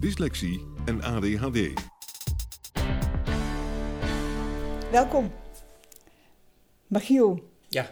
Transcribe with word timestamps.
dyslexie 0.00 0.60
en 0.84 1.02
ADHD. 1.02 1.72
Welkom. 4.90 5.32
Magiel, 6.86 7.50
Ja, 7.68 7.90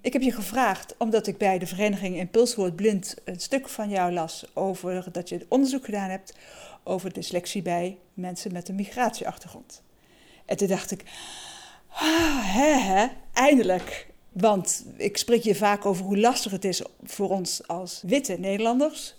ik 0.00 0.12
heb 0.12 0.22
je 0.22 0.32
gevraagd 0.32 0.94
omdat 0.98 1.26
ik 1.26 1.38
bij 1.38 1.58
de 1.58 1.66
vereniging 1.66 2.16
Impulswoord 2.16 2.76
Blind 2.76 3.16
een 3.24 3.40
stuk 3.40 3.68
van 3.68 3.88
jou 3.90 4.12
las 4.12 4.44
over 4.54 5.12
dat 5.12 5.28
je 5.28 5.46
onderzoek 5.48 5.84
gedaan 5.84 6.10
hebt 6.10 6.34
over 6.84 7.12
dyslexie 7.12 7.62
bij 7.62 7.98
mensen 8.14 8.52
met 8.52 8.68
een 8.68 8.74
migratieachtergrond. 8.74 9.82
En 10.46 10.56
toen 10.56 10.68
dacht 10.68 10.90
ik, 10.90 11.02
ah, 11.88 12.54
hè, 12.54 12.78
hè, 12.78 13.06
eindelijk. 13.32 14.08
Want 14.32 14.84
ik 14.96 15.16
spreek 15.16 15.42
je 15.42 15.54
vaak 15.54 15.86
over 15.86 16.04
hoe 16.04 16.18
lastig 16.18 16.52
het 16.52 16.64
is 16.64 16.82
voor 17.02 17.30
ons 17.30 17.66
als 17.66 18.02
witte 18.06 18.36
Nederlanders 18.38 19.14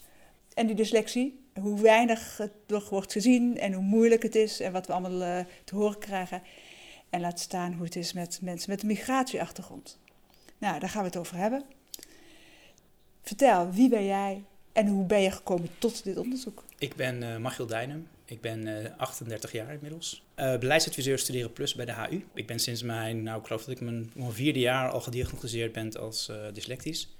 en 0.53 0.67
die 0.67 0.75
dyslexie. 0.75 1.40
Hoe 1.59 1.81
weinig 1.81 2.37
het 2.37 2.51
nog 2.67 2.89
wordt 2.89 3.11
gezien 3.11 3.57
en 3.57 3.73
hoe 3.73 3.83
moeilijk 3.83 4.23
het 4.23 4.35
is 4.35 4.59
en 4.59 4.71
wat 4.71 4.87
we 4.87 4.93
allemaal 4.93 5.21
eh, 5.21 5.45
te 5.63 5.75
horen 5.75 5.99
krijgen. 5.99 6.41
En 7.09 7.21
laat 7.21 7.39
staan 7.39 7.73
hoe 7.73 7.85
het 7.85 7.95
is 7.95 8.13
met 8.13 8.39
mensen 8.41 8.69
met 8.69 8.81
een 8.81 8.87
migratieachtergrond. 8.87 9.99
Nou, 10.57 10.79
daar 10.79 10.89
gaan 10.89 11.01
we 11.01 11.07
het 11.07 11.17
over 11.17 11.35
hebben. 11.35 11.63
Vertel, 13.21 13.71
wie 13.71 13.89
ben 13.89 14.05
jij 14.05 14.43
en 14.73 14.87
hoe 14.87 15.05
ben 15.05 15.21
je 15.21 15.31
gekomen 15.31 15.69
tot 15.77 16.03
dit 16.03 16.17
onderzoek? 16.17 16.63
ik 16.81 16.95
ben 16.95 17.23
eh 17.23 17.37
Machiel 17.37 17.65
Dijnem. 17.65 18.07
Ik 18.25 18.41
ben 18.41 18.85
eh, 18.85 18.97
38 18.97 19.51
jaar 19.51 19.73
inmiddels. 19.73 20.23
Eh, 20.35 20.57
beleidsadviseur 20.57 21.19
Studeren 21.19 21.53
Plus 21.53 21.75
bij 21.75 21.85
de 21.85 21.93
HU. 21.93 22.25
Ik 22.33 22.47
ben 22.47 22.59
sinds 22.59 22.83
mijn, 22.83 23.23
nou 23.23 23.39
ik 23.39 23.45
geloof 23.45 23.63
dat 23.63 23.75
ik 23.75 23.81
mijn, 23.81 24.11
vierde 24.29 24.59
jaar 24.59 24.89
al 24.89 25.01
gediagnosticeerd 25.01 25.71
ben 25.71 25.93
als 25.99 26.29
eh, 26.29 26.37
dyslectisch. 26.53 27.15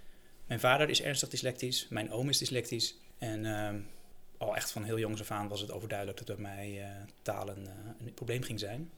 Mijn 0.48 0.60
vader 0.60 0.90
is 0.90 1.02
ernstig 1.02 1.30
dyslectisch, 1.30 1.88
mijn 1.90 2.12
oom 2.12 2.30
is 2.30 2.38
dyslectisch. 2.38 2.96
En 3.18 3.46
ehm, 3.46 3.76
al 4.42 4.56
echt 4.56 4.72
van 4.72 4.84
heel 4.84 5.00
jongs 5.00 5.22
af 5.22 5.32
aan 5.32 5.48
was 5.48 5.62
het 5.62 5.72
overduidelijk 5.72 6.18
dat 6.18 6.28
bij 6.28 6.46
mij 6.46 6.82
eh, 6.82 6.88
talen 7.22 7.58
eh, 7.68 8.06
een 8.06 8.14
probleem 8.14 8.42
ging 8.44 8.60
zijn. 8.60 8.90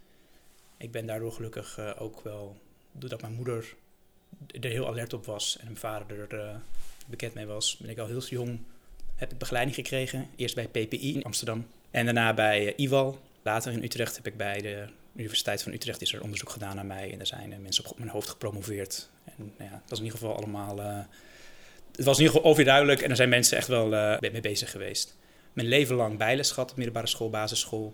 Ik 0.78 0.92
ben 0.92 1.06
daardoor 1.06 1.32
gelukkig 1.32 1.78
eh, 1.78 1.92
ook 1.98 2.22
wel, 2.22 2.58
doordat 2.92 3.22
mijn 3.22 3.34
moeder 3.34 3.76
er 4.62 4.70
heel 4.70 4.88
alert 4.88 5.14
op 5.14 5.26
was 5.26 5.58
en 5.58 5.66
mijn 5.66 5.78
vader 5.78 6.34
er 6.34 6.62
bekend 7.08 7.34
mee 7.34 7.46
was, 7.46 7.78
ben 7.78 7.90
ik 7.90 7.98
al 7.98 8.08
heel 8.08 8.22
jong 8.22 8.60
heb 9.16 9.32
ik 9.32 9.38
begeleiding 9.38 9.76
gekregen. 9.76 10.28
Eerst 10.36 10.56
bij 10.56 10.68
PPI 10.68 11.14
in 11.14 11.24
Amsterdam 11.24 11.68
en 11.92 12.06
daarna 12.06 12.34
bij 12.34 12.76
IWAL. 12.76 13.20
Later 13.42 13.72
in 13.72 13.84
Utrecht 13.84 14.16
heb 14.16 14.28
ik 14.28 14.38
bij 14.38 14.62
de 14.62 14.88
Universiteit 15.16 15.64
van 15.64 15.74
Utrecht 15.74 16.02
is 16.02 16.14
er 16.14 16.22
onderzoek 16.22 16.50
gedaan 16.50 16.76
naar 16.76 16.86
mij. 16.86 17.12
En 17.12 17.18
daar 17.18 17.28
zijn 17.28 17.62
mensen 17.62 17.90
op 17.90 17.98
mijn 17.98 18.10
hoofd 18.10 18.30
gepromoveerd. 18.30 19.10
En 19.26 19.54
nou 19.58 19.70
ja, 19.70 19.76
het 19.82 19.90
was 19.90 20.00
in 20.00 20.06
ieder 20.06 20.20
geval 20.20 20.36
allemaal... 20.36 20.82
eh, 20.82 21.00
het 21.96 22.06
was 22.06 22.18
in 22.18 22.24
ieder 22.24 22.36
geval 22.36 22.52
overduidelijk 22.52 23.02
en 23.02 23.10
er 23.10 23.16
zijn 23.16 23.30
mensen 23.30 23.58
echt 23.58 23.68
wel 23.68 23.88
mee 24.20 24.42
bezig 24.42 24.72
geweest. 24.72 25.16
Mijn 25.54 25.68
leven 25.68 25.96
lang 25.96 26.18
bijles 26.18 26.52
gehad 26.52 26.72
op 26.72 26.76
middelbare 26.78 27.08
school, 27.08 27.30
basisschool. 27.30 27.94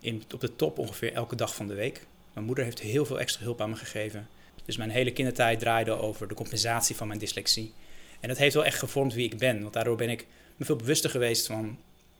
In, 0.00 0.22
op 0.34 0.40
de 0.40 0.56
top 0.56 0.78
ongeveer 0.78 1.12
elke 1.12 1.36
dag 1.36 1.54
van 1.54 1.66
de 1.66 1.74
week. 1.74 2.06
Mijn 2.32 2.46
moeder 2.46 2.64
heeft 2.64 2.80
heel 2.80 3.04
veel 3.04 3.20
extra 3.20 3.44
hulp 3.44 3.60
aan 3.60 3.70
me 3.70 3.76
gegeven. 3.76 4.28
Dus 4.64 4.76
mijn 4.76 4.90
hele 4.90 5.12
kindertijd 5.12 5.58
draaide 5.58 5.90
over 5.90 6.28
de 6.28 6.34
compensatie 6.34 6.96
van 6.96 7.06
mijn 7.06 7.18
dyslexie. 7.18 7.72
En 8.20 8.28
dat 8.28 8.38
heeft 8.38 8.54
wel 8.54 8.64
echt 8.64 8.78
gevormd 8.78 9.14
wie 9.14 9.24
ik 9.24 9.38
ben. 9.38 9.60
Want 9.60 9.72
daardoor 9.72 9.96
ben 9.96 10.08
ik 10.08 10.26
me 10.56 10.64
veel 10.64 10.76
bewuster 10.76 11.10
geweest 11.10 11.46
van 11.46 11.78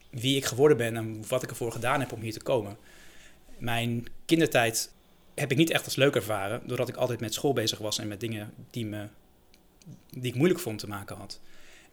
wie 0.09 0.35
ik 0.35 0.45
geworden 0.45 0.77
ben 0.77 0.95
en 0.95 1.27
wat 1.27 1.43
ik 1.43 1.49
ervoor 1.49 1.71
gedaan 1.71 1.99
heb 1.99 2.11
om 2.11 2.21
hier 2.21 2.33
te 2.33 2.41
komen. 2.41 2.77
Mijn 3.57 4.07
kindertijd 4.25 4.91
heb 5.35 5.51
ik 5.51 5.57
niet 5.57 5.71
echt 5.71 5.85
als 5.85 5.95
leuk 5.95 6.15
ervaren, 6.15 6.61
doordat 6.67 6.89
ik 6.89 6.95
altijd 6.95 7.19
met 7.19 7.33
school 7.33 7.53
bezig 7.53 7.77
was 7.77 7.99
en 7.99 8.07
met 8.07 8.19
dingen 8.19 8.53
die, 8.69 8.85
me, 8.85 9.07
die 10.09 10.31
ik 10.31 10.35
moeilijk 10.35 10.59
vond 10.59 10.79
te 10.79 10.87
maken 10.87 11.15
had. 11.15 11.39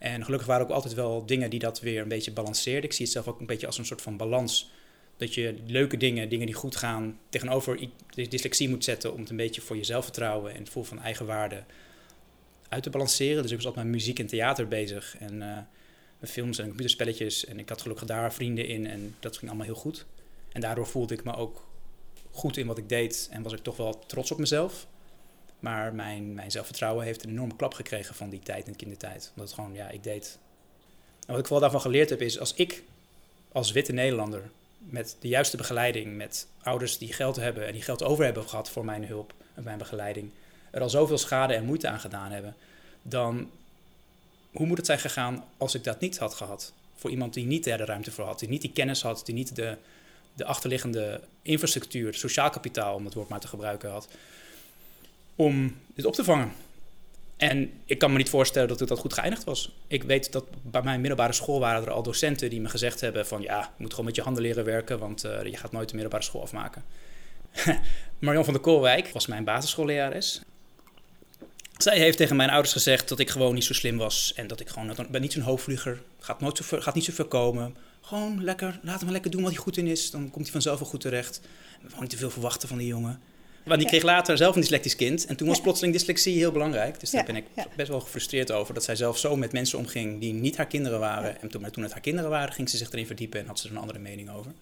En 0.00 0.24
gelukkig 0.24 0.48
waren 0.48 0.66
ook 0.66 0.72
altijd 0.72 0.94
wel 0.94 1.26
dingen 1.26 1.50
die 1.50 1.58
dat 1.58 1.80
weer 1.80 2.02
een 2.02 2.08
beetje 2.08 2.32
balanceerden. 2.32 2.84
Ik 2.84 2.92
zie 2.92 3.04
het 3.04 3.14
zelf 3.14 3.28
ook 3.28 3.40
een 3.40 3.46
beetje 3.46 3.66
als 3.66 3.78
een 3.78 3.86
soort 3.86 4.02
van 4.02 4.16
balans. 4.16 4.70
Dat 5.16 5.34
je 5.34 5.54
leuke 5.66 5.96
dingen, 5.96 6.28
dingen 6.28 6.46
die 6.46 6.54
goed 6.54 6.76
gaan, 6.76 7.18
tegenover 7.28 7.88
dyslexie 8.14 8.68
moet 8.68 8.84
zetten 8.84 9.12
om 9.12 9.20
het 9.20 9.30
een 9.30 9.36
beetje 9.36 9.60
voor 9.60 9.76
je 9.76 9.84
zelfvertrouwen 9.84 10.52
en 10.52 10.58
het 10.58 10.66
gevoel 10.66 10.82
van 10.82 11.00
eigenwaarde 11.00 11.64
uit 12.68 12.82
te 12.82 12.90
balanceren. 12.90 13.42
Dus 13.42 13.50
ik 13.50 13.56
was 13.56 13.66
altijd 13.66 13.84
met 13.84 13.94
muziek 13.94 14.18
en 14.18 14.26
theater 14.26 14.68
bezig 14.68 15.16
en 15.18 15.42
eh, 15.42 16.28
films 16.28 16.58
en 16.58 16.66
computerspelletjes. 16.66 17.44
En 17.44 17.58
ik 17.58 17.68
had 17.68 17.80
gelukkig 17.80 18.06
daar 18.06 18.32
vrienden 18.32 18.66
in 18.66 18.86
en 18.86 19.14
dat 19.20 19.36
ging 19.36 19.50
allemaal 19.50 19.66
heel 19.66 19.76
goed. 19.80 20.06
En 20.52 20.60
daardoor 20.60 20.86
voelde 20.86 21.14
ik 21.14 21.24
me 21.24 21.36
ook 21.36 21.68
goed 22.30 22.56
in 22.56 22.66
wat 22.66 22.78
ik 22.78 22.88
deed 22.88 23.28
en 23.30 23.42
was 23.42 23.52
ik 23.52 23.62
toch 23.62 23.76
wel 23.76 23.98
trots 24.06 24.30
op 24.30 24.38
mezelf. 24.38 24.86
Maar 25.60 25.94
mijn, 25.94 26.34
mijn 26.34 26.50
zelfvertrouwen 26.50 27.04
heeft 27.04 27.24
een 27.24 27.30
enorme 27.30 27.56
klap 27.56 27.74
gekregen 27.74 28.14
van 28.14 28.30
die 28.30 28.40
tijd 28.40 28.66
in 28.66 28.72
de 28.72 28.78
kindertijd. 28.78 29.30
Omdat 29.30 29.46
het 29.46 29.54
gewoon, 29.54 29.74
ja, 29.74 29.88
ik 29.88 30.02
deed... 30.02 30.38
En 31.20 31.26
wat 31.26 31.38
ik 31.38 31.42
vooral 31.42 31.60
daarvan 31.60 31.80
geleerd 31.80 32.10
heb 32.10 32.20
is, 32.20 32.38
als 32.38 32.54
ik 32.54 32.82
als 33.52 33.72
witte 33.72 33.92
Nederlander 33.92 34.50
met 34.78 35.16
de 35.20 35.28
juiste 35.28 35.56
begeleiding, 35.56 36.16
met 36.16 36.46
ouders 36.62 36.98
die 36.98 37.12
geld 37.12 37.36
hebben 37.36 37.66
en 37.66 37.72
die 37.72 37.82
geld 37.82 38.02
over 38.02 38.24
hebben 38.24 38.48
gehad 38.48 38.70
voor 38.70 38.84
mijn 38.84 39.04
hulp 39.06 39.34
en 39.54 39.62
mijn 39.62 39.78
begeleiding, 39.78 40.30
er 40.70 40.80
al 40.80 40.90
zoveel 40.90 41.18
schade 41.18 41.54
en 41.54 41.64
moeite 41.64 41.88
aan 41.88 42.00
gedaan 42.00 42.30
hebben, 42.30 42.56
dan 43.02 43.50
hoe 44.52 44.66
moet 44.66 44.76
het 44.76 44.86
zijn 44.86 44.98
gegaan 44.98 45.44
als 45.56 45.74
ik 45.74 45.84
dat 45.84 46.00
niet 46.00 46.18
had 46.18 46.34
gehad? 46.34 46.72
Voor 46.94 47.10
iemand 47.10 47.34
die 47.34 47.46
niet 47.46 47.64
daar 47.64 47.78
de 47.78 47.84
ruimte 47.84 48.10
voor 48.10 48.24
had, 48.24 48.38
die 48.38 48.48
niet 48.48 48.60
die 48.60 48.72
kennis 48.72 49.02
had, 49.02 49.22
die 49.24 49.34
niet 49.34 49.56
de, 49.56 49.76
de 50.34 50.44
achterliggende 50.44 51.20
infrastructuur, 51.42 52.14
sociaal 52.14 52.50
kapitaal, 52.50 52.94
om 52.94 53.04
het 53.04 53.14
woord 53.14 53.28
maar 53.28 53.40
te 53.40 53.48
gebruiken 53.48 53.90
had, 53.90 54.08
om 55.40 55.76
dit 55.94 56.04
op 56.04 56.14
te 56.14 56.24
vangen. 56.24 56.52
En 57.36 57.70
ik 57.84 57.98
kan 57.98 58.10
me 58.12 58.16
niet 58.16 58.28
voorstellen 58.28 58.68
dat 58.68 58.88
dat 58.88 58.98
goed 58.98 59.12
geëindigd 59.12 59.44
was. 59.44 59.72
Ik 59.86 60.02
weet 60.02 60.32
dat 60.32 60.44
bij 60.62 60.82
mijn 60.82 61.00
middelbare 61.00 61.32
school 61.32 61.60
waren 61.60 61.82
er 61.82 61.90
al 61.90 62.02
docenten 62.02 62.50
die 62.50 62.60
me 62.60 62.68
gezegd 62.68 63.00
hebben 63.00 63.26
van 63.26 63.42
ja, 63.42 63.60
je 63.60 63.82
moet 63.82 63.90
gewoon 63.90 64.04
met 64.04 64.16
je 64.16 64.22
handen 64.22 64.42
leren 64.42 64.64
werken, 64.64 64.98
want 64.98 65.24
eh, 65.24 65.44
je 65.44 65.56
gaat 65.56 65.72
nooit 65.72 65.88
de 65.88 65.94
middelbare 65.94 66.24
school 66.24 66.42
afmaken. 66.42 66.84
Marion 68.18 68.44
van 68.44 68.52
der 68.52 68.62
Koolwijk 68.62 69.08
was 69.08 69.26
mijn 69.26 69.44
basisschoollerares. 69.44 70.40
Zij 71.76 71.98
heeft 71.98 72.16
tegen 72.16 72.36
mijn 72.36 72.50
ouders 72.50 72.72
gezegd 72.72 73.08
dat 73.08 73.18
ik 73.18 73.30
gewoon 73.30 73.54
niet 73.54 73.64
zo 73.64 73.74
slim 73.74 73.96
was 73.96 74.32
en 74.36 74.46
dat 74.46 74.60
ik 74.60 74.68
gewoon 74.68 75.06
ben 75.10 75.20
niet 75.20 75.32
zo'n 75.32 75.42
hoogvlieger, 75.42 76.02
gaat, 76.18 76.40
nooit 76.40 76.56
zo 76.56 76.64
ver, 76.64 76.82
gaat 76.82 76.94
niet 76.94 77.04
zo 77.04 77.12
ver 77.12 77.24
komen. 77.24 77.76
Gewoon 78.00 78.44
lekker, 78.44 78.80
laat 78.82 79.00
hem 79.00 79.10
lekker 79.10 79.30
doen 79.30 79.42
wat 79.42 79.50
hij 79.50 79.60
goed 79.60 79.76
in 79.76 79.86
is, 79.86 80.10
dan 80.10 80.30
komt 80.30 80.44
hij 80.44 80.52
vanzelf 80.52 80.78
wel 80.78 80.88
goed 80.88 81.00
terecht. 81.00 81.40
Gewoon 81.82 82.00
niet 82.00 82.10
te 82.10 82.16
veel 82.16 82.30
verwachten 82.30 82.68
van 82.68 82.78
die 82.78 82.86
jongen. 82.86 83.20
Want 83.64 83.80
die 83.80 83.88
kreeg 83.88 84.02
later 84.02 84.36
zelf 84.36 84.54
een 84.54 84.60
dyslectisch 84.60 84.96
kind. 84.96 85.26
En 85.26 85.36
toen 85.36 85.48
was 85.48 85.60
plotseling 85.60 85.94
dyslexie 85.94 86.36
heel 86.36 86.52
belangrijk. 86.52 87.00
Dus 87.00 87.10
daar 87.10 87.24
ben 87.24 87.36
ik 87.36 87.44
best 87.76 87.88
wel 87.88 88.00
gefrustreerd 88.00 88.50
over. 88.52 88.74
Dat 88.74 88.84
zij 88.84 88.96
zelf 88.96 89.18
zo 89.18 89.36
met 89.36 89.52
mensen 89.52 89.78
omging 89.78 90.20
die 90.20 90.32
niet 90.32 90.56
haar 90.56 90.66
kinderen 90.66 91.00
waren. 91.00 91.40
En 91.40 91.48
toen, 91.48 91.60
maar 91.60 91.70
toen 91.70 91.82
het 91.82 91.92
haar 91.92 92.00
kinderen 92.00 92.30
waren, 92.30 92.54
ging 92.54 92.68
ze 92.70 92.76
zich 92.76 92.92
erin 92.92 93.06
verdiepen 93.06 93.40
en 93.40 93.46
had 93.46 93.58
ze 93.58 93.66
er 93.68 93.72
een 93.74 93.80
andere 93.80 93.98
mening 93.98 94.30
over. 94.30 94.52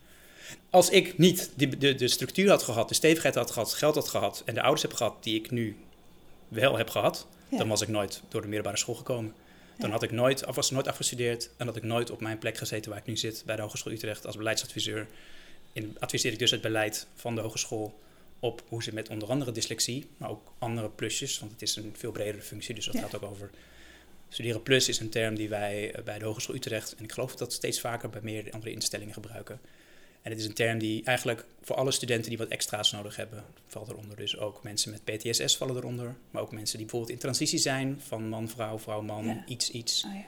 Als 0.71 0.91
ik 0.91 1.19
niet 1.19 1.50
de, 1.55 1.79
de, 1.79 1.95
de 1.95 2.09
structuur 2.09 2.49
had 2.50 2.62
gehad, 2.62 2.89
de 2.89 2.95
stevigheid 2.95 3.35
had 3.35 3.50
gehad, 3.50 3.75
geld 3.75 3.95
had 3.95 4.09
gehad 4.09 4.43
en 4.45 4.55
de 4.55 4.61
ouders 4.61 4.83
heb 4.83 4.93
gehad 4.93 5.23
die 5.23 5.35
ik 5.35 5.51
nu 5.51 5.77
wel 6.49 6.77
heb 6.79 6.91
gehad, 6.91 7.27
Ja. 7.49 7.59
dan 7.59 7.69
was 7.69 7.81
ik 7.81 7.89
nooit 7.89 8.23
door 8.29 8.41
de 8.41 8.47
middelbare 8.47 8.77
school 8.79 8.94
gekomen. 8.94 9.35
Dan 9.79 9.87
Ja. 9.87 9.93
had 9.94 10.03
ik 10.03 10.11
nooit, 10.11 10.47
of 10.47 10.55
was 10.55 10.71
nooit 10.71 10.89
afgestudeerd 10.89 11.51
en 11.56 11.67
had 11.67 11.77
ik 11.77 11.83
nooit 11.83 12.11
op 12.11 12.21
mijn 12.21 12.39
plek 12.39 12.56
gezeten 12.59 12.91
waar 12.91 13.01
ik 13.01 13.06
nu 13.06 13.17
zit, 13.17 13.43
bij 13.47 13.56
de 13.56 13.62
Hogeschool 13.62 13.93
Utrecht 13.93 14.27
als 14.27 14.37
beleidsadviseur. 14.37 15.06
In, 15.73 15.97
adviseer 15.99 16.33
ik 16.33 16.39
dus 16.39 16.51
het 16.51 16.61
beleid 16.61 17.06
van 17.15 17.35
de 17.35 17.41
hogeschool 17.41 17.99
op 18.40 18.62
hoe 18.69 18.82
ze 18.82 18.94
met 18.94 19.08
onder 19.08 19.29
andere 19.29 19.52
dyslexie, 19.52 20.06
maar 20.17 20.31
ook 20.31 20.52
andere 20.58 20.90
plusjes, 20.90 21.38
want 21.38 21.52
het 21.52 21.62
is 21.62 21.76
een 21.76 21.94
veel 21.96 22.12
bredere 22.12 22.43
functie, 22.43 22.75
dus 22.75 22.85
dat 22.85 22.94
Ja. 22.94 23.00
gaat 23.00 23.14
ook 23.17 23.23
over. 23.31 23.50
Studeren 24.29 24.62
plus 24.62 24.88
is 24.88 25.00
een 25.00 25.08
term 25.11 25.35
die 25.35 25.49
wij 25.49 25.93
eh, 25.94 26.02
bij 26.05 26.19
de 26.19 26.25
Hogeschool 26.25 26.55
Utrecht, 26.56 26.94
en 26.94 27.05
ik 27.05 27.12
geloof 27.12 27.37
dat 27.37 27.52
steeds 27.52 27.81
vaker 27.81 28.08
bij 28.11 28.20
meer 28.23 28.50
andere 28.50 28.73
instellingen 28.73 29.14
gebruiken. 29.14 29.61
En 30.23 30.31
het 30.31 30.40
is 30.40 30.46
een 30.46 30.55
term 30.55 30.79
die 30.79 31.05
eigenlijk 31.05 31.44
voor 31.62 31.76
alle 31.76 31.90
studenten 31.90 32.29
die 32.29 32.38
wat 32.38 32.49
extra's 32.49 32.93
nodig 32.93 33.17
hebben, 33.17 33.44
valt 33.67 33.88
eronder. 33.88 34.17
Dus 34.17 34.37
ook 34.38 34.62
mensen 34.62 34.91
met 34.91 35.05
PTSS 35.05 35.56
vallen 35.56 35.76
eronder. 35.76 36.14
Maar 36.31 36.43
ook 36.43 36.52
mensen 36.52 36.76
die 36.76 36.87
bijvoorbeeld 36.87 37.12
in 37.12 37.19
transitie 37.23 37.58
zijn 37.58 38.00
van 38.00 38.29
man, 38.29 38.49
vrouw, 38.49 38.79
vrouw, 38.79 39.02
man, 39.02 39.25
Ja. 39.26 39.44
iets, 39.46 39.70
iets. 39.70 40.05
Oh, 40.05 40.14
ja. 40.14 40.25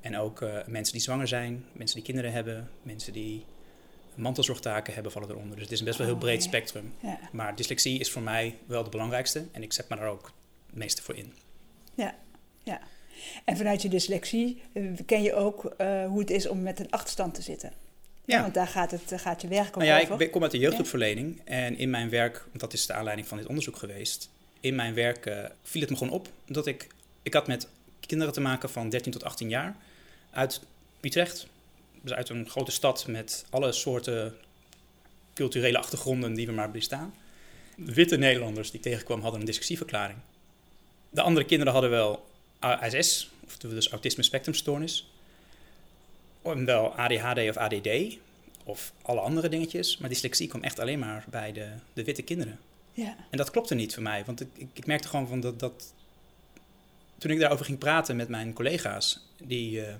En 0.00 0.16
ook 0.16 0.42
eh, 0.42 0.66
mensen 0.66 0.92
die 0.92 1.02
zwanger 1.02 1.28
zijn, 1.28 1.64
mensen 1.72 1.96
die 1.96 2.04
kinderen 2.04 2.32
hebben, 2.32 2.70
mensen 2.82 3.12
die 3.12 3.44
mantelzorgtaken 4.18 4.94
hebben, 4.94 5.12
vallen 5.12 5.28
eronder. 5.30 5.54
Dus 5.54 5.62
het 5.64 5.72
is 5.72 5.78
een 5.78 5.84
best 5.84 5.98
wel 5.98 6.06
heel 6.06 6.16
Oh, 6.16 6.22
breed 6.22 6.42
ja. 6.42 6.48
spectrum. 6.48 6.94
Ja. 7.02 7.18
Maar 7.32 7.56
dyslexie 7.56 7.98
is 7.98 8.10
voor 8.10 8.22
mij 8.22 8.58
wel 8.66 8.84
de 8.84 8.90
belangrijkste 8.90 9.44
en 9.52 9.62
ik 9.62 9.72
zet 9.72 9.88
me 9.88 9.96
daar 9.96 10.08
ook 10.08 10.32
het 10.66 10.76
meeste 10.76 11.02
voor 11.02 11.16
in. 11.16 11.32
En 13.44 13.56
vanuit 13.56 13.82
je 13.82 13.88
dyslexie 13.88 14.62
eh, 14.72 14.82
ken 15.06 15.22
je 15.22 15.34
ook 15.34 15.64
eh, 15.64 16.06
hoe 16.06 16.18
het 16.20 16.30
is 16.30 16.46
om 16.48 16.62
met 16.62 16.80
een 16.80 16.90
achterstand 16.90 17.34
te 17.34 17.42
zitten. 17.42 17.72
Ja. 18.24 18.40
Want 18.42 18.54
daar 18.54 18.66
gaat, 18.66 18.90
het, 18.90 19.08
daar 19.08 19.18
gaat 19.20 19.42
je 19.42 19.48
werk 19.48 19.74
Nou 19.74 19.86
ja, 19.86 19.96
ik 19.98 20.02
over. 20.04 20.16
ben- 20.16 20.30
kom 20.30 20.42
uit 20.42 20.50
de 20.50 20.58
jeugdhulpverlening 20.58 21.40
en 21.44 21.78
in 21.78 21.90
mijn 21.90 22.10
werk, 22.10 22.44
want 22.46 22.60
dat 22.60 22.72
is 22.72 22.86
de 22.86 22.92
aanleiding 22.92 23.28
van 23.28 23.38
dit 23.38 23.46
onderzoek 23.46 23.76
geweest, 23.76 24.30
in 24.60 24.74
mijn 24.74 24.94
werk 24.94 25.26
eh, 25.26 25.44
viel 25.62 25.80
het 25.80 25.90
me 25.90 25.96
gewoon 25.96 26.12
op 26.12 26.28
dat 26.46 26.66
ik, 26.66 26.86
ik 27.22 27.34
had 27.34 27.46
met 27.46 27.68
kinderen 28.00 28.32
te 28.32 28.40
maken 28.40 28.70
van 28.70 28.88
13 28.88 29.12
tot 29.12 29.24
18 29.24 29.48
jaar 29.48 29.76
uit 30.30 30.60
Utrecht, 31.00 31.46
dus 32.08 32.16
uit 32.16 32.28
een 32.28 32.48
grote 32.48 32.70
stad 32.70 33.06
met 33.06 33.46
alle 33.50 33.72
soorten 33.72 34.36
culturele 35.34 35.78
achtergronden 35.78 36.34
die 36.34 36.46
we 36.46 36.52
maar 36.52 36.70
bestaan. 36.70 37.14
Witte 37.76 38.16
Nederlanders 38.16 38.70
die 38.70 38.80
ik 38.80 38.84
tegenkwam 38.84 39.20
hadden 39.20 39.40
een 39.40 39.46
dyslexieverklaring. 39.46 40.18
De 41.10 41.22
andere 41.22 41.46
kinderen 41.46 41.72
hadden 41.72 41.90
wel 41.90 42.26
ASS, 42.58 43.30
of 43.44 43.56
dus 43.56 43.88
autisme 43.90 44.22
spectrumstoornis, 44.22 45.10
en 46.42 46.64
wel 46.64 46.94
ADHD 46.94 47.48
of 47.48 47.56
ADD, 47.56 48.18
of 48.64 48.92
alle 49.02 49.20
andere 49.20 49.48
dingetjes. 49.48 49.98
Maar 49.98 50.08
dyslexie 50.08 50.48
kwam 50.48 50.62
echt 50.62 50.78
alleen 50.78 50.98
maar 50.98 51.24
bij 51.30 51.52
de, 51.52 51.68
de 51.92 52.04
witte 52.04 52.22
kinderen. 52.22 52.58
Ja, 52.92 53.16
En 53.30 53.38
dat 53.38 53.50
klopte 53.50 53.74
niet 53.74 53.94
voor 53.94 54.02
mij, 54.02 54.24
want 54.24 54.40
ik, 54.40 54.48
ik, 54.54 54.68
ik 54.72 54.86
merkte 54.86 55.08
gewoon 55.08 55.28
van 55.28 55.40
dat, 55.40 55.58
dat... 55.58 55.92
Toen 57.18 57.30
ik 57.30 57.38
daarover 57.38 57.64
ging 57.64 57.78
praten 57.78 58.16
met 58.16 58.28
mijn 58.28 58.52
collega's, 58.52 59.26
die 59.42 59.84
eh, 59.84 59.94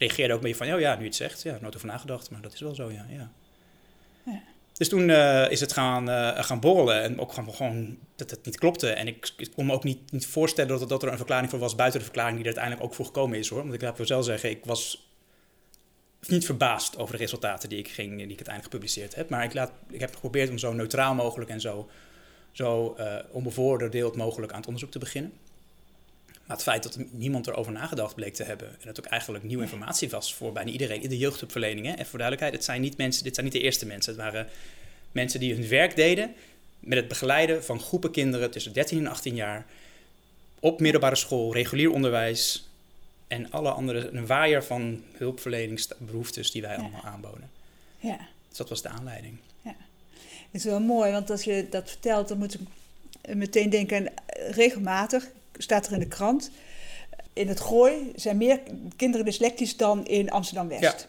reageerden 0.00 0.36
ook 0.36 0.42
beetje 0.42 0.56
van... 0.56 0.72
Oh 0.72 0.80
ja, 0.80 0.94
nu 0.94 1.00
je 1.00 1.06
het 1.06 1.16
zegt, 1.16 1.42
ja, 1.42 1.58
nooit 1.60 1.76
over 1.76 1.88
nagedacht, 1.88 2.30
maar 2.30 2.40
dat 2.40 2.52
is 2.52 2.60
wel 2.60 2.74
zo, 2.74 2.90
ja. 2.90 3.06
ja. 3.08 3.30
Ja. 4.24 4.42
Dus 4.72 4.88
toen 4.88 5.10
eh, 5.10 5.50
is 5.50 5.60
het 5.60 5.72
gaan, 5.72 6.10
eh, 6.10 6.44
gaan 6.44 6.60
borrelen 6.60 7.02
en 7.02 7.20
ook 7.20 7.32
gewoon, 7.32 7.54
gewoon 7.54 7.98
dat 8.16 8.30
het 8.30 8.44
niet 8.44 8.58
klopte. 8.58 8.90
En 8.90 9.06
ik, 9.06 9.32
ik 9.36 9.50
kon 9.54 9.66
me 9.66 9.72
ook 9.72 9.84
niet, 9.84 10.12
niet 10.12 10.26
voorstellen 10.26 10.78
dat, 10.78 10.88
dat 10.88 11.02
er 11.02 11.10
een 11.10 11.16
verklaring 11.16 11.50
voor 11.50 11.58
was 11.58 11.74
buiten 11.74 11.98
de 11.98 12.04
verklaring 12.04 12.36
die 12.36 12.46
er 12.46 12.52
uiteindelijk 12.52 12.90
ook 12.90 12.94
voor 12.96 13.06
gekomen 13.06 13.38
is 13.38 13.48
hoor. 13.48 13.62
Want 13.62 13.74
ik 13.74 13.82
laat 13.82 13.96
wel 13.96 14.06
zelf 14.06 14.24
zeggen, 14.24 14.50
ik 14.50 14.64
was 14.64 15.08
niet 16.26 16.44
verbaasd 16.44 16.98
over 16.98 17.12
de 17.12 17.20
resultaten 17.20 17.68
die 17.68 17.78
ik, 17.78 17.88
ging, 17.88 18.10
die 18.10 18.22
ik 18.22 18.28
uiteindelijk 18.28 18.64
gepubliceerd 18.64 19.14
heb. 19.14 19.28
Maar 19.28 19.44
ik, 19.44 19.54
laat, 19.54 19.72
ik 19.90 20.00
heb 20.00 20.14
geprobeerd 20.14 20.50
om 20.50 20.58
zo 20.58 20.72
neutraal 20.72 21.14
mogelijk 21.14 21.50
en 21.50 21.60
zo, 21.60 21.90
zo 22.52 22.94
eh 22.94 23.16
onbevooroordeeld 23.30 24.16
mogelijk 24.16 24.52
aan 24.52 24.58
het 24.58 24.66
onderzoek 24.66 24.90
te 24.90 24.98
beginnen. 24.98 25.32
Maar 26.50 26.58
het 26.58 26.68
feit 26.68 26.82
dat 26.82 26.98
niemand 27.10 27.46
erover 27.46 27.72
nagedacht 27.72 28.14
bleek 28.14 28.34
te 28.34 28.42
hebben. 28.42 28.68
En 28.68 28.86
dat 28.86 28.98
ook 28.98 29.04
eigenlijk 29.06 29.44
nieuwe 29.44 29.62
informatie 29.62 30.10
was 30.10 30.34
voor 30.34 30.52
bijna 30.52 30.70
iedereen 30.70 31.02
in 31.02 31.08
de 31.08 31.18
jeugdhulpverlening. 31.18 31.86
Hè. 31.86 31.92
En 31.92 32.06
voor 32.06 32.18
duidelijkheid, 32.18 32.52
het 32.54 32.64
zijn 32.64 32.80
niet 32.80 32.96
mensen, 32.96 33.24
dit 33.24 33.34
zijn 33.34 33.46
niet 33.46 33.54
de 33.54 33.60
eerste 33.62 33.86
mensen. 33.86 34.12
Het 34.12 34.20
waren 34.22 34.48
mensen 35.12 35.40
die 35.40 35.54
hun 35.54 35.68
werk 35.68 35.96
deden 35.96 36.34
met 36.80 36.98
het 36.98 37.08
begeleiden 37.08 37.64
van 37.64 37.80
groepen 37.80 38.10
kinderen 38.10 38.50
tussen 38.50 38.72
13 38.72 38.98
en 38.98 39.06
18 39.06 39.34
jaar. 39.34 39.66
Op 40.60 40.80
middelbare 40.80 41.16
school, 41.16 41.52
regulier 41.52 41.90
onderwijs 41.90 42.68
en 43.28 43.50
alle 43.50 43.70
andere, 43.70 44.08
een 44.12 44.26
waaier 44.26 44.64
van 44.64 45.02
hulpverleningsbehoeftes 45.12 46.50
die 46.50 46.62
wij 46.62 46.70
Ja. 46.76 46.76
allemaal 46.80 47.04
aanboden. 47.04 47.50
ja. 47.98 48.18
Dus 48.48 48.58
dat 48.58 48.68
was 48.68 48.82
de 48.82 48.88
aanleiding. 48.88 49.36
Het 49.62 50.60
is 50.60 50.64
wel 50.64 50.80
mooi, 50.80 51.12
want 51.12 51.30
als 51.30 51.44
je 51.44 51.66
dat 51.70 51.88
vertelt, 51.90 52.28
dan 52.28 52.38
moet 52.38 52.54
ik 52.54 52.60
meteen 53.36 53.70
denken, 53.70 53.96
aan, 53.96 54.06
eh, 54.26 54.50
regelmatig 54.50 55.28
staat 55.62 55.86
er 55.86 55.92
in 55.92 55.98
de 55.98 56.08
krant, 56.08 56.50
in 57.32 57.48
het 57.48 57.60
Gooi 57.60 58.12
zijn 58.14 58.36
meer 58.36 58.60
kinderen 58.96 59.26
dyslectisch 59.26 59.76
dan 59.76 60.06
in 60.06 60.30
Amsterdam-West. 60.30 61.08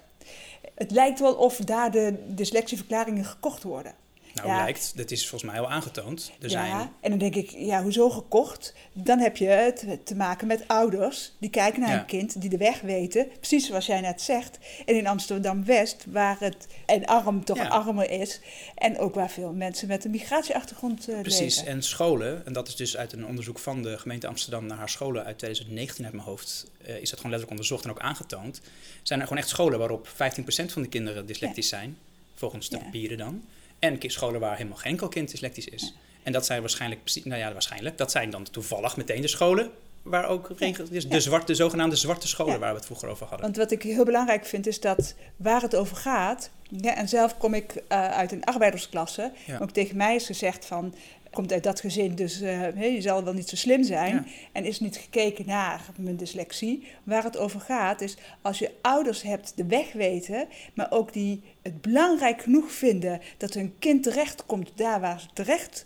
Het 0.76 0.92
lijkt 0.92 1.20
wel 1.20 1.34
of 1.34 1.58
daar 1.58 1.92
de 1.92 2.14
dyslexieverklaringen 2.28 3.26
gekocht 3.26 3.64
worden. 3.64 3.94
Nou, 4.34 4.48
Ja. 4.48 4.58
lijkt, 4.58 4.98
dat 4.98 5.12
is 5.12 5.28
volgens 5.30 5.52
mij 5.52 5.60
al 5.60 5.70
aangetoond. 5.70 6.32
Er 6.40 6.50
ja, 6.50 6.50
zijn, 6.50 6.92
en 7.02 7.10
dan 7.10 7.18
denk 7.20 7.36
ik, 7.36 7.50
ja, 7.50 7.84
hoezo 7.84 8.10
gekocht? 8.10 8.74
Dan 8.94 9.20
heb 9.20 9.38
je 9.38 9.46
het 9.48 9.86
te 10.04 10.16
maken 10.16 10.48
met 10.48 10.68
ouders 10.68 11.32
die 11.40 11.50
kijken 11.50 11.80
naar 11.80 11.90
Ja. 11.90 12.00
een 12.00 12.06
kind, 12.06 12.42
die 12.42 12.50
de 12.50 12.58
weg 12.58 12.82
weten. 12.82 13.28
Precies 13.40 13.68
zoals 13.68 13.86
jij 13.86 14.02
net 14.02 14.22
zegt. 14.22 14.58
En 14.86 14.96
in 14.96 15.08
Amsterdam-West, 15.08 16.06
waar 16.10 16.40
het 16.40 16.68
en 16.86 17.06
arm 17.06 17.44
toch 17.46 17.58
Ja. 17.58 17.68
armer 17.68 18.10
is. 18.10 18.40
En 18.76 18.98
ook 19.00 19.16
waar 19.16 19.30
veel 19.30 19.52
mensen 19.54 19.88
met 19.88 20.06
een 20.06 20.12
migratieachtergrond 20.12 21.08
eh, 21.10 21.22
Precies, 21.22 21.56
leven. 21.58 21.72
en 21.72 21.84
scholen, 21.84 22.46
en 22.46 22.54
dat 22.54 22.68
is 22.68 22.76
dus 22.76 22.98
uit 22.98 23.14
een 23.14 23.26
onderzoek 23.26 23.60
van 23.60 23.82
de 23.84 23.98
gemeente 23.98 24.28
Amsterdam 24.28 24.66
naar 24.66 24.78
haar 24.78 24.90
scholen 24.90 25.24
uit 25.26 25.38
2019 25.38 26.04
uit 26.06 26.14
mijn 26.14 26.26
hoofd, 26.26 26.66
eh, 26.86 26.88
is 26.96 27.10
dat 27.10 27.20
gewoon 27.20 27.32
letterlijk 27.32 27.50
onderzocht 27.50 27.84
en 27.84 27.90
ook 27.92 28.00
aangetoond. 28.00 28.62
Zijn 29.04 29.20
er 29.20 29.28
gewoon 29.28 29.42
echt 29.42 29.52
scholen 29.52 29.80
waarop 29.80 30.08
15% 30.08 30.72
van 30.72 30.82
de 30.82 30.88
kinderen 30.88 31.26
dyslectisch 31.26 31.68
zijn, 31.70 31.98
volgens 32.36 32.70
de 32.70 32.78
Ja. 32.78 32.84
papieren 32.84 33.18
dan. 33.18 33.44
En 33.82 33.98
scholen 34.12 34.40
waar 34.40 34.56
helemaal 34.56 34.78
geen 34.78 34.92
enkel 34.92 35.08
kind 35.08 35.32
dyslectisch 35.32 35.68
is. 35.68 35.82
Ja. 35.82 36.00
En 36.24 36.32
dat 36.32 36.46
zijn 36.46 36.60
waarschijnlijk, 36.60 37.02
nou 37.24 37.40
ja, 37.40 37.54
waarschijnlijk, 37.54 37.98
dat 37.98 38.12
zijn 38.12 38.30
dan 38.30 38.44
toevallig 38.52 38.98
meteen 38.98 39.22
de 39.22 39.28
scholen 39.28 39.72
waar 40.02 40.28
ook 40.28 40.58
dus 40.58 41.08
de, 41.08 41.22
zwarte, 41.22 41.46
de 41.46 41.56
zogenaamde 41.56 41.96
zwarte 41.96 42.28
scholen 42.28 42.60
waar 42.60 42.70
we 42.70 42.76
het 42.76 42.86
vroeger 42.86 43.10
over 43.10 43.26
hadden. 43.26 43.46
Want 43.46 43.58
wat 43.58 43.72
ik 43.72 43.84
heel 43.84 44.06
belangrijk 44.06 44.46
vind, 44.46 44.68
is 44.68 44.80
dat 44.80 45.16
waar 45.36 45.62
het 45.62 45.76
over 45.76 45.96
gaat. 45.96 46.50
Ja, 46.70 46.96
en 46.96 47.08
zelf 47.08 47.38
kom 47.38 47.54
ik 47.54 47.76
eh, 47.88 48.08
uit 48.08 48.32
een 48.32 48.44
arbeidersklasse. 48.44 49.32
Ja. 49.46 49.58
Ook 49.58 49.72
tegen 49.72 49.98
mij 49.98 50.16
is 50.16 50.26
gezegd 50.26 50.66
van. 50.66 50.94
Komt 51.32 51.52
uit 51.52 51.64
dat 51.64 51.80
gezin, 51.80 52.16
dus 52.16 52.42
eh, 52.42 52.94
je 52.94 53.02
zal 53.02 53.24
wel 53.24 53.34
niet 53.34 53.50
zo 53.50 53.56
slim 53.56 53.84
zijn. 53.84 54.14
Ja. 54.14 54.26
En 54.52 54.66
is 54.66 54.80
niet 54.80 54.98
gekeken 54.98 55.46
naar 55.46 55.82
mijn 55.98 56.18
dyslexie. 56.18 56.88
Waar 57.04 57.24
het 57.24 57.38
over 57.38 57.60
gaat 57.60 58.02
is 58.02 58.18
als 58.42 58.60
je 58.60 58.72
ouders 58.82 59.22
hebt 59.22 59.54
de 59.56 59.66
weg 59.66 59.94
weten, 59.94 60.48
maar 60.74 60.92
ook 60.92 61.14
die 61.14 61.44
het 61.62 61.82
belangrijk 61.82 62.42
genoeg 62.42 62.72
vinden 62.72 63.22
dat 63.38 63.54
hun 63.54 63.74
kind 63.80 64.04
terechtkomt 64.04 64.72
daar 64.76 65.00
waar 65.00 65.20
ze 65.20 65.28
terecht 65.34 65.86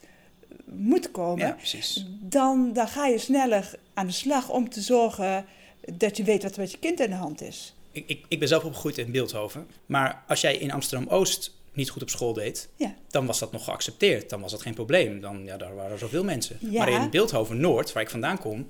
moet 0.65 1.11
komen, 1.11 1.47
Ja, 1.47 1.81
dan, 2.21 2.73
dan 2.73 2.87
ga 2.87 3.05
je 3.05 3.17
sneller 3.17 3.79
aan 3.93 4.07
de 4.07 4.13
slag 4.13 4.49
om 4.49 4.69
te 4.69 4.81
zorgen 4.81 5.45
dat 5.93 6.17
je 6.17 6.23
weet 6.23 6.43
wat 6.43 6.55
er 6.55 6.61
met 6.61 6.71
je 6.71 6.79
kind 6.79 6.99
in 6.99 7.09
de 7.09 7.15
hand 7.15 7.41
is. 7.41 7.75
Ik, 7.91 8.03
ik, 8.07 8.25
ik 8.27 8.39
ben 8.39 8.47
zelf 8.47 8.63
opgegroeid 8.63 8.97
in 8.97 9.11
Beeldhoven. 9.11 9.67
Maar 9.85 10.23
als 10.27 10.41
jij 10.41 10.57
in 10.57 10.71
Amsterdam-Oost 10.71 11.51
niet 11.75 11.89
goed 11.89 12.01
op 12.01 12.09
school 12.09 12.33
deed, 12.33 12.69
Ja. 12.75 12.95
dan 13.09 13.25
was 13.25 13.39
dat 13.39 13.51
nog 13.51 13.63
geaccepteerd. 13.63 14.29
Dan 14.29 14.41
was 14.41 14.51
dat 14.51 14.61
geen 14.61 14.73
probleem. 14.73 15.21
Dan, 15.21 15.43
ja, 15.43 15.57
daar 15.57 15.75
waren 15.75 15.91
er 15.91 15.97
zoveel 15.99 16.23
mensen. 16.23 16.57
Ja. 16.59 16.77
Maar 16.77 16.89
in 17.01 17.09
Beeldhoven-Noord, 17.09 17.93
waar 17.93 18.03
ik 18.03 18.09
vandaan 18.09 18.37
kom, 18.39 18.67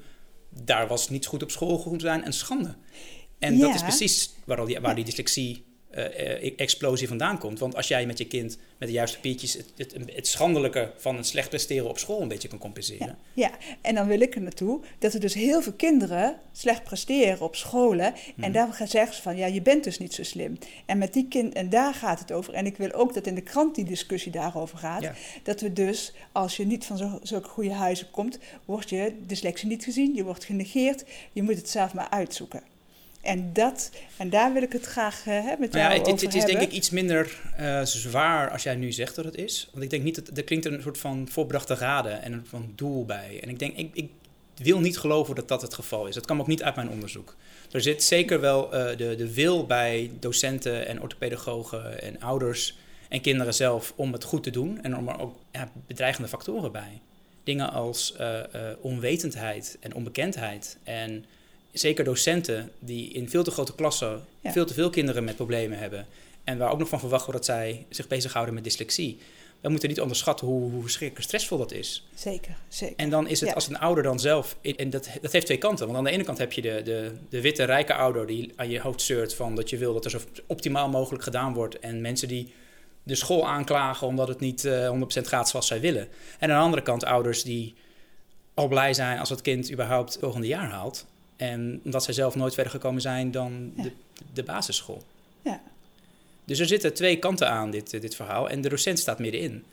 daar 0.50 0.88
was 0.88 1.09
niet 1.09 1.25
goed 1.25 1.43
op 1.43 1.51
school 1.51 1.77
goed 1.77 2.01
zijn 2.01 2.25
een 2.25 2.33
schande. 2.33 2.75
En 3.39 3.59
dat 3.59 3.75
is 3.75 3.81
precies 3.81 4.33
waar, 4.45 4.59
al 4.59 4.65
die, 4.65 4.79
waar 4.79 4.95
die 4.95 5.03
dyslexie-explosie 5.96 7.08
vandaan 7.08 7.38
komt. 7.38 7.60
Want 7.60 7.75
als 7.75 7.88
jij 7.88 8.06
met 8.06 8.18
je 8.18 8.28
kind 8.28 8.58
met 8.78 8.88
de 8.88 8.94
juiste 8.94 9.20
piertjes 9.20 9.54
het, 9.54 9.72
het, 9.75 9.96
het 10.16 10.28
schandelijke 10.28 10.92
van 10.98 11.16
het 11.16 11.28
slecht 11.28 11.50
presteren 11.50 11.90
op 11.90 11.98
school 11.98 12.22
een 12.22 12.28
beetje 12.28 12.48
kan 12.48 12.58
compenseren. 12.58 13.18
Ja, 13.34 13.52
en 13.82 13.96
dan 13.96 14.08
wil 14.08 14.22
ik 14.22 14.36
er 14.36 14.42
naartoe 14.42 14.82
dat 15.00 15.14
er 15.14 15.20
dus 15.20 15.34
heel 15.34 15.62
veel 15.62 15.74
kinderen 15.74 16.40
slecht 16.52 16.84
presteren 16.84 17.42
op 17.42 17.56
scholen. 17.56 18.14
Mhm. 18.14 18.44
En 18.44 18.52
daar 18.52 18.74
gaan 18.74 18.88
zeggen 18.88 19.16
ze 19.16 19.22
van, 19.22 19.36
ja, 19.36 19.46
je 19.46 19.62
bent 19.62 19.84
dus 19.84 20.00
niet 20.00 20.14
zo 20.14 20.24
slim. 20.24 20.58
En, 20.86 20.98
met 20.98 21.14
die 21.14 21.28
kind, 21.28 21.54
en 21.54 21.70
daar 21.70 21.94
gaat 21.94 22.20
het 22.20 22.32
over. 22.32 22.54
En 22.54 22.66
ik 22.66 22.78
wil 22.78 22.92
ook 22.92 23.14
dat 23.14 23.28
in 23.28 23.36
de 23.36 23.42
krant 23.42 23.75
die 23.75 23.86
discussie 23.86 24.32
daarover 24.32 24.78
gaat. 24.78 25.02
Ja. 25.02 25.14
Dat 25.44 25.62
we 25.62 25.74
dus, 25.74 26.14
als 26.32 26.58
je 26.58 26.66
niet 26.66 26.86
van 26.86 26.98
zo, 26.98 27.20
zulke 27.24 27.48
goede 27.48 27.74
huizen 27.74 28.12
komt, 28.12 28.40
wordt 28.66 28.90
je 28.90 29.14
dyslexie 29.25 29.70
niet 29.70 29.84
gezien. 29.84 30.16
Je 30.16 30.24
wordt 30.24 30.44
genegeerd. 30.44 31.06
Je 31.34 31.44
moet 31.44 31.56
het 31.56 31.70
zelf 31.70 31.94
maar 31.94 32.10
uitzoeken. 32.10 32.75
En, 33.25 33.53
dat, 33.53 33.91
en 34.17 34.29
daar 34.29 34.53
wil 34.53 34.62
ik 34.62 34.72
het 34.72 34.86
graag 34.86 35.27
eh, 35.27 35.44
hè, 35.44 35.55
met 35.60 35.74
jou 35.74 35.94
ja, 35.94 36.00
het, 36.00 36.08
over 36.08 36.25
het 36.25 36.36
is 36.36 36.46
denk 36.46 36.62
ik 36.62 36.72
iets 36.72 36.89
minder 36.89 37.39
eh, 37.58 37.82
zwaar 37.84 38.51
als 38.51 38.63
jij 38.63 38.75
nu 38.75 38.91
zegt 38.91 39.15
dat 39.15 39.25
het 39.25 39.36
is. 39.36 39.70
Want 39.72 39.84
ik 39.84 39.89
denk 39.89 40.03
niet 40.03 40.15
dat 40.15 40.38
er 40.38 40.44
klinkt 40.44 40.65
een 40.65 40.82
soort 40.82 40.98
van 40.98 41.27
voorbedachte 41.29 41.75
raden 41.75 42.22
en 42.22 42.34
een 42.34 42.46
van 42.46 42.72
doel 42.75 43.05
bij. 43.05 43.39
En 43.41 43.50
ik 43.50 43.60
denk, 43.60 43.77
ik, 43.77 43.89
ik 43.94 44.10
wil 44.55 44.79
niet 44.79 44.98
geloven 44.98 45.36
dat 45.36 45.48
dat 45.48 45.62
het 45.62 45.74
geval 45.74 46.08
is. 46.08 46.15
Dat 46.15 46.25
kwam 46.25 46.39
ook 46.39 46.48
niet 46.48 46.63
uit 46.63 46.75
mijn 46.75 46.89
onderzoek. 46.89 47.36
Er 47.72 47.82
zit 47.82 48.03
zeker 48.03 48.39
wel 48.39 48.74
eh, 48.74 48.98
de, 48.98 49.15
de 49.15 49.34
wil 49.34 49.65
bij 49.65 50.12
docenten 50.20 50.88
en 50.88 51.01
orthopedagogen 51.01 52.01
en 52.01 52.22
ouders 52.22 52.77
en 53.10 53.22
kinderen 53.22 53.53
zelf 53.53 53.94
om 53.96 54.13
het 54.13 54.24
goed 54.24 54.44
te 54.44 54.50
doen. 54.50 54.84
En 54.84 54.98
om 54.98 55.08
er 55.08 55.20
ook 55.20 55.36
ja, 55.51 55.72
bedreigende 55.88 56.29
factoren 56.29 56.72
bij. 56.72 57.01
Dingen 57.44 57.72
als 57.72 58.15
onwetendheid 58.82 59.77
en 59.79 59.94
onbekendheid. 59.96 60.77
En 60.84 61.25
zeker 61.79 62.03
docenten 62.03 62.72
die 62.79 63.12
in 63.13 63.29
veel 63.29 63.44
te 63.44 63.51
grote 63.51 63.75
klassen 63.75 64.25
Ja. 64.41 64.51
veel 64.51 64.65
te 64.65 64.74
veel 64.74 64.89
kinderen 64.89 65.24
met 65.24 65.36
problemen 65.36 65.77
hebben. 65.77 66.08
En 66.44 66.58
waar 66.58 66.72
ook 66.72 66.79
nog 66.79 66.89
van 66.89 67.00
verwacht 67.00 67.25
wordt 67.25 67.46
dat 67.46 67.55
zij 67.58 67.86
zich 67.89 68.08
bezighouden 68.08 68.53
met 68.53 68.63
dyslexie. 68.63 69.17
We 69.62 69.70
moeten 69.72 69.89
niet 69.89 70.01
onderschatten 70.01 70.48
hoe, 70.48 70.72
hoe 70.72 70.82
verschrikkelijk 70.82 71.25
stressvol 71.25 71.58
dat 71.58 71.72
is. 71.72 72.08
Zeker, 72.15 72.58
zeker. 72.67 72.96
En 72.98 73.10
dan 73.10 73.27
is 73.27 73.39
het 73.39 73.50
Ja. 73.50 73.55
als 73.55 73.67
een 73.67 73.77
ouder 73.79 74.03
dan 74.03 74.20
zelf, 74.20 74.58
en 74.62 74.89
dat, 74.89 75.10
dat 75.22 75.32
heeft 75.32 75.46
twee 75.46 75.58
kanten. 75.58 75.86
Want 75.86 75.98
aan 75.98 76.03
de 76.03 76.10
ene 76.10 76.24
kant 76.24 76.38
heb 76.38 76.51
je 76.51 76.62
de, 76.62 76.82
de, 76.84 77.12
de 77.29 77.41
witte 77.41 77.63
rijke 77.63 77.94
ouder 77.94 78.27
die 78.27 78.53
aan 78.55 78.70
je 78.70 78.79
hoofd 78.79 79.01
zeurt 79.01 79.34
van 79.34 79.55
dat 79.55 79.70
je 79.70 79.77
wil 79.77 79.94
dat 79.94 80.05
er 80.05 80.12
zo 80.12 80.20
optimaal 80.48 80.89
mogelijk 80.89 81.24
gedaan 81.24 81.53
wordt. 81.53 81.79
En 81.79 82.01
mensen 82.01 82.27
die 82.27 82.53
de 83.03 83.15
school 83.15 83.48
aanklagen 83.48 84.08
omdat 84.08 84.27
het 84.27 84.39
niet 84.39 84.63
uh, 84.65 84.91
100% 84.91 84.96
gaat 85.05 85.50
zoals 85.50 85.67
zij 85.67 85.79
willen. 85.79 86.08
En 86.39 86.50
aan 86.51 86.58
de 86.58 86.63
andere 86.63 86.84
kant 86.84 87.05
ouders 87.05 87.44
die 87.44 87.75
al 88.53 88.67
blij 88.67 88.94
zijn 88.94 89.20
als 89.20 89.29
het 89.29 89.41
kind 89.41 89.72
überhaupt 89.72 90.13
het 90.13 90.22
volgende 90.22 90.48
jaar 90.48 90.70
haalt. 90.70 91.05
En 91.36 91.82
omdat 91.84 92.04
zij 92.04 92.13
zelf 92.13 92.36
nooit 92.36 92.54
verder 92.54 92.72
gekomen 92.72 93.01
zijn 93.01 93.32
dan 93.32 93.74
de, 93.75 93.92
de 94.34 94.44
basisschool. 94.44 95.04
Ja. 95.42 95.62
Dus 96.46 96.60
er 96.60 96.65
zitten 96.65 96.94
twee 96.94 97.20
kanten 97.20 97.50
aan 97.50 97.72
dit, 97.72 98.01
dit 98.01 98.15
verhaal 98.15 98.50
en 98.50 98.62
de 98.62 98.70
docent 98.70 99.00
staat 99.00 99.20
middenin. 99.20 99.63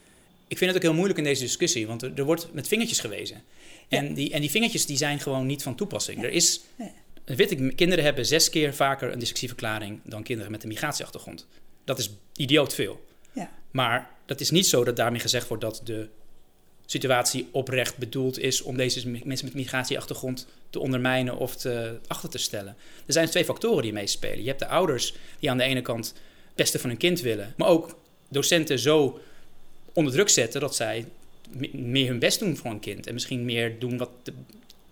Ik 0.49 0.59
vind 0.59 0.71
het 0.71 0.77
ook 0.77 0.87
heel 0.87 0.95
moeilijk 0.95 1.19
in 1.19 1.25
deze 1.25 1.43
discussie, 1.43 1.87
want 1.87 2.03
er, 2.03 2.13
er 2.15 2.25
wordt 2.25 2.53
met 2.53 2.69
vingertjes 2.69 3.01
gewezen. 3.01 3.43
En, 3.89 4.15
die, 4.15 4.33
en 4.33 4.41
die 4.41 4.51
vingertjes 4.51 4.87
die 4.87 4.97
zijn 4.97 5.21
gewoon 5.21 5.47
niet 5.47 5.63
van 5.63 5.75
toepassing. 5.75 6.23
Er 6.23 6.31
is, 6.31 6.61
weet 7.25 7.51
ik, 7.51 7.77
kinderen 7.77 8.05
hebben 8.05 8.27
zes 8.27 8.51
keer 8.51 8.75
vaker 8.75 9.13
een 9.13 9.19
dysleksieverklaring 9.19 10.01
dan 10.05 10.23
kinderen 10.23 10.51
met 10.51 10.63
een 10.63 10.69
migratieachtergrond. 10.69 11.47
Dat 11.85 11.99
is 11.99 12.11
idioot 12.37 12.75
veel. 12.75 13.05
Ja. 13.33 13.51
Maar 13.71 14.11
dat 14.27 14.41
is 14.41 14.51
niet 14.51 14.67
zo 14.67 14.85
dat 14.85 14.97
daarmee 14.97 15.21
gezegd 15.21 15.49
wordt 15.49 15.63
dat 15.63 15.81
de 15.85 16.09
situatie 16.87 17.49
oprecht 17.51 17.97
bedoeld 17.97 18.39
is 18.39 18.63
om 18.63 18.77
deze 18.77 19.09
mensen 19.09 19.47
met 19.47 19.55
migratieachtergrond 19.55 20.47
te 20.71 20.79
ondermijnen 20.79 21.37
of 21.37 21.57
te, 21.57 21.99
achter 22.07 22.29
te 22.29 22.39
stellen. 22.39 22.77
Er 23.07 23.13
zijn 23.13 23.29
twee 23.29 23.45
factoren 23.45 23.83
die 23.83 23.93
meespelen. 23.93 24.43
Je 24.43 24.49
hebt 24.49 24.59
de 24.59 24.67
ouders 24.67 25.15
die 25.39 25.51
aan 25.51 25.59
de 25.59 25.65
ene 25.65 25.83
kant 25.83 26.07
het 26.07 26.55
beste 26.55 26.79
van 26.79 26.91
hun 26.91 26.99
kind 26.99 27.21
willen, 27.21 27.55
maar 27.57 27.69
ook 27.69 27.97
docenten 28.29 28.79
zo 28.79 29.21
onder 29.93 30.13
druk 30.13 30.29
zetten 30.29 30.61
dat 30.61 30.75
zij 30.75 31.07
meer 31.73 32.09
hun 32.09 32.19
best 32.19 32.39
doen 32.39 32.57
voor 32.57 32.71
een 32.71 32.81
kind 32.81 33.07
en 33.07 33.15
misschien 33.15 33.45
meer 33.45 33.79
doen 33.79 33.99
wat 33.99 34.11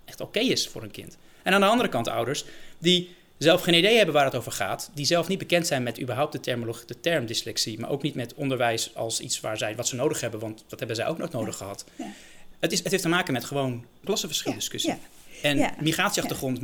echt 0.05 0.21
oké 0.21 0.41
is 0.41 0.69
voor 0.69 0.83
een 0.83 0.91
kind. 0.91 1.17
En 1.43 1.53
aan 1.53 1.61
de 1.61 1.67
andere 1.67 1.89
kant 1.89 2.09
ouders 2.09 2.45
die 2.79 3.11
zelf 3.45 3.63
geen 3.63 3.75
idee 3.75 3.97
hebben 3.97 4.15
waar 4.15 4.25
het 4.25 4.35
over 4.35 4.53
gaat, 4.53 4.91
die 4.95 5.05
zelf 5.05 5.29
niet 5.29 5.39
bekend 5.39 5.67
zijn 5.67 5.83
met 5.83 6.01
überhaupt 6.01 6.33
de, 6.33 6.41
termologie, 6.41 6.87
de 6.87 7.01
term 7.01 7.27
dyslexie, 7.27 7.79
maar 7.79 7.91
ook 7.91 8.03
niet 8.03 8.15
met 8.15 8.35
onderwijs 8.35 8.95
als 8.95 9.21
iets 9.21 9.41
waar 9.41 9.59
zij, 9.59 9.77
wat 9.77 9.89
ze 9.89 9.95
nodig 9.95 10.21
hebben, 10.21 10.41
want 10.41 10.65
dat 10.69 10.79
hebben 10.79 10.97
zij 10.97 11.07
ook 11.07 11.19
nog 11.19 11.31
nodig 11.31 11.57
gehad. 11.57 11.85
Ja. 11.97 12.13
Het, 12.59 12.73
is, 12.73 12.79
het 12.79 12.91
heeft 12.91 13.03
te 13.03 13.09
maken 13.09 13.33
met 13.33 13.45
gewoon 13.45 13.85
klassenverschildiscussie. 14.05 14.91
Ja. 14.91 14.99
En 15.43 15.75
migratieachtergrond 15.81 16.61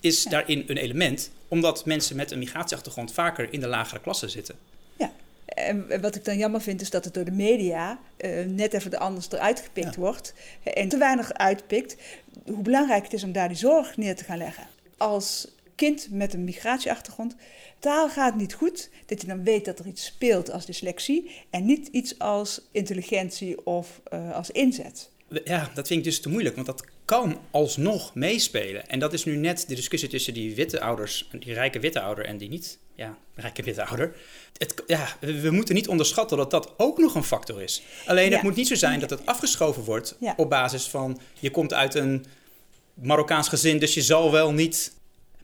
is 0.00 0.24
daarin 0.24 0.64
een 0.66 0.76
element, 0.76 1.30
omdat 1.48 1.84
mensen 1.84 2.16
met 2.16 2.30
een 2.30 2.38
migratieachtergrond 2.38 3.12
vaker 3.12 3.52
in 3.52 3.60
de 3.60 3.66
lagere 3.66 4.00
klassen 4.00 4.30
zitten. 4.30 4.54
Ja. 4.96 5.12
En 5.44 6.00
wat 6.00 6.14
ik 6.14 6.24
dan 6.24 6.38
jammer 6.38 6.60
vind, 6.60 6.80
is 6.80 6.90
dat 6.90 7.04
het 7.04 7.14
door 7.14 7.24
de 7.24 7.30
media 7.30 7.98
uh, 8.18 8.44
net 8.46 8.72
even 8.72 8.98
anders 8.98 9.30
eruit 9.30 9.60
gepikt 9.60 9.96
wordt. 9.96 10.34
En 10.62 10.88
te 10.88 10.98
weinig 10.98 11.32
uitpikt 11.32 11.96
hoe 12.44 12.62
belangrijk 12.62 13.02
het 13.02 13.12
is 13.12 13.24
om 13.24 13.32
daar 13.32 13.48
die 13.48 13.56
zorg 13.56 13.96
neer 13.96 14.16
te 14.16 14.24
gaan 14.24 14.38
leggen. 14.38 14.66
Als 14.96 15.48
kind 15.74 16.08
met 16.10 16.34
een 16.34 16.44
migratieachtergrond. 16.44 17.36
Taal 17.78 18.08
gaat 18.08 18.36
niet 18.36 18.54
goed, 18.54 18.90
dat 19.06 19.20
je 19.20 19.26
dan 19.26 19.44
weet 19.44 19.64
dat 19.64 19.78
er 19.78 19.86
iets 19.86 20.04
speelt 20.04 20.50
als 20.50 20.66
dyslexie 20.66 21.30
en 21.50 21.64
niet 21.64 21.88
iets 21.88 22.18
als 22.18 22.60
intelligentie 22.72 23.66
of 23.66 24.00
uh, 24.12 24.34
als 24.34 24.50
inzet. 24.50 25.10
Ja, 25.44 25.70
dat 25.74 25.86
vind 25.86 25.98
ik 25.98 26.04
dus 26.04 26.20
te 26.20 26.28
moeilijk, 26.28 26.54
want 26.54 26.66
dat 26.66 26.84
kan 27.04 27.38
alsnog 27.50 28.14
meespelen. 28.14 28.88
En 28.88 28.98
dat 28.98 29.12
is 29.12 29.24
nu 29.24 29.36
net 29.36 29.64
de 29.68 29.74
discussie 29.74 30.08
tussen 30.08 30.34
die 30.34 30.54
witte 30.54 30.80
ouders, 30.80 31.28
die 31.38 31.52
rijke 31.52 31.80
witte 31.80 32.00
ouder 32.00 32.24
en 32.24 32.38
die 32.38 32.48
niet 32.48 32.78
ja, 32.94 33.18
rijke 33.34 33.62
witte 33.62 33.84
ouder. 33.84 34.16
Het, 34.58 34.82
ja, 34.86 35.16
we 35.20 35.50
moeten 35.50 35.74
niet 35.74 35.88
onderschatten 35.88 36.36
dat 36.36 36.50
dat 36.50 36.74
ook 36.76 36.98
nog 36.98 37.14
een 37.14 37.24
factor 37.24 37.62
is. 37.62 37.82
Alleen 38.06 38.32
het 38.32 38.42
moet 38.42 38.56
niet 38.56 38.68
zo 38.68 38.74
zijn 38.74 39.00
dat 39.00 39.10
het 39.10 39.26
afgeschoven 39.26 39.84
wordt 39.84 40.16
ja. 40.20 40.34
op 40.36 40.50
basis 40.50 40.88
van 40.88 41.20
je 41.40 41.50
komt 41.50 41.72
uit 41.72 41.94
een 41.94 42.24
Marokkaans 42.94 43.48
gezin, 43.48 43.78
dus 43.78 43.94
je 43.94 44.02
zal 44.02 44.32
wel 44.32 44.52
niet 44.52 44.92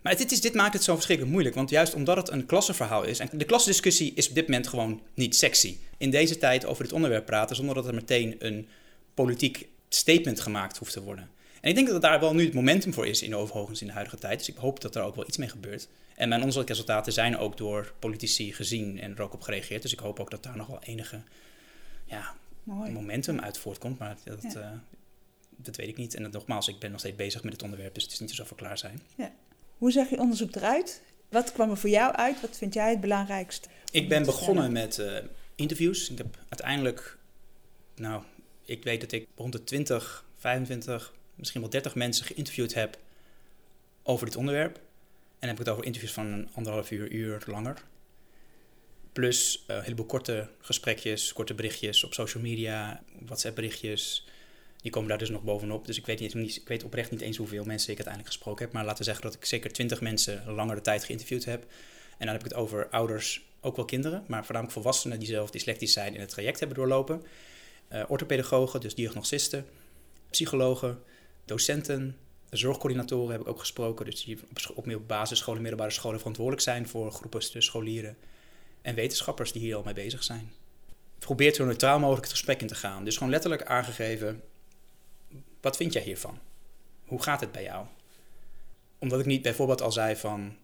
maar 0.03 0.17
dit, 0.17 0.33
is, 0.33 0.41
dit 0.41 0.55
maakt 0.55 0.73
het 0.73 0.83
zo 0.83 0.95
verschrikkelijk 0.95 1.33
moeilijk. 1.33 1.57
Want 1.57 1.71
juist 1.71 1.95
omdat 1.95 2.17
het 2.17 2.31
een 2.31 2.47
klassenverhaal 2.47 3.03
is. 3.03 3.19
En 3.19 3.29
de 3.33 3.45
klassendiscussie 3.45 4.13
is 4.15 4.29
op 4.29 4.35
dit 4.35 4.47
moment 4.47 4.69
gewoon 4.69 5.01
niet 5.15 5.37
sexy. 5.37 5.77
In 5.97 6.11
deze 6.11 6.39
tijd 6.39 6.65
over 6.65 6.85
dit 6.85 6.93
onderwerp 6.93 7.27
praten 7.27 7.57
zonder 7.57 7.75
dat 7.75 7.87
er 7.87 7.95
meteen 7.95 8.37
een 8.39 8.69
politiek 9.15 9.69
statement 9.89 10.41
gemaakt 10.41 10.77
hoeft 10.77 10.93
te 10.93 11.03
worden. 11.03 11.31
En 11.61 11.69
ik 11.69 11.75
denk 11.75 11.89
dat 11.89 12.03
daar 12.03 12.21
wel 12.21 12.35
nu 12.35 12.45
het 12.45 12.55
momentum 12.55 12.93
voor 12.93 13.07
is 13.07 13.23
in 13.23 13.37
overigens 13.37 13.81
in 13.81 13.87
de 13.87 13.93
huidige 13.93 14.19
tijd. 14.19 14.39
Dus 14.39 14.49
ik 14.49 14.57
hoop 14.57 14.81
dat 14.81 14.95
er 14.95 15.03
ook 15.03 15.15
wel 15.15 15.27
iets 15.27 15.37
mee 15.37 15.49
gebeurt. 15.49 15.89
En 16.15 16.29
mijn 16.29 16.41
onderzoekresultaten 16.41 17.13
zijn 17.13 17.39
ook 17.39 17.57
door 17.57 17.93
politici 17.99 18.53
gezien 18.53 19.01
en 19.01 19.17
er 19.17 19.23
ook 19.23 19.35
op 19.35 19.43
gereageerd. 19.43 19.83
Dus 19.83 19.93
ik 19.93 19.99
hoop 19.99 20.21
ook 20.21 20.31
dat 20.31 20.43
daar 20.43 20.57
nog 20.57 20.67
wel 20.67 20.83
enige 20.83 21.23
ja, 22.05 22.35
momentum 22.65 23.41
uit 23.41 23.59
voortkomt. 23.59 23.99
Maar 23.99 24.17
dat, 24.25 24.43
ja. 24.43 24.61
uh, 24.61 24.79
dat 25.57 25.77
weet 25.77 25.89
ik 25.89 25.97
niet. 25.97 26.15
En 26.15 26.23
dat, 26.23 26.33
nogmaals, 26.33 26.69
ik 26.69 26.79
ben 26.79 26.91
nog 26.91 27.01
steeds 27.01 27.17
bezig 27.17 27.43
met 27.43 27.53
het 27.53 27.63
onderwerp, 27.63 27.95
dus 27.95 28.03
het 28.03 28.13
is 28.13 28.19
niet 28.19 28.37
we 28.37 28.55
klaar 28.55 28.79
zijn. 28.79 29.01
Ja. 29.17 29.33
Hoe 29.81 29.93
zag 29.93 30.11
je 30.11 30.19
onderzoek 30.19 30.55
eruit? 30.55 31.03
Wat 31.29 31.53
kwam 31.53 31.71
er 31.71 31.77
voor 31.77 31.91
jou 31.91 32.15
uit? 32.15 32.41
Wat 32.41 32.57
vind 32.57 32.75
jij 32.75 32.91
het 32.91 33.01
belangrijkst? 33.01 33.69
Ik 33.91 34.09
ben 34.09 34.25
begonnen 34.25 34.73
met 34.73 34.99
uh, 34.99 35.17
interviews. 35.55 36.11
Ik 36.11 36.19
heb 36.19 36.39
uiteindelijk, 36.49 37.17
nou, 37.95 38.23
ik 38.65 38.85
weet 38.85 39.01
dat 39.01 39.13
ik 39.13 39.27
rond 39.37 39.53
de 39.53 39.65
20, 39.65 40.25
25, 40.37 41.15
misschien 41.35 41.61
wel 41.61 41.71
30 41.71 41.95
mensen 41.95 42.27
geïnterviewd 42.27 42.75
heb 42.75 42.99
over 44.03 44.27
dit 44.27 44.37
onderwerp. 44.37 44.77
En 44.77 44.83
dan 45.39 45.49
heb 45.49 45.59
ik 45.59 45.65
het 45.65 45.69
over 45.69 45.85
interviews 45.85 46.13
van 46.13 46.27
een 46.27 46.49
anderhalf 46.55 46.91
uur, 46.91 47.13
uur 47.13 47.43
langer. 47.47 47.83
Plus 49.13 49.65
uh, 49.69 49.77
een 49.77 49.83
heleboel 49.83 50.07
korte 50.07 50.49
gesprekjes, 50.61 51.33
korte 51.33 51.55
berichtjes 51.55 52.05
op 52.05 52.15
social 52.15 52.43
media, 52.43 53.03
WhatsApp 53.27 53.55
berichtjes, 53.55 54.27
die 54.83 54.91
komen 54.91 55.09
daar 55.09 55.19
dus 55.19 55.31
nog 55.31 55.43
bovenop. 55.43 55.87
Dus 55.87 55.99
ik 55.99 56.07
weet, 56.07 56.35
niet, 56.35 56.57
ik 56.57 56.69
weet 56.69 56.85
oprecht 56.85 57.11
niet 57.11 57.21
eens 57.21 57.37
hoeveel 57.37 57.65
mensen 57.65 57.91
ik 57.91 57.97
uiteindelijk 57.97 58.35
gesproken 58.35 58.65
heb. 58.65 58.75
Maar 58.75 58.85
laten 58.85 58.99
we 58.99 59.05
zeggen 59.05 59.25
dat 59.25 59.35
ik 59.35 59.45
zeker 59.45 59.73
twintig 59.73 60.01
mensen 60.01 60.43
langere 60.47 60.81
tijd 60.81 61.05
geïnterviewd 61.05 61.45
heb. 61.45 61.63
En 62.19 62.27
dan 62.27 62.29
heb 62.29 62.45
ik 62.45 62.51
het 62.51 62.55
over 62.55 62.89
ouders, 62.89 63.45
ook 63.61 63.77
wel 63.77 63.85
kinderen, 63.85 64.25
maar 64.27 64.45
voornamelijk 64.45 64.73
volwassenen 64.73 65.19
die 65.19 65.29
zelf 65.29 65.51
dyslectisch 65.51 65.93
zijn 65.93 66.15
in 66.15 66.21
het 66.21 66.29
traject 66.29 66.59
hebben 66.59 66.77
doorlopen. 66.77 67.23
Uh, 67.93 68.03
orthopedagogen, 68.09 68.81
dus 68.81 68.95
diagnostisten, 68.95 69.67
psychologen, 70.31 71.03
docenten, 71.45 72.17
zorgcoördinatoren 72.51 73.33
heb 73.33 73.41
ik 73.41 73.49
ook 73.49 73.59
gesproken. 73.59 74.05
Dus 74.05 74.25
die 74.25 74.39
op, 74.75 74.87
op 74.95 75.09
basisscholen, 75.09 75.61
middelbare 75.61 75.91
scholen 75.91 76.19
verantwoordelijk 76.19 76.63
zijn 76.63 76.89
voor 76.89 77.13
groepen 77.13 77.63
scholieren. 77.63 78.17
En 78.83 78.95
wetenschappers 78.95 79.53
die 79.53 79.63
hier 79.63 79.77
al 79.77 79.83
mee 79.83 79.95
bezig 79.95 80.25
zijn. 80.25 80.53
Probeert 81.19 81.57
zo 81.57 81.65
neutraal 81.65 81.99
mogelijk 81.99 82.25
het 82.25 82.33
gesprek 82.33 82.61
in 82.61 82.67
te 82.67 82.75
gaan. 82.75 83.05
Dus 83.05 83.17
gewoon 83.17 83.33
letterlijk 83.33 83.63
aangegeven 83.63 84.43
wat 85.61 85.77
vind 85.77 85.93
jij 85.93 86.03
hiervan? 86.03 86.39
Hoe 87.05 87.23
gaat 87.23 87.41
het 87.41 87.53
bij 87.53 87.63
jou? 87.63 87.87
Omdat 88.99 89.21
ik 89.21 89.27
niet 89.27 89.43
bijvoorbeeld 89.43 89.83
al 89.83 89.93
zei 89.93 90.17
van, 90.17 90.57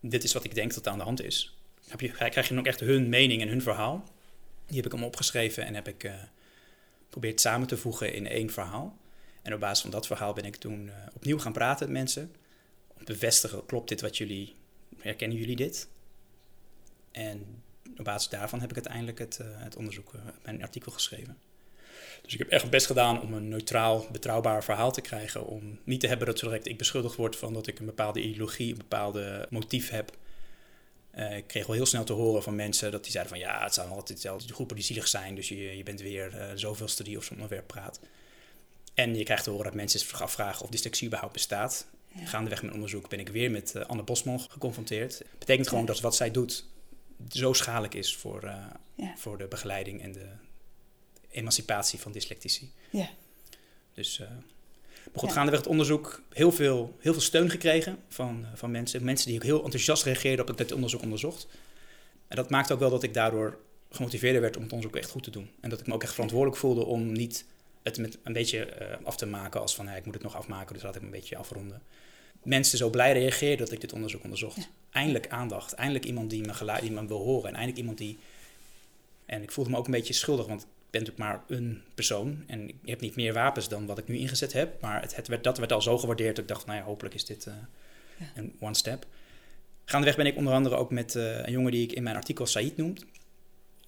dit 0.00 0.24
is 0.24 0.32
wat 0.32 0.44
ik 0.44 0.54
denk 0.54 0.74
dat 0.74 0.86
er 0.86 0.92
aan 0.92 0.98
de 0.98 1.04
hand 1.04 1.22
is. 1.22 1.58
Heb 1.88 2.00
je, 2.00 2.10
krijg 2.10 2.34
je 2.34 2.48
dan 2.48 2.58
ook 2.58 2.66
echt 2.66 2.80
hun 2.80 3.08
mening 3.08 3.42
en 3.42 3.48
hun 3.48 3.62
verhaal. 3.62 4.04
Die 4.66 4.76
heb 4.76 4.86
ik 4.86 4.92
hem 4.92 5.04
opgeschreven 5.04 5.64
en 5.64 5.74
heb 5.74 5.88
ik 5.88 6.04
uh, 6.04 6.14
geprobeerd 7.04 7.40
samen 7.40 7.66
te 7.66 7.76
voegen 7.76 8.12
in 8.12 8.26
één 8.26 8.50
verhaal. 8.50 8.98
En 9.42 9.54
op 9.54 9.60
basis 9.60 9.80
van 9.80 9.90
dat 9.90 10.06
verhaal 10.06 10.32
ben 10.32 10.44
ik 10.44 10.56
toen 10.56 10.86
uh, 10.86 10.92
opnieuw 11.14 11.38
gaan 11.38 11.52
praten 11.52 11.86
met 11.86 11.96
mensen. 11.96 12.34
Om 12.86 13.04
te 13.04 13.12
bevestigen, 13.12 13.66
klopt 13.66 13.88
dit 13.88 14.00
wat 14.00 14.16
jullie, 14.16 14.54
herkennen 14.98 15.38
jullie 15.38 15.56
dit? 15.56 15.88
En 17.10 17.62
op 17.98 18.04
basis 18.04 18.28
daarvan 18.28 18.60
heb 18.60 18.70
ik 18.70 18.76
uiteindelijk 18.76 19.18
het, 19.18 19.38
uh, 19.42 19.46
het 19.50 19.76
onderzoek, 19.76 20.12
mijn 20.42 20.62
artikel 20.62 20.92
geschreven. 20.92 21.38
Dus 22.22 22.32
ik 22.32 22.38
heb 22.38 22.48
echt 22.48 22.60
mijn 22.60 22.70
best 22.70 22.86
gedaan 22.86 23.20
om 23.20 23.32
een 23.32 23.48
neutraal, 23.48 24.06
betrouwbaar 24.12 24.64
verhaal 24.64 24.92
te 24.92 25.00
krijgen. 25.00 25.46
Om 25.46 25.78
niet 25.84 26.00
te 26.00 26.06
hebben 26.06 26.26
dat 26.26 26.38
zo 26.38 26.46
direct 26.46 26.66
ik 26.66 26.78
beschuldigd 26.78 27.16
word 27.16 27.36
van 27.36 27.52
dat 27.52 27.66
ik 27.66 27.78
een 27.78 27.86
bepaalde 27.86 28.22
ideologie, 28.22 28.70
een 28.70 28.78
bepaalde 28.78 29.46
motief 29.50 29.90
heb. 29.90 30.16
Uh, 31.14 31.36
ik 31.36 31.46
kreeg 31.46 31.66
wel 31.66 31.76
heel 31.76 31.86
snel 31.86 32.04
te 32.04 32.12
horen 32.12 32.42
van 32.42 32.54
mensen 32.54 32.90
dat 32.90 33.02
die 33.02 33.12
zeiden 33.12 33.32
van 33.32 33.42
ja, 33.42 33.62
het 33.62 33.74
zijn 33.74 33.88
altijd 33.88 34.08
dezelfde 34.08 34.54
groepen 34.54 34.76
die 34.76 34.84
zielig 34.84 35.08
zijn. 35.08 35.34
Dus 35.34 35.48
je, 35.48 35.76
je 35.76 35.82
bent 35.82 36.00
weer 36.00 36.34
uh, 36.34 36.44
zoveelste 36.54 37.02
die 37.02 37.16
over 37.16 37.28
zo'n 37.28 37.36
onderwerp 37.36 37.66
praat. 37.66 38.00
En 38.94 39.16
je 39.16 39.24
krijgt 39.24 39.44
te 39.44 39.50
horen 39.50 39.64
dat 39.64 39.74
mensen 39.74 40.00
zich 40.00 40.22
afvragen 40.22 40.64
of 40.64 40.70
dyslexie 40.70 41.06
überhaupt 41.06 41.34
bestaat. 41.34 41.86
Ja. 42.08 42.26
Gaandeweg 42.26 42.62
mijn 42.62 42.74
onderzoek 42.74 43.08
ben 43.08 43.20
ik 43.20 43.28
weer 43.28 43.50
met 43.50 43.72
uh, 43.76 43.84
Anne 43.84 44.02
Bosman 44.02 44.40
geconfronteerd. 44.40 45.18
Dat 45.18 45.38
betekent 45.38 45.68
gewoon 45.68 45.84
ja. 45.84 45.92
dat 45.92 46.00
wat 46.00 46.16
zij 46.16 46.30
doet 46.30 46.64
zo 47.28 47.52
schadelijk 47.52 47.94
is 47.94 48.16
voor, 48.16 48.44
ja. 48.94 49.14
voor 49.16 49.38
de 49.38 49.46
begeleiding 49.46 50.02
en 50.02 50.12
de, 50.12 50.26
emancipatie 51.30 51.98
van 51.98 52.12
dyslectici. 52.12 52.72
Ja. 52.90 53.08
Dus, 53.94 54.18
uh, 54.18 54.28
maar 54.28 55.20
goed, 55.20 55.28
ja. 55.28 55.34
gaandeweg 55.34 55.60
het 55.60 55.68
onderzoek 55.68 56.22
heel 56.32 56.52
veel, 56.52 56.96
heel 56.98 57.12
veel 57.12 57.22
steun 57.22 57.50
gekregen 57.50 57.98
van, 58.08 58.46
van 58.54 58.70
mensen. 58.70 59.04
Mensen 59.04 59.26
die 59.28 59.36
ook 59.36 59.44
heel 59.44 59.64
enthousiast 59.64 60.04
reageerden 60.04 60.40
op 60.40 60.46
dat 60.46 60.60
ik 60.60 60.66
dit 60.66 60.74
onderzoek 60.74 61.02
onderzocht. 61.02 61.46
En 62.28 62.36
dat 62.36 62.50
maakte 62.50 62.72
ook 62.72 62.78
wel 62.78 62.90
dat 62.90 63.02
ik 63.02 63.14
daardoor 63.14 63.58
gemotiveerder 63.90 64.40
werd 64.40 64.56
om 64.56 64.62
het 64.62 64.72
onderzoek 64.72 64.96
echt 64.96 65.10
goed 65.10 65.22
te 65.22 65.30
doen. 65.30 65.50
En 65.60 65.70
dat 65.70 65.80
ik 65.80 65.86
me 65.86 65.94
ook 65.94 66.02
echt 66.02 66.12
verantwoordelijk 66.12 66.56
voelde 66.56 66.84
om 66.84 67.12
niet 67.12 67.44
het 67.82 67.98
met 67.98 68.18
een 68.22 68.32
beetje 68.32 68.76
uh, 68.80 69.06
af 69.06 69.16
te 69.16 69.26
maken 69.26 69.60
als 69.60 69.74
van 69.74 69.88
ik 69.88 70.04
moet 70.04 70.14
het 70.14 70.22
nog 70.22 70.36
afmaken, 70.36 70.74
dus 70.74 70.82
laat 70.82 70.94
ik 70.94 71.00
me 71.00 71.06
een 71.06 71.12
beetje 71.12 71.36
afronden. 71.36 71.82
Mensen 72.42 72.78
zo 72.78 72.90
blij 72.90 73.12
reageerden 73.12 73.58
dat 73.58 73.72
ik 73.72 73.80
dit 73.80 73.92
onderzoek 73.92 74.22
onderzocht. 74.22 74.56
Ja. 74.56 74.66
Eindelijk 74.90 75.28
aandacht, 75.28 75.72
eindelijk 75.72 76.04
iemand 76.04 76.30
die 76.30 76.42
me, 76.42 76.54
geluid, 76.54 76.80
die 76.80 76.90
me 76.90 77.06
wil 77.06 77.22
horen 77.22 77.48
en 77.48 77.54
eindelijk 77.54 77.78
iemand 77.78 77.98
die... 77.98 78.18
En 79.26 79.42
ik 79.42 79.50
voelde 79.50 79.70
me 79.70 79.76
ook 79.76 79.84
een 79.84 79.90
beetje 79.90 80.12
schuldig, 80.12 80.46
want 80.46 80.66
ben 80.90 81.00
natuurlijk 81.00 81.30
maar 81.30 81.44
een 81.58 81.82
persoon 81.94 82.44
en 82.46 82.68
ik 82.68 82.76
heb 82.84 83.00
niet 83.00 83.16
meer 83.16 83.32
wapens 83.32 83.68
dan 83.68 83.86
wat 83.86 83.98
ik 83.98 84.08
nu 84.08 84.16
ingezet 84.16 84.52
heb. 84.52 84.80
Maar 84.80 85.00
het, 85.00 85.16
het 85.16 85.28
werd, 85.28 85.44
dat 85.44 85.58
werd 85.58 85.72
al 85.72 85.82
zo 85.82 85.98
gewaardeerd 85.98 86.36
dat 86.36 86.44
ik 86.44 86.50
dacht, 86.50 86.66
nou 86.66 86.78
ja, 86.78 86.84
hopelijk 86.84 87.14
is 87.14 87.24
dit 87.24 87.46
uh, 87.46 87.54
ja. 88.18 88.26
een 88.34 88.56
one 88.60 88.74
step. 88.74 89.06
Gaandeweg 89.84 90.16
ben 90.16 90.26
ik 90.26 90.36
onder 90.36 90.52
andere 90.52 90.76
ook 90.76 90.90
met 90.90 91.14
uh, 91.14 91.36
een 91.36 91.52
jongen 91.52 91.72
die 91.72 91.82
ik 91.82 91.92
in 91.92 92.02
mijn 92.02 92.16
artikel 92.16 92.46
Said 92.46 92.76
noemt. 92.76 93.04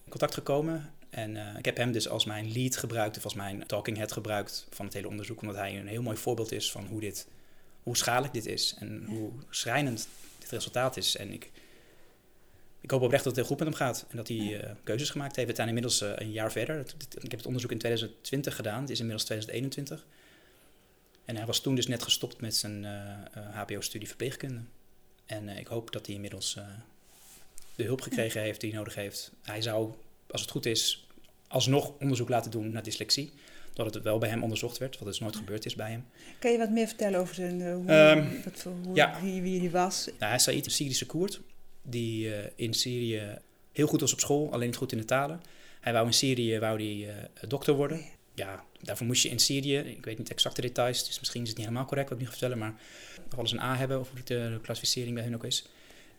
contact 0.09 0.35
gekomen. 0.35 0.93
En 1.11 1.35
uh, 1.35 1.59
ik 1.59 1.65
heb 1.65 1.77
hem 1.77 1.93
dus 1.93 2.09
als 2.09 2.25
mijn 2.25 2.53
lead 2.53 2.77
gebruikt, 2.77 3.17
of 3.17 3.25
als 3.25 3.35
mijn 3.35 3.67
talking 3.67 3.97
head 3.97 4.13
gebruikt 4.13 4.67
van 4.71 4.85
het 4.85 4.95
hele 4.95 5.09
onderzoek. 5.09 5.41
Omdat 5.41 5.57
hij 5.57 5.79
een 5.79 5.87
heel 5.87 6.03
mooi 6.03 6.17
voorbeeld 6.17 6.53
is 6.53 6.71
van 6.71 6.87
hoe, 6.87 7.01
dit, 7.01 7.29
hoe 7.83 7.97
schadelijk 7.97 8.33
dit 8.33 8.47
is. 8.47 8.77
En 8.79 9.05
hoe 9.07 9.31
schrijnend 9.51 10.09
dit 10.39 10.51
resultaat 10.51 10.97
is. 10.97 11.17
En 11.17 11.33
ik, 11.33 11.51
ik 12.81 12.91
hoop 12.91 13.03
oprecht 13.03 13.25
dat 13.25 13.37
het 13.37 13.47
heel 13.47 13.57
goed 13.57 13.65
met 13.65 13.69
hem 13.69 13.87
gaat. 13.87 14.07
En 14.11 14.17
dat 14.17 14.29
hij 14.29 14.37
uh, 14.37 14.71
keuzes 14.85 15.11
gemaakt 15.11 15.37
heeft. 15.37 15.49
We 15.49 15.55
zijn 15.55 15.69
inmiddels 15.69 16.03
uh, 16.03 16.11
een 16.15 16.33
jaar 16.33 16.53
verder. 16.53 16.79
Ik 17.21 17.31
heb 17.31 17.31
het 17.31 17.47
onderzoek 17.47 17.71
in 17.71 17.79
2020 17.79 18.57
gedaan. 18.57 18.81
Het 18.81 18.91
is 18.91 18.99
inmiddels 18.99 19.25
2021. 19.25 20.07
En 21.25 21.37
hij 21.37 21.47
was 21.47 21.61
toen 21.61 21.75
dus 21.75 21.87
net 21.87 22.03
gestopt 22.03 22.41
met 22.41 22.57
zijn 22.57 22.87
HBO-studie 23.53 24.09
verpleegkunde. 24.09 24.61
En 25.27 25.49
ik 25.49 25.67
hoop 25.67 25.93
dat 25.93 26.07
hij 26.07 26.15
inmiddels 26.15 26.59
de 27.81 27.85
hulp 27.85 28.01
gekregen 28.01 28.41
heeft 28.41 28.61
die 28.61 28.71
hij 28.71 28.79
nodig 28.79 28.95
heeft. 28.95 29.33
Hij 29.43 29.63
zou, 29.63 29.95
als 30.31 30.41
het 30.41 30.51
goed 30.51 30.67
is, 30.67 31.07
alsnog 31.49 31.93
onderzoek 32.01 32.29
laten 32.29 32.51
doen 32.51 32.71
naar 32.71 32.83
dyslexie. 32.83 33.33
Dat 33.73 33.95
het 33.95 34.05
wel 34.05 34.19
bij 34.19 34.29
hem 34.29 34.43
onderzocht 34.43 34.79
werd, 34.79 34.99
wat 34.99 35.09
dus 35.09 35.21
nooit 35.21 35.37
gebeurd 35.37 35.67
is 35.67 35.75
bij 35.75 35.91
hem. 35.91 36.05
Kan 36.39 36.53
je 36.53 36.59
wat 36.59 36.71
meer 36.71 36.87
vertellen 36.87 37.21
over 37.21 37.35
zijn, 37.35 37.61
uh, 37.61 37.75
hoe, 37.75 37.93
um, 37.93 38.43
wat 38.45 38.53
voor, 38.57 38.73
hoe, 38.85 38.95
ja. 38.97 39.21
wie, 39.23 39.43
wie 39.43 39.61
die 39.61 39.71
was? 39.71 40.05
Nou, 40.07 40.17
hij 40.19 40.35
is 40.35 40.43
Said, 40.43 40.67
een 40.67 40.71
Syrische 40.73 41.07
Koerd, 41.07 41.41
die 41.83 42.27
uh, 42.27 42.35
in 42.55 42.75
Syrië 42.75 43.39
heel 43.73 43.87
goed 43.87 44.01
was 44.01 44.13
op 44.13 44.21
school, 44.21 44.53
alleen 44.53 44.67
niet 44.67 44.77
goed 44.77 44.93
in 44.93 44.99
de 44.99 45.05
talen. 45.05 45.41
Hij 45.81 45.93
wou 45.93 46.07
in 46.07 46.13
Syrië 46.13 46.59
wou 46.59 46.83
hij, 46.83 46.97
uh, 46.97 47.49
dokter 47.49 47.75
worden. 47.75 48.05
Ja, 48.35 48.65
daarvoor 48.83 49.07
moest 49.07 49.23
je 49.23 49.29
in 49.29 49.39
Syrië, 49.39 49.77
ik 49.77 50.05
weet 50.05 50.19
niet 50.19 50.31
exacte 50.31 50.61
details, 50.61 51.07
dus 51.07 51.19
misschien 51.19 51.43
is 51.43 51.49
het 51.49 51.57
niet 51.57 51.67
helemaal 51.67 51.89
correct 51.89 52.09
wat 52.09 52.19
ik 52.19 52.25
nu 52.25 52.31
ga 52.31 52.39
vertellen, 52.39 52.59
maar 52.59 52.75
nog 53.25 53.35
wel 53.35 53.41
eens 53.41 53.53
een 53.53 53.61
A 53.61 53.77
hebben, 53.77 54.01
of 54.01 54.11
hoe 54.11 54.21
de 54.25 54.59
klassificering 54.63 55.15
bij 55.15 55.25
hen 55.25 55.35
ook 55.35 55.45
is. 55.45 55.65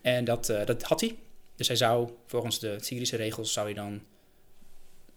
En 0.02 0.26
dat, 0.26 0.46
dat 0.46 0.84
had 0.84 1.02
hij. 1.02 1.16
Dus 1.56 1.68
hij 1.68 1.76
zou, 1.76 2.10
volgens 2.26 2.60
de 2.60 2.78
Syrische 2.80 3.16
regels, 3.16 3.54
zou 3.54 3.66
hij 3.66 3.76
dan 3.76 4.02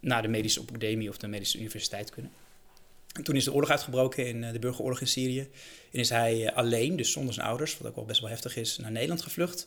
naar 0.00 0.22
de 0.22 0.28
medische 0.28 0.60
academie 0.60 1.08
of 1.08 1.16
de 1.16 1.26
medische 1.26 1.58
universiteit 1.58 2.10
kunnen. 2.10 2.32
En 3.12 3.24
toen 3.24 3.36
is 3.36 3.44
de 3.44 3.52
oorlog 3.52 3.70
uitgebroken 3.70 4.26
in 4.26 4.52
de 4.52 4.58
burgeroorlog 4.58 5.00
in 5.00 5.06
Syrië. 5.06 5.48
En 5.92 5.98
is 5.98 6.08
hij 6.08 6.54
alleen, 6.54 6.96
dus 6.96 7.12
zonder 7.12 7.34
zijn 7.34 7.46
ouders, 7.46 7.78
wat 7.78 7.88
ook 7.88 7.96
wel 7.96 8.04
best 8.04 8.20
wel 8.20 8.30
heftig 8.30 8.56
is, 8.56 8.78
naar 8.78 8.90
Nederland 8.90 9.22
gevlucht. 9.22 9.66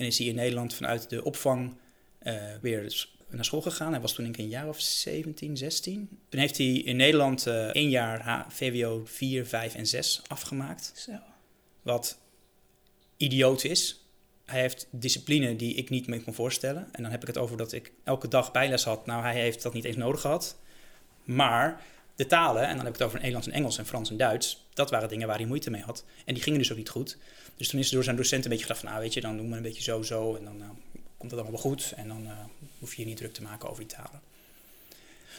En 0.00 0.06
is 0.06 0.18
hij 0.18 0.26
in 0.26 0.34
Nederland 0.34 0.74
vanuit 0.74 1.10
de 1.10 1.24
opvang 1.24 1.76
uh, 2.22 2.34
weer 2.60 3.06
naar 3.28 3.44
school 3.44 3.60
gegaan. 3.60 3.92
Hij 3.92 4.00
was 4.00 4.12
toen 4.12 4.24
denk 4.24 4.36
ik 4.36 4.42
een 4.44 4.50
jaar 4.50 4.68
of 4.68 4.80
17, 4.80 5.56
16. 5.56 6.08
Toen 6.28 6.40
heeft 6.40 6.58
hij 6.58 6.66
in 6.66 6.96
Nederland 6.96 7.46
uh, 7.46 7.64
één 7.64 7.90
jaar 7.90 8.46
VWO 8.48 9.02
4, 9.04 9.46
5 9.46 9.74
en 9.74 9.86
6 9.86 10.22
afgemaakt. 10.26 10.92
Zo. 10.94 11.12
Wat 11.82 12.18
idioot 13.16 13.64
is. 13.64 14.04
Hij 14.44 14.60
heeft 14.60 14.86
discipline 14.90 15.56
die 15.56 15.74
ik 15.74 15.90
niet 15.90 16.06
meer 16.06 16.22
kon 16.22 16.34
voorstellen. 16.34 16.88
En 16.92 17.02
dan 17.02 17.10
heb 17.10 17.20
ik 17.20 17.26
het 17.26 17.38
over 17.38 17.56
dat 17.56 17.72
ik 17.72 17.92
elke 18.04 18.28
dag 18.28 18.52
bijles 18.52 18.84
had. 18.84 19.06
Nou, 19.06 19.22
hij 19.22 19.40
heeft 19.40 19.62
dat 19.62 19.74
niet 19.74 19.84
eens 19.84 19.96
nodig 19.96 20.20
gehad. 20.20 20.58
Maar 21.24 21.82
de 22.14 22.26
talen, 22.26 22.62
en 22.62 22.76
dan 22.76 22.84
heb 22.84 22.94
ik 22.94 22.98
het 22.98 23.02
over 23.02 23.18
Nederlands 23.18 23.46
en 23.46 23.52
Engels 23.52 23.78
en 23.78 23.86
Frans 23.86 24.10
en 24.10 24.16
Duits, 24.16 24.68
dat 24.80 24.90
waren 24.90 25.08
dingen 25.08 25.26
waar 25.26 25.36
hij 25.36 25.46
moeite 25.46 25.70
mee 25.70 25.82
had. 25.82 26.04
En 26.24 26.34
die 26.34 26.42
gingen 26.42 26.58
dus 26.58 26.70
ook 26.70 26.76
niet 26.76 26.88
goed. 26.88 27.16
Dus 27.56 27.68
toen 27.68 27.80
is 27.80 27.88
er 27.88 27.94
door 27.94 28.04
zijn 28.04 28.16
docent 28.16 28.44
een 28.44 28.50
beetje 28.50 28.64
gedacht 28.64 28.80
van, 28.80 28.90
nou 28.90 29.02
weet 29.02 29.14
je, 29.14 29.20
dan 29.20 29.36
doen 29.36 29.50
we 29.50 29.56
een 29.56 29.62
beetje 29.62 29.82
zo, 29.82 30.02
zo. 30.02 30.36
En 30.36 30.44
dan 30.44 30.56
nou, 30.56 30.70
komt 31.16 31.30
het 31.30 31.40
allemaal 31.40 31.60
goed. 31.60 31.92
En 31.96 32.08
dan 32.08 32.22
uh, 32.24 32.30
hoef 32.78 32.94
je 32.94 33.02
je 33.02 33.08
niet 33.08 33.16
druk 33.16 33.32
te 33.32 33.42
maken 33.42 33.70
over 33.70 33.86
die 33.86 33.96
talen. 33.96 34.20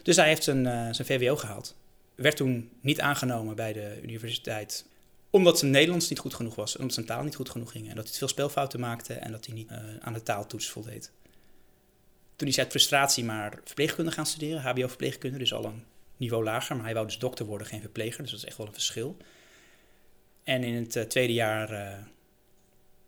Dus 0.04 0.16
hij 0.16 0.28
heeft 0.28 0.44
zijn, 0.44 0.66
uh, 0.66 0.88
zijn 0.92 1.08
VWO 1.08 1.36
gehaald. 1.36 1.76
Werd 2.16 2.36
toen 2.36 2.70
niet 2.82 3.00
aangenomen 3.00 3.56
bij 3.56 3.74
de 3.74 4.00
universiteit 4.02 4.86
omdat 5.30 5.60
zijn 5.60 5.72
Nederlands 5.72 6.10
niet 6.10 6.20
goed 6.20 6.34
genoeg 6.34 6.56
was. 6.56 6.74
En 6.74 6.80
omdat 6.80 6.94
zijn 6.94 7.06
taal 7.06 7.24
niet 7.24 7.36
goed 7.36 7.50
genoeg 7.50 7.72
ging. 7.72 7.90
En 7.90 7.96
dat 7.96 8.08
hij 8.08 8.18
veel 8.18 8.28
spelfouten 8.28 8.80
maakte 8.80 9.14
en 9.14 9.32
dat 9.32 9.46
hij 9.46 9.56
niet 9.56 9.72
uh, 9.72 9.78
aan 10.02 10.14
de 10.14 10.24
taaltoets 10.24 10.70
voldeed. 10.70 11.12
Toen 12.36 12.48
is 12.48 12.56
hij 12.56 12.64
uit 12.64 12.74
frustratie 12.74 13.24
maar 13.24 13.60
verpleegkunde 13.64 14.12
gaan 14.12 14.26
studeren. 14.26 14.62
HBO-verpleegkunde, 14.62 15.38
dus 15.38 15.54
al 15.54 15.66
een 15.66 15.84
niveau 16.22 16.44
lager. 16.44 16.76
Maar 16.76 16.86
hij 16.86 16.94
wou 16.94 17.06
dus 17.06 17.20
dokter 17.20 17.46
worden, 17.46 17.68
geen 17.68 17.82
verpleger. 17.82 18.22
Dus 18.22 18.32
dat 18.32 18.40
is 18.40 18.46
echt 18.46 18.58
wel 18.58 18.68
een 18.68 18.74
verschil. 18.74 19.18
En 20.44 20.64
in 20.64 20.74
het 20.74 20.96
uh, 20.96 21.04
tweede 21.04 21.34
jaar... 21.34 21.72
Uh, 21.72 21.98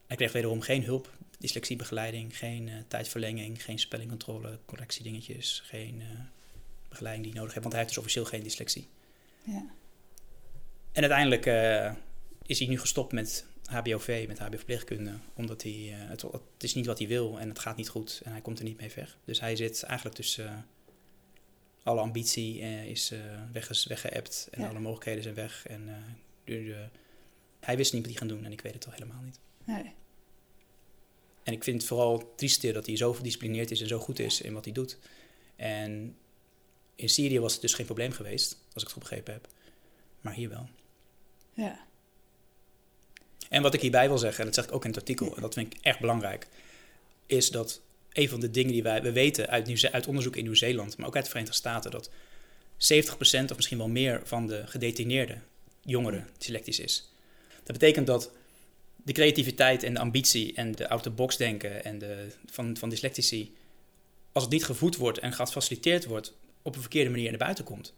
hij 0.08 0.18
kreeg 0.18 0.32
wederom 0.32 0.62
geen 0.62 0.84
hulp. 0.84 1.10
Dyslexiebegeleiding, 1.40 2.38
geen 2.38 2.72
tijdverlenging, 2.88 3.64
geen 3.64 3.80
spellingcontrole, 3.80 4.60
correctiedingetjes. 4.66 5.62
Geen 5.66 6.04
begeleiding 6.90 7.24
die 7.24 7.34
hij 7.34 7.42
nodig 7.42 7.54
heeft. 7.54 7.66
Want 7.66 7.76
hij 7.76 7.84
heeft 7.84 7.88
dus 7.88 7.98
officieel 7.98 8.26
geen 8.26 8.44
dyslexie. 8.44 8.88
Ja. 9.44 9.66
En 10.92 11.02
uiteindelijk 11.02 11.46
is 12.46 12.60
hij 12.60 12.68
nu 12.68 12.80
gestopt 12.80 13.12
met 13.12 13.46
HBOV, 13.66 14.26
met 14.28 14.40
HBO-verpleegkunde, 14.40 15.12
omdat 15.34 15.64
hij, 15.64 15.96
het, 15.96 16.22
het, 16.22 16.42
is 16.58 16.74
niet 16.74 16.86
wat 16.86 17.00
hij 17.00 17.08
wil 17.08 17.40
en 17.40 17.50
het 17.50 17.60
gaat 17.60 17.78
niet 17.78 17.90
goed 17.90 18.22
en 18.24 18.32
hij 18.32 18.42
komt 18.42 18.60
er 18.60 18.66
niet 18.66 18.80
mee 18.80 18.92
weg. 18.96 19.18
Dus 19.26 19.40
hij 19.40 19.56
zit 19.56 19.84
eigenlijk 19.84 20.16
tussen 20.16 20.66
alle 21.84 22.02
ambitie 22.02 22.60
is 22.90 23.14
weg, 23.52 23.84
weggeëpt 23.88 24.48
en 24.52 24.62
Ja. 24.62 24.68
alle 24.70 24.80
mogelijkheden 24.80 25.24
zijn 25.24 25.36
weg. 25.36 25.66
En 25.68 25.90
nu, 26.46 26.76
hij 27.60 27.78
wist 27.78 27.94
niet 27.94 28.02
wat 28.02 28.12
hij 28.12 28.20
gaan 28.20 28.28
doen 28.36 28.46
en 28.46 28.52
ik 28.52 28.62
weet 28.62 28.74
het 28.74 28.86
al 28.86 28.92
helemaal 28.92 29.22
niet. 29.22 29.40
Nee. 29.64 29.94
En 31.44 31.54
ik 31.54 31.64
vind 31.64 31.78
het 31.78 31.88
vooral 31.88 32.34
triest 32.36 32.74
dat 32.74 32.86
hij 32.86 32.98
zo 32.98 33.14
gedisciplineerd 33.14 33.72
is 33.72 33.82
en 33.82 33.88
zo 33.88 34.00
goed 34.00 34.20
is 34.20 34.42
in 34.42 34.54
wat 34.54 34.66
hij 34.66 34.74
doet. 34.74 34.98
En 35.56 36.18
in 36.96 37.10
Syrië 37.10 37.40
was 37.40 37.54
het 37.54 37.62
dus 37.62 37.74
geen 37.74 37.86
probleem 37.86 38.12
geweest, 38.12 38.52
als 38.52 38.84
ik 38.84 38.90
het 38.90 38.92
goed 38.92 39.02
begrepen 39.02 39.34
heb. 39.34 39.48
Maar 40.22 40.34
hier 40.34 40.50
wel. 40.50 40.70
Ja. 41.54 41.80
En 43.50 43.62
wat 43.62 43.74
ik 43.74 43.82
hierbij 43.82 44.08
wil 44.08 44.18
zeggen, 44.18 44.40
en 44.40 44.46
dat 44.46 44.56
zeg 44.56 44.66
ik 44.66 44.72
ook 44.72 44.84
in 44.84 44.90
het 44.90 45.00
artikel, 45.00 45.36
en 45.36 45.42
dat 45.42 45.54
vind 45.54 45.74
ik 45.74 45.80
echt 45.82 46.00
belangrijk, 46.00 46.48
is 47.26 47.50
dat 47.50 47.82
een 48.14 48.30
van 48.30 48.40
de 48.40 48.52
dingen 48.52 48.72
die 48.72 48.84
wij 48.84 49.02
we 49.02 49.12
weten 49.12 49.48
uit, 49.48 49.66
Nieuw 49.68 49.78
uit 49.92 50.08
onderzoek 50.08 50.36
in 50.36 50.44
Nieuw-Zeeland, 50.44 50.98
maar 50.98 51.08
ook 51.08 51.16
uit 51.16 51.24
de 51.24 51.30
Verenigde 51.30 51.58
Staten, 51.58 51.92
dat 51.92 52.10
70% 52.10 52.12
of 53.22 53.56
misschien 53.56 53.78
wel 53.78 53.90
meer 53.90 54.22
van 54.24 54.48
de 54.48 54.64
gedetineerde 54.66 55.38
jongeren 55.82 56.28
dyslectisch 56.38 56.80
is. 56.80 57.12
Dat 57.64 57.80
betekent 57.80 58.08
dat 58.08 58.32
de 59.04 59.14
creativiteit 59.14 59.84
en 59.84 59.94
de 59.94 60.00
ambitie 60.00 60.54
en 60.54 60.72
de 60.72 60.90
out-the-box 60.90 61.38
denken 61.38 61.84
en 61.84 62.00
de, 62.00 62.28
van, 62.46 62.78
van 62.78 62.90
dyslectici, 62.90 63.56
als 64.32 64.44
het 64.44 64.52
niet 64.52 64.66
gevoed 64.66 64.96
wordt 64.96 65.20
en 65.20 65.34
gefaciliteerd 65.34 66.06
wordt, 66.06 66.34
op 66.62 66.76
een 66.76 66.82
verkeerde 66.82 67.10
manier 67.10 67.30
naar 67.30 67.40
buiten 67.40 67.64
komt. 67.64 67.94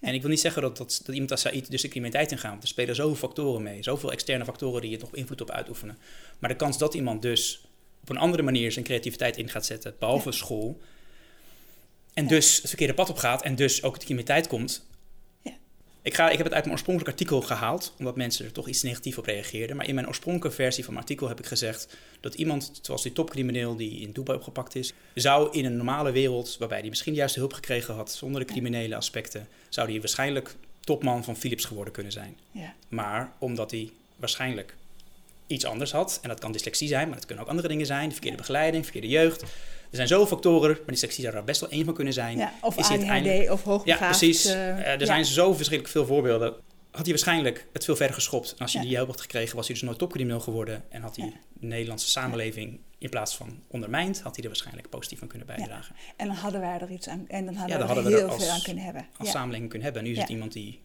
En 0.00 0.14
ik 0.14 0.20
wil 0.20 0.30
niet 0.30 0.40
zeggen 0.40 0.62
dat, 0.62 0.76
dat, 0.76 1.00
dat 1.04 1.14
iemand 1.14 1.30
als 1.30 1.40
Said 1.40 1.70
dus 1.70 1.82
de 1.82 1.88
criminaliteit 1.88 2.32
ingaat. 2.32 2.50
Want 2.50 2.62
er 2.62 2.68
spelen 2.68 2.94
zoveel 2.94 3.16
factoren 3.16 3.62
mee. 3.62 3.82
Zoveel 3.82 4.12
externe 4.12 4.44
factoren 4.44 4.80
die 4.82 4.92
het 4.92 5.00
nog 5.00 5.14
invloed 5.14 5.40
op 5.40 5.50
uitoefenen. 5.50 5.98
Maar 6.38 6.50
de 6.50 6.56
kans 6.56 6.78
dat 6.78 6.94
iemand 6.94 7.22
dus 7.22 7.64
op 8.02 8.10
een 8.10 8.16
andere 8.16 8.42
manier 8.42 8.72
zijn 8.72 8.84
creativiteit 8.84 9.36
in 9.36 9.48
gaat 9.48 9.66
zetten, 9.66 9.94
behalve 9.98 10.30
ja. 10.30 10.36
school. 10.36 10.80
En 12.14 12.22
Ja. 12.22 12.28
dus 12.28 12.56
het 12.56 12.68
verkeerde 12.68 12.94
pad 12.94 13.10
op 13.10 13.16
gaat 13.16 13.42
en 13.42 13.54
dus 13.54 13.82
ook 13.82 13.98
de 13.98 14.04
criminaliteit 14.04 14.46
komt. 14.46 14.86
Ja. 15.42 15.52
Ik, 16.02 16.14
ga, 16.14 16.30
ik 16.30 16.36
heb 16.36 16.46
het 16.46 16.54
uit 16.54 16.64
mijn 16.64 16.74
oorspronkelijke 16.74 17.20
artikel 17.20 17.40
gehaald, 17.40 17.94
omdat 17.98 18.16
mensen 18.16 18.44
er 18.44 18.52
toch 18.52 18.68
iets 18.68 18.82
negatief 18.82 19.18
op 19.18 19.24
reageerden. 19.24 19.76
Maar 19.76 19.88
in 19.88 19.94
mijn 19.94 20.06
oorspronkelijke 20.06 20.56
versie 20.56 20.84
van 20.84 20.92
mijn 20.92 21.04
artikel 21.04 21.28
heb 21.28 21.38
ik 21.38 21.46
gezegd 21.46 21.96
dat 22.20 22.34
iemand, 22.34 22.78
zoals 22.82 23.02
die 23.02 23.12
topcrimineel 23.12 23.76
die 23.76 24.00
in 24.00 24.12
Dubai 24.12 24.38
opgepakt 24.38 24.74
is, 24.74 24.92
zou 25.14 25.52
in 25.52 25.64
een 25.64 25.76
normale 25.76 26.12
wereld, 26.12 26.56
waarbij 26.58 26.78
hij 26.78 26.88
misschien 26.88 27.12
de 27.12 27.18
juiste 27.18 27.38
hulp 27.38 27.52
gekregen 27.52 27.94
had 27.94 28.12
zonder 28.12 28.40
de 28.40 28.52
criminele 28.52 28.96
aspecten, 28.96 29.48
zou 29.68 29.90
hij 29.90 30.00
waarschijnlijk 30.00 30.56
topman 30.80 31.24
van 31.24 31.36
Philips 31.36 31.64
geworden 31.64 31.92
kunnen 31.92 32.12
zijn. 32.12 32.38
Ja. 32.50 32.74
Maar 32.88 33.32
omdat 33.38 33.70
hij 33.70 33.90
waarschijnlijk 34.16 34.74
iets 35.50 35.64
anders 35.64 35.92
had, 35.92 36.18
en 36.22 36.28
dat 36.28 36.40
kan 36.40 36.52
dyslexie 36.52 36.88
zijn, 36.88 37.06
maar 37.08 37.16
dat 37.16 37.26
kunnen 37.26 37.44
ook 37.44 37.50
andere 37.50 37.68
dingen 37.68 37.86
zijn, 37.86 38.04
de 38.06 38.12
verkeerde 38.12 38.36
begeleiding, 38.36 38.82
verkeerde 38.84 39.08
jeugd. 39.08 39.42
Er 39.42 39.96
zijn 39.96 40.08
zoveel 40.08 40.26
factoren, 40.26 40.76
maar 40.76 40.86
dyslexie 40.86 41.24
zou 41.24 41.36
er 41.36 41.44
best 41.44 41.60
wel 41.60 41.70
één 41.70 41.84
van 41.84 41.94
kunnen 41.94 42.12
zijn. 42.12 42.36
ja. 42.38 42.52
Of 42.60 42.76
Is 42.78 42.88
ADHD 42.90 43.50
of 43.50 43.62
hoogbegaafd. 43.62 44.00
Ja, 44.00 44.06
precies. 44.26 44.44
eh, 44.44 44.68
Eh, 44.70 44.86
er 44.86 45.00
ja. 45.00 45.06
zijn 45.06 45.24
zo 45.24 45.52
verschrikkelijk 45.54 45.88
veel 45.96 46.06
voorbeelden. 46.06 46.54
Had 46.90 47.00
hij 47.00 47.10
waarschijnlijk 47.10 47.66
het 47.72 47.84
veel 47.84 47.96
verder 47.96 48.14
geschopt. 48.14 48.50
En 48.52 48.58
als 48.58 48.72
hij 48.72 48.82
die 48.82 48.96
hulp 48.96 49.08
had 49.08 49.20
gekregen, 49.20 49.56
was 49.56 49.66
hij 49.66 49.74
dus 49.74 49.84
nooit 49.84 49.98
topcrimineel 49.98 50.40
geworden. 50.40 50.82
En 50.88 51.02
had 51.02 51.16
hij 51.16 51.32
de 51.52 51.66
Nederlandse 51.66 52.08
samenleving 52.10 52.80
in 52.98 53.08
plaats 53.10 53.36
van 53.36 53.62
ondermijnd, 53.68 54.20
had 54.20 54.34
hij 54.34 54.42
er 54.44 54.50
waarschijnlijk 54.50 54.88
positief 54.88 55.22
aan 55.22 55.28
kunnen 55.28 55.46
bijdragen. 55.46 55.94
En 56.16 56.26
dan 56.26 56.36
hadden 56.36 56.60
wij 56.60 56.78
er 56.80 56.90
iets 56.90 57.08
aan. 57.08 57.24
En 57.28 57.44
dan 57.44 57.54
hadden 57.54 57.78
dan 57.78 57.86
we 57.88 57.92
hadden 57.94 58.04
er 58.04 58.10
we 58.10 58.16
heel 58.16 58.26
er 58.26 58.32
als- 58.32 58.44
veel 58.44 58.52
aan 58.52 58.62
kunnen 58.62 58.84
hebben. 58.84 59.06
Als 59.18 59.30
samenleving 59.30 59.68
kunnen 59.70 59.84
hebben. 59.86 60.02
En 60.04 60.08
nu 60.08 60.14
is 60.14 60.20
het 60.22 60.30
iemand 60.30 60.52
die 60.52 60.80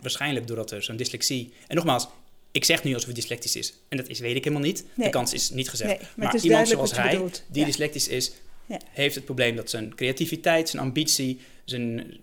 waarschijnlijk 0.00 0.46
doordat 0.46 0.70
er 0.70 0.82
zo'n 0.82 0.96
dyslexie... 0.96 1.52
En 1.66 1.76
nogmaals, 1.76 2.08
ik 2.52 2.64
zeg 2.64 2.84
nu 2.84 2.90
alsof 2.92 3.04
hij 3.06 3.14
dyslectisch 3.14 3.56
is. 3.56 3.74
En 3.88 3.96
dat 3.96 4.08
is, 4.08 4.18
weet 4.18 4.36
ik 4.36 4.44
helemaal 4.44 4.66
niet. 4.66 4.84
De 4.94 5.08
kans 5.10 5.32
is 5.32 5.50
niet 5.50 5.68
gezegd. 5.68 5.90
Nee, 6.00 6.08
maar 6.16 6.36
iemand 6.36 6.68
zoals 6.68 6.96
hij, 6.96 7.10
bedoelt. 7.10 7.42
die 7.48 7.60
Ja. 7.60 7.66
dyslectisch 7.66 8.08
is, 8.08 8.32
Ja. 8.66 8.80
heeft 8.90 9.14
het 9.14 9.24
probleem 9.24 9.56
dat 9.56 9.70
zijn 9.70 9.94
creativiteit, 9.94 10.68
zijn 10.68 10.82
ambitie, 10.82 11.40
zijn, 11.64 12.16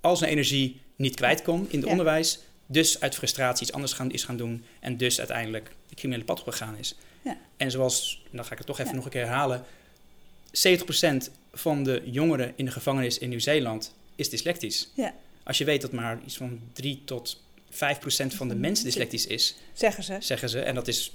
al 0.00 0.16
zijn 0.16 0.30
energie 0.30 0.80
niet 0.96 1.14
kwijt 1.16 1.42
kon 1.42 1.66
in 1.70 1.76
het 1.76 1.84
Ja. 1.84 1.90
onderwijs. 1.90 2.38
Dus 2.66 3.00
uit 3.00 3.14
frustratie 3.14 3.62
iets 3.66 3.72
anders 3.74 3.92
gaan, 3.92 4.10
is 4.10 4.24
gaan 4.24 4.36
doen. 4.36 4.64
En 4.80 4.96
dus 4.96 5.18
uiteindelijk 5.18 5.70
het 5.88 5.98
criminele 5.98 6.24
pad 6.24 6.40
opgegaan 6.40 6.76
is. 6.78 6.94
Ja. 7.24 7.38
En 7.56 7.70
zoals, 7.70 8.22
dan 8.30 8.44
ga 8.44 8.52
ik 8.52 8.58
het 8.58 8.66
toch 8.66 8.78
even 8.78 8.94
nog 8.94 9.04
een 9.04 9.10
keer 9.10 9.24
herhalen. 9.24 9.64
70% 10.52 11.30
van 11.52 11.82
de 11.84 12.02
jongeren 12.04 12.52
in 12.56 12.64
de 12.64 12.70
gevangenis 12.70 13.18
in 13.18 13.28
Nieuw-Zeeland 13.28 13.94
is 14.16 14.28
dyslectisch. 14.30 14.90
Ja. 14.94 15.14
Als 15.42 15.58
je 15.58 15.64
weet 15.64 15.80
dat 15.80 15.92
maar 15.92 16.20
iets 16.26 16.36
van 16.36 16.60
3 16.72 17.02
tot 17.04 17.36
5% 17.36 17.43
van 18.36 18.48
de 18.48 18.54
mensen 18.54 18.84
dyslectisch 18.84 19.26
is, 19.26 19.56
Zeggen 19.72 20.04
ze. 20.04 20.16
zeggen 20.20 20.48
ze. 20.48 20.60
En 20.60 20.74
dat 20.74 20.88
is 20.88 21.12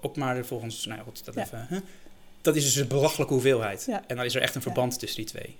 ook 0.00 0.16
maar 0.16 0.44
volgens, 0.44 0.86
nou 0.86 1.00
goed, 1.02 1.24
dat 1.24 1.34
Ja. 1.34 1.42
even. 1.42 1.66
Hè? 1.68 1.78
dat 2.42 2.56
is 2.56 2.64
dus 2.64 2.74
een 2.76 2.88
belachelijke 2.88 3.32
hoeveelheid. 3.32 3.84
Ja. 3.86 4.02
En 4.06 4.16
dan 4.16 4.24
is 4.24 4.34
er 4.34 4.42
echt 4.42 4.54
een 4.54 4.62
verband 4.62 4.98
tussen 4.98 5.24
die 5.24 5.26
twee. 5.30 5.56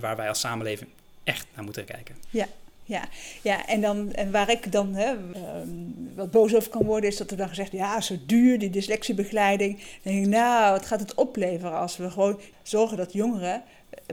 Waar 0.00 0.16
wij 0.16 0.28
als 0.28 0.40
samenleving 0.40 0.90
echt 1.24 1.46
naar 1.54 1.64
moeten 1.64 1.84
kijken. 1.84 2.16
Ja, 2.30 2.46
ja, 2.84 3.08
ja. 3.42 3.66
En, 3.66 3.80
dan, 3.80 4.12
en 4.12 4.30
waar 4.30 4.50
ik 4.50 4.72
dan 4.72 4.94
hè, 4.94 5.04
ehm, 5.34 5.68
wat 6.14 6.30
boos 6.30 6.54
over 6.54 6.70
kan 6.70 6.84
worden, 6.84 7.10
is 7.10 7.16
dat 7.16 7.30
er 7.30 7.36
dan 7.36 7.48
gezegd 7.48 7.72
ja, 7.72 8.00
zo 8.00 8.16
duur, 8.26 8.58
die 8.58 8.70
dyslexiebegeleiding. 8.70 9.78
Dan 10.02 10.12
denk 10.12 10.24
ik, 10.24 10.30
nou, 10.30 10.72
wat 10.72 10.86
gaat 10.86 11.00
het 11.00 11.14
opleveren 11.14 11.78
als 11.78 11.96
we 11.96 12.10
gewoon 12.10 12.40
zorgen 12.62 12.96
dat 12.96 13.12
jongeren 13.12 13.62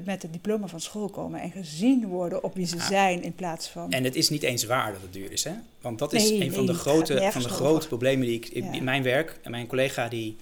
met 0.04 0.22
het 0.22 0.34
diploma 0.34 0.68
van 0.68 0.80
school 0.80 1.10
komen 1.10 1.42
en 1.42 1.52
gezien 1.52 2.08
worden 2.08 2.44
op 2.44 2.56
wie 2.56 2.66
ze 2.66 2.76
Ja. 2.76 2.88
zijn 2.88 3.24
in 3.24 3.36
plaats 3.36 3.68
van. 3.68 3.92
En 3.92 4.04
het 4.04 4.16
is 4.16 4.30
niet 4.30 4.44
eens 4.44 4.64
waar 4.64 4.92
dat 4.92 5.02
het 5.02 5.14
duur 5.14 5.32
is, 5.32 5.44
hè? 5.44 5.54
Want 5.82 6.00
dat 6.00 6.14
is 6.14 6.30
Nee, 6.30 6.34
een 6.42 6.48
van 6.54 6.58
nee, 6.58 6.66
de 6.66 6.72
het 6.72 6.82
grote, 6.82 7.14
van 7.32 7.42
de 7.42 7.48
over. 7.48 7.50
grote 7.50 7.88
problemen 7.88 8.26
die 8.28 8.36
ik 8.36 8.48
in 8.48 8.74
Ja. 8.74 8.82
mijn 8.82 9.04
werk... 9.04 9.40
En 9.44 9.52
mijn 9.52 9.68
collega 9.68 10.08
die 10.08 10.36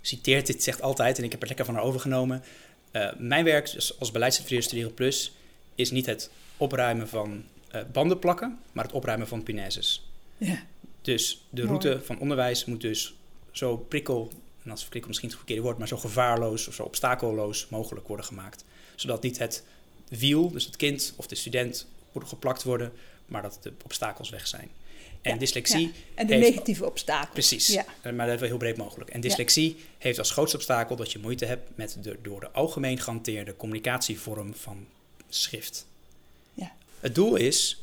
citeert 0.00 0.46
dit, 0.46 0.62
zegt 0.62 0.82
altijd... 0.82 1.18
en 1.18 1.24
ik 1.24 1.30
heb 1.30 1.40
er 1.40 1.46
lekker 1.46 1.64
van 1.64 1.74
haar 1.74 1.82
overgenomen... 1.84 2.42
eh, 2.90 3.08
mijn 3.18 3.44
werk 3.44 3.72
als, 3.98 4.10
beleidsadviseur 4.12 4.62
Studeren 4.62 4.94
Plus... 4.94 5.32
is 5.74 5.90
niet 5.90 6.06
het 6.06 6.30
opruimen 6.56 7.08
van 7.08 7.44
eh, 7.70 7.80
banden 7.92 8.18
plakken... 8.18 8.58
maar 8.72 8.84
het 8.84 8.92
opruimen 8.94 9.28
van 9.28 9.42
punaises. 9.42 10.06
Ja, 10.36 10.62
Dus 11.02 11.46
de 11.50 11.64
Mooi. 11.64 11.66
route 11.68 12.00
van 12.04 12.18
onderwijs 12.18 12.64
moet 12.64 12.80
dus 12.80 13.14
zo 13.50 13.76
prikkel... 13.76 14.30
en 14.64 14.70
als 14.70 14.84
prikkel 14.84 15.08
misschien 15.08 15.28
het 15.28 15.38
verkeerde 15.38 15.62
woord... 15.62 15.78
maar 15.78 15.88
zo 15.88 15.96
gevaarloos 15.96 16.68
of 16.68 16.74
zo 16.74 16.82
obstakelloos 16.82 17.66
mogelijk 17.68 18.08
worden 18.08 18.26
gemaakt. 18.26 18.64
Zodat 18.96 19.22
niet 19.22 19.38
het 19.38 19.64
wiel, 20.08 20.50
dus 20.50 20.64
het 20.64 20.76
kind 20.76 21.12
of 21.16 21.26
de 21.26 21.34
student... 21.34 21.86
wordt 22.12 22.28
geplakt 22.28 22.62
worden... 22.62 22.92
maar 23.26 23.42
dat 23.42 23.58
de 23.62 23.72
obstakels 23.84 24.30
weg 24.30 24.46
zijn. 24.46 24.68
En 25.22 25.32
Ja, 25.32 25.38
dyslexie 25.38 25.86
ja. 25.86 25.92
en 26.14 26.26
de 26.26 26.34
heeft- 26.34 26.48
negatieve 26.48 26.86
obstakels. 26.86 27.30
Precies, 27.32 27.66
Ja. 27.66 27.84
Eh, 28.02 28.12
maar 28.12 28.26
dat 28.26 28.34
is 28.34 28.40
wel 28.40 28.48
heel 28.48 28.58
breed 28.58 28.76
mogelijk. 28.76 29.10
En 29.10 29.20
dyslexie 29.20 29.76
heeft 29.98 30.18
als 30.18 30.30
grootste 30.30 30.56
obstakel 30.56 30.96
dat 30.96 31.12
je 31.12 31.18
moeite 31.18 31.44
hebt 31.44 31.70
met 31.76 31.96
de 32.02 32.18
door 32.22 32.40
de 32.40 32.50
algemeen 32.50 32.98
gehanteerde 32.98 33.56
communicatievorm 33.56 34.54
van 34.54 34.86
schrift. 35.28 35.86
Ja. 36.54 36.72
Het 37.00 37.14
doel 37.14 37.36
is 37.36 37.80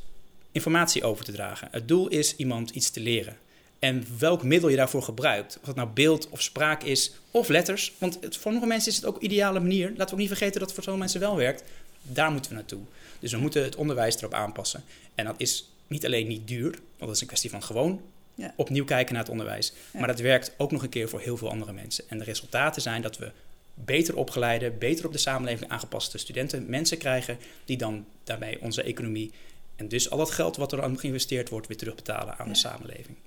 informatie 0.51 1.03
over 1.03 1.25
te 1.25 1.31
dragen. 1.31 1.67
Het 1.71 1.87
doel 1.87 2.07
is 2.07 2.35
iemand 2.35 2.69
iets 2.69 2.89
te 2.89 2.99
leren. 2.99 3.37
En 3.83 4.05
welk 4.19 4.43
middel 4.43 4.69
je 4.69 4.75
daarvoor 4.75 5.03
gebruikt, 5.03 5.57
of 5.61 5.67
het 5.67 5.75
nou 5.75 5.89
beeld 5.89 6.29
of 6.29 6.41
spraak 6.41 6.83
is, 6.83 7.11
of 7.31 7.47
letters. 7.47 7.93
Want 7.97 8.13
het, 8.13 8.33
voor 8.33 8.41
sommige 8.41 8.65
mensen 8.65 8.89
is 8.91 8.95
het 8.95 9.05
ook 9.05 9.15
een 9.15 9.23
ideale 9.23 9.59
manier. 9.59 9.87
Laten 9.89 10.05
we 10.05 10.11
ook 10.11 10.17
niet 10.17 10.27
vergeten 10.27 10.53
dat 10.59 10.61
het 10.61 10.73
voor 10.73 10.83
sommige 10.83 11.03
mensen 11.05 11.19
wel 11.29 11.35
werkt. 11.35 11.63
Daar 12.01 12.31
moeten 12.31 12.51
we 12.51 12.57
naartoe. 12.57 12.79
Dus 13.19 13.31
we 13.31 13.37
moeten 13.37 13.63
het 13.63 13.75
onderwijs 13.75 14.15
erop 14.17 14.33
aanpassen. 14.33 14.83
En 15.15 15.25
dat 15.25 15.35
is 15.37 15.69
niet 15.87 16.05
alleen 16.05 16.27
niet 16.27 16.47
duur, 16.47 16.69
want 16.71 16.81
dat 16.97 17.09
is 17.15 17.21
een 17.21 17.27
kwestie 17.27 17.49
van 17.49 17.63
gewoon 17.63 18.01
Ja. 18.35 18.53
opnieuw 18.55 18.83
kijken 18.85 19.13
naar 19.13 19.21
het 19.23 19.31
onderwijs. 19.31 19.73
Ja. 19.91 19.99
Maar 19.99 20.07
dat 20.07 20.19
werkt 20.19 20.53
ook 20.57 20.71
nog 20.71 20.83
een 20.83 20.89
keer 20.89 21.09
voor 21.09 21.19
heel 21.19 21.37
veel 21.37 21.49
andere 21.49 21.73
mensen. 21.73 22.03
En 22.07 22.17
de 22.17 22.23
resultaten 22.23 22.81
zijn 22.81 23.01
dat 23.01 23.17
we 23.17 23.31
beter 23.73 24.15
opgeleide, 24.15 24.71
beter 24.71 25.05
op 25.05 25.11
de 25.11 25.17
samenleving 25.17 25.69
aangepaste 25.71 26.17
studenten, 26.17 26.69
mensen 26.69 26.97
krijgen 26.97 27.37
die 27.65 27.77
dan 27.77 28.05
daarbij 28.23 28.57
onze 28.61 28.83
economie 28.83 29.31
en 29.75 29.87
dus 29.87 30.09
al 30.09 30.17
dat 30.17 30.31
geld 30.31 30.55
wat 30.57 30.71
er 30.71 30.83
aan 30.83 30.99
geïnvesteerd 30.99 31.49
wordt 31.49 31.67
weer 31.67 31.77
terugbetalen 31.77 32.37
aan 32.37 32.45
Ja. 32.45 32.51
de 32.53 32.57
samenleving. 32.59 33.17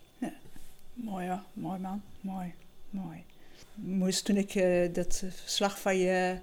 Mooi 0.97 1.29
hoor, 1.29 1.43
mooi 1.53 1.79
man, 1.79 2.03
mooi, 2.21 2.53
mooi. 2.91 3.23
Moest, 3.75 4.25
toen 4.25 4.37
ik 4.37 4.55
eh, 4.55 4.93
dat 4.95 5.23
verslag 5.35 5.81
van 5.81 5.99
je 5.99 6.39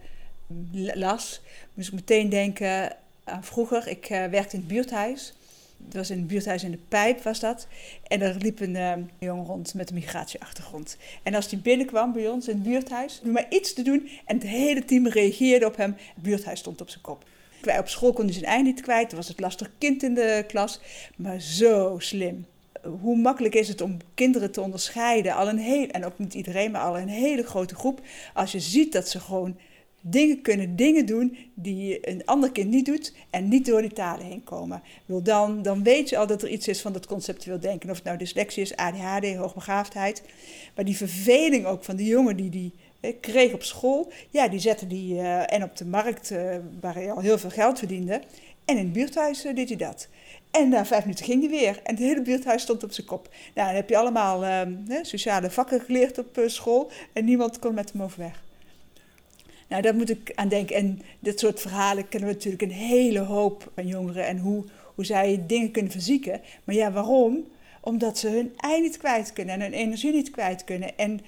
la- 0.72 0.96
las, 0.98 1.42
moest 1.74 1.88
ik 1.88 1.94
meteen 1.94 2.30
denken 2.30 2.96
aan 3.24 3.44
vroeger. 3.44 3.88
Ik 3.88 4.06
eh, 4.10 4.26
werkte 4.26 4.56
in 4.56 4.60
het 4.62 4.68
buurthuis. 4.68 5.34
Dat 5.78 5.94
was 5.94 6.10
in 6.10 6.18
het 6.18 6.28
buurthuis 6.28 6.64
in 6.64 6.72
de 6.72 6.80
Pijp, 6.88 7.22
was 7.24 7.40
dat. 7.40 7.68
En 8.08 8.22
er 8.22 8.36
liep 8.36 8.60
een 8.60 8.76
eh, 8.76 8.94
jongen 9.20 9.46
rond 9.46 9.74
met 9.74 9.90
een 9.90 9.96
migratieachtergrond. 9.96 10.98
En 11.24 11.34
als 11.36 11.50
die 11.50 11.60
binnenkwam 11.60 12.14
bij 12.14 12.30
ons 12.30 12.48
in 12.48 12.54
het 12.56 12.64
buurthuis, 12.64 13.22
om 13.24 13.32
maar 13.32 13.46
iets 13.50 13.74
te 13.74 13.82
doen. 13.82 14.10
En 14.26 14.36
het 14.36 14.48
hele 14.48 14.86
team 14.86 15.08
reageerde 15.08 15.66
op 15.66 15.76
hem. 15.76 15.96
Het 15.98 16.24
buurthuis 16.24 16.60
stond 16.60 16.82
op 16.82 16.90
zijn 16.90 17.04
kop. 17.04 17.26
Op 17.80 17.88
school 17.88 18.14
konden 18.14 18.34
zijn 18.34 18.46
ei 18.46 18.64
niet 18.64 18.82
kwijt. 18.82 19.12
Er 19.12 19.18
was 19.18 19.28
het 19.28 19.40
lastig 19.40 19.70
kind 19.78 20.04
in 20.04 20.14
de 20.14 20.44
klas. 20.48 20.80
Maar 21.16 21.40
zo 21.40 21.96
slim 22.00 22.46
hoe 23.02 23.18
makkelijk 23.18 23.56
is 23.56 23.68
het 23.68 23.82
om 23.82 23.98
kinderen 24.14 24.52
te 24.52 24.62
onderscheiden, 24.62 25.36
al 25.36 25.48
een 25.48 25.58
heel, 25.58 25.88
en 25.88 26.06
ook 26.06 26.18
niet 26.18 26.34
iedereen, 26.34 26.72
maar 26.72 26.82
al 26.82 27.00
een 27.00 27.08
hele 27.08 27.44
grote 27.44 27.76
groep, 27.76 28.02
als 28.34 28.52
je 28.52 28.60
ziet 28.60 28.92
dat 28.92 29.08
ze 29.08 29.20
gewoon 29.20 29.58
dingen 30.06 30.42
kunnen, 30.42 30.76
dingen 30.76 31.06
doen 31.06 31.38
die 31.54 32.10
een 32.10 32.26
ander 32.26 32.52
kind 32.52 32.70
niet 32.70 32.86
doet 32.86 33.14
en 33.30 33.48
niet 33.48 33.66
door 33.66 33.82
die 33.82 33.94
talen 33.94 34.26
heen 34.26 34.44
komen. 34.44 34.82
Wil 35.06 35.24
dan, 35.24 35.62
dan 35.62 35.84
weet 35.84 36.10
je 36.10 36.18
al 36.18 36.28
dat 36.28 36.42
er 36.42 36.50
iets 36.50 36.68
is 36.68 36.82
van 36.82 36.94
dat 36.94 37.06
conceptueel 37.06 37.60
denken, 37.60 37.90
of 37.90 37.96
het 37.96 38.06
nou 38.06 38.18
dyslexie 38.18 38.64
is, 38.64 38.76
ADHD, 38.76 39.36
hoogbegaafdheid. 39.36 40.24
Maar 40.76 40.86
die 40.86 40.98
verveling 40.98 41.66
ook 41.66 41.84
van 41.84 41.96
die 41.96 42.08
jongen 42.08 42.36
die 42.36 42.50
die 42.50 42.74
kreeg 43.12 43.54
op 43.54 43.64
school, 43.64 44.12
ja, 44.30 44.48
die 44.48 44.60
zette 44.60 44.88
die 44.88 45.20
eh, 45.20 45.54
en 45.54 45.64
op 45.64 45.78
de 45.78 45.86
markt 45.86 46.32
eh, 46.32 46.56
waar 46.80 46.94
hij 46.94 47.12
al 47.12 47.20
heel 47.20 47.38
veel 47.38 47.50
geld 47.50 47.80
verdiende. 47.80 48.22
En 48.66 48.78
in 48.78 48.84
het 48.84 48.94
buurthuis 48.94 49.46
eh, 49.46 49.56
deed 49.56 49.68
hij 49.68 49.78
dat. 49.78 50.08
En 50.62 50.70
na 50.70 50.86
vijf 50.86 51.02
minuten 51.04 51.26
ging 51.26 51.42
hij 51.42 51.50
weer. 51.50 51.80
En 51.84 51.96
het 51.96 52.04
hele 52.04 52.22
buurthuis 52.22 52.62
stond 52.62 52.84
op 52.84 52.92
zijn 52.92 53.08
kop. 53.08 53.30
Nou, 53.54 53.68
dan 53.68 53.76
heb 53.76 53.90
je 53.90 53.98
allemaal 53.98 54.46
ehm, 54.46 54.74
sociale 55.02 55.52
vakken 55.52 55.82
geleerd 55.82 56.18
op 56.18 56.38
eh, 56.38 56.48
school. 56.48 56.92
En 57.14 57.26
niemand 57.26 57.60
kon 57.60 57.74
met 57.74 57.92
hem 57.92 58.02
overweg. 58.02 58.44
Nou, 59.68 59.82
daar 59.82 59.96
moet 59.96 60.10
ik 60.10 60.32
aan 60.36 60.48
denken. 60.48 60.76
En 60.76 61.02
dit 61.20 61.40
soort 61.40 61.62
verhalen 61.62 62.08
kennen 62.08 62.30
we 62.30 62.36
natuurlijk 62.36 62.62
een 62.62 62.72
hele 62.72 63.20
hoop 63.20 63.72
van 63.76 63.88
jongeren. 63.88 64.26
En 64.26 64.38
hoe, 64.38 64.64
hoe 64.96 65.06
zij 65.06 65.44
dingen 65.48 65.72
kunnen 65.72 65.92
verzieken. 65.92 66.42
Maar 66.64 66.76
ja, 66.76 66.92
waarom? 66.92 67.48
Omdat 67.82 68.18
ze 68.18 68.30
hun 68.30 68.54
ei 68.58 68.82
niet 68.82 68.98
kwijt 68.98 69.34
kunnen. 69.34 69.56
En 69.56 69.62
hun 69.62 69.74
energie 69.74 70.12
niet 70.12 70.32
kwijt 70.32 70.64
kunnen. 70.64 70.98
En 70.98 71.20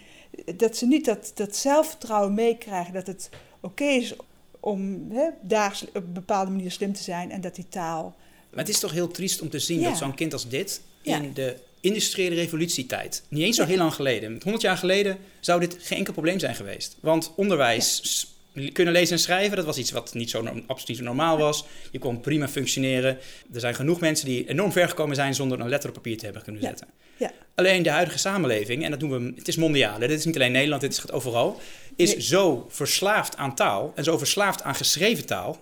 dat 0.55 0.77
ze 0.77 0.87
niet 0.87 1.05
dat, 1.05 1.31
dat 1.35 1.55
zelfvertrouwen 1.55 2.33
meekrijgen. 2.33 2.93
Dat 2.93 3.07
het 3.07 3.29
oké 3.59 3.85
is 3.85 4.15
om 4.59 5.07
hè, 5.11 5.27
op 5.27 5.95
een 5.95 6.13
bepaalde 6.13 6.51
manier 6.51 6.71
slim 6.71 6.93
te 6.93 7.03
zijn. 7.03 7.31
En 7.31 7.41
dat 7.41 7.55
die 7.55 7.67
taal... 7.69 8.15
Maar 8.55 8.63
het 8.65 8.73
is 8.73 8.79
toch 8.79 8.91
heel 8.91 9.07
triest 9.07 9.41
om 9.41 9.49
te 9.49 9.59
zien 9.59 9.79
Ja. 9.79 9.89
dat 9.89 9.97
zo'n 9.97 10.15
kind 10.15 10.33
als 10.33 10.47
dit 10.49 10.81
in 11.01 11.33
de 11.33 11.55
industriële 11.79 12.35
revolutietijd, 12.35 13.23
niet 13.29 13.43
eens 13.43 13.55
zo 13.55 13.65
heel 13.65 13.77
lang 13.77 13.93
geleden, 13.93 14.39
100 14.43 14.61
jaar 14.63 14.77
geleden, 14.77 15.17
zou 15.39 15.59
dit 15.59 15.77
geen 15.79 15.97
enkel 15.97 16.13
probleem 16.13 16.39
zijn 16.39 16.55
geweest. 16.55 16.97
Want 16.99 17.33
onderwijs, 17.35 18.25
kunnen 18.71 18.93
lezen 18.93 19.15
en 19.15 19.21
schrijven, 19.21 19.55
dat 19.55 19.65
was 19.65 19.77
iets 19.77 19.91
wat 19.91 20.13
niet 20.13 20.29
zo, 20.29 20.47
absoluut 20.67 21.01
normaal 21.01 21.37
was. 21.37 21.65
Je 21.91 21.99
kon 21.99 22.19
prima 22.21 22.47
functioneren. 22.47 23.17
Er 23.53 23.59
zijn 23.59 23.75
genoeg 23.75 23.99
mensen 23.99 24.25
die 24.25 24.49
enorm 24.49 24.71
ver 24.71 24.89
gekomen 24.89 25.15
zijn 25.15 25.35
zonder 25.35 25.59
een 25.59 25.69
letter 25.69 25.89
op 25.89 25.95
papier 25.95 26.17
te 26.17 26.25
hebben 26.25 26.43
kunnen 26.43 26.61
zetten. 26.61 26.87
Ja. 27.17 27.31
Alleen 27.55 27.83
de 27.83 27.89
huidige 27.89 28.17
samenleving, 28.17 28.83
en 28.83 28.91
dat 28.91 28.99
doen 28.99 29.09
we, 29.09 29.33
het 29.35 29.47
is 29.47 29.55
mondiaal, 29.55 29.99
hè, 29.99 30.07
dit 30.07 30.19
is 30.19 30.25
niet 30.25 30.35
alleen 30.35 30.51
Nederland, 30.51 30.81
dit 30.81 30.99
gaat 30.99 31.11
overal, 31.11 31.59
is 31.95 32.11
Nee. 32.11 32.21
zo 32.21 32.65
verslaafd 32.69 33.37
aan 33.37 33.55
taal 33.55 33.91
en 33.95 34.03
zo 34.03 34.17
verslaafd 34.17 34.61
aan 34.63 34.75
geschreven 34.75 35.25
taal, 35.25 35.59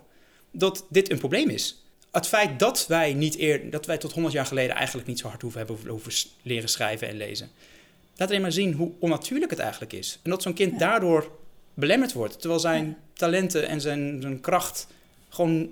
dat 0.51 0.85
dit 0.89 1.11
een 1.11 1.17
probleem 1.19 1.49
is. 1.49 1.82
Het 2.13 2.27
feit 2.27 2.59
dat 2.59 2.87
wij, 2.87 3.13
niet 3.13 3.37
eer, 3.39 3.69
dat 3.69 3.85
wij 3.85 3.97
tot 3.97 4.11
100 4.13 4.33
jaar 4.33 4.45
geleden 4.45 4.75
eigenlijk 4.75 5.07
niet 5.07 5.19
zo 5.19 5.27
hard 5.27 5.41
hoeven 5.41 5.59
hebben 5.65 6.01
s- 6.07 6.35
leren 6.41 6.69
schrijven 6.69 7.07
en 7.07 7.17
lezen. 7.17 7.49
Laat 8.15 8.29
alleen 8.29 8.41
maar 8.41 8.51
zien 8.51 8.73
hoe 8.73 8.91
onnatuurlijk 8.99 9.51
het 9.51 9.59
eigenlijk 9.59 9.93
is. 9.93 10.19
En 10.23 10.29
dat 10.29 10.41
zo'n 10.41 10.53
kind 10.53 10.71
Ja. 10.71 10.77
daardoor 10.77 11.31
belemmerd 11.73 12.13
wordt. 12.13 12.39
Terwijl 12.39 12.59
zijn 12.59 12.85
Ja. 12.85 12.95
talenten 13.13 13.67
en 13.67 13.81
zijn, 13.81 14.21
zijn 14.21 14.39
kracht 14.41 14.87
gewoon 15.29 15.69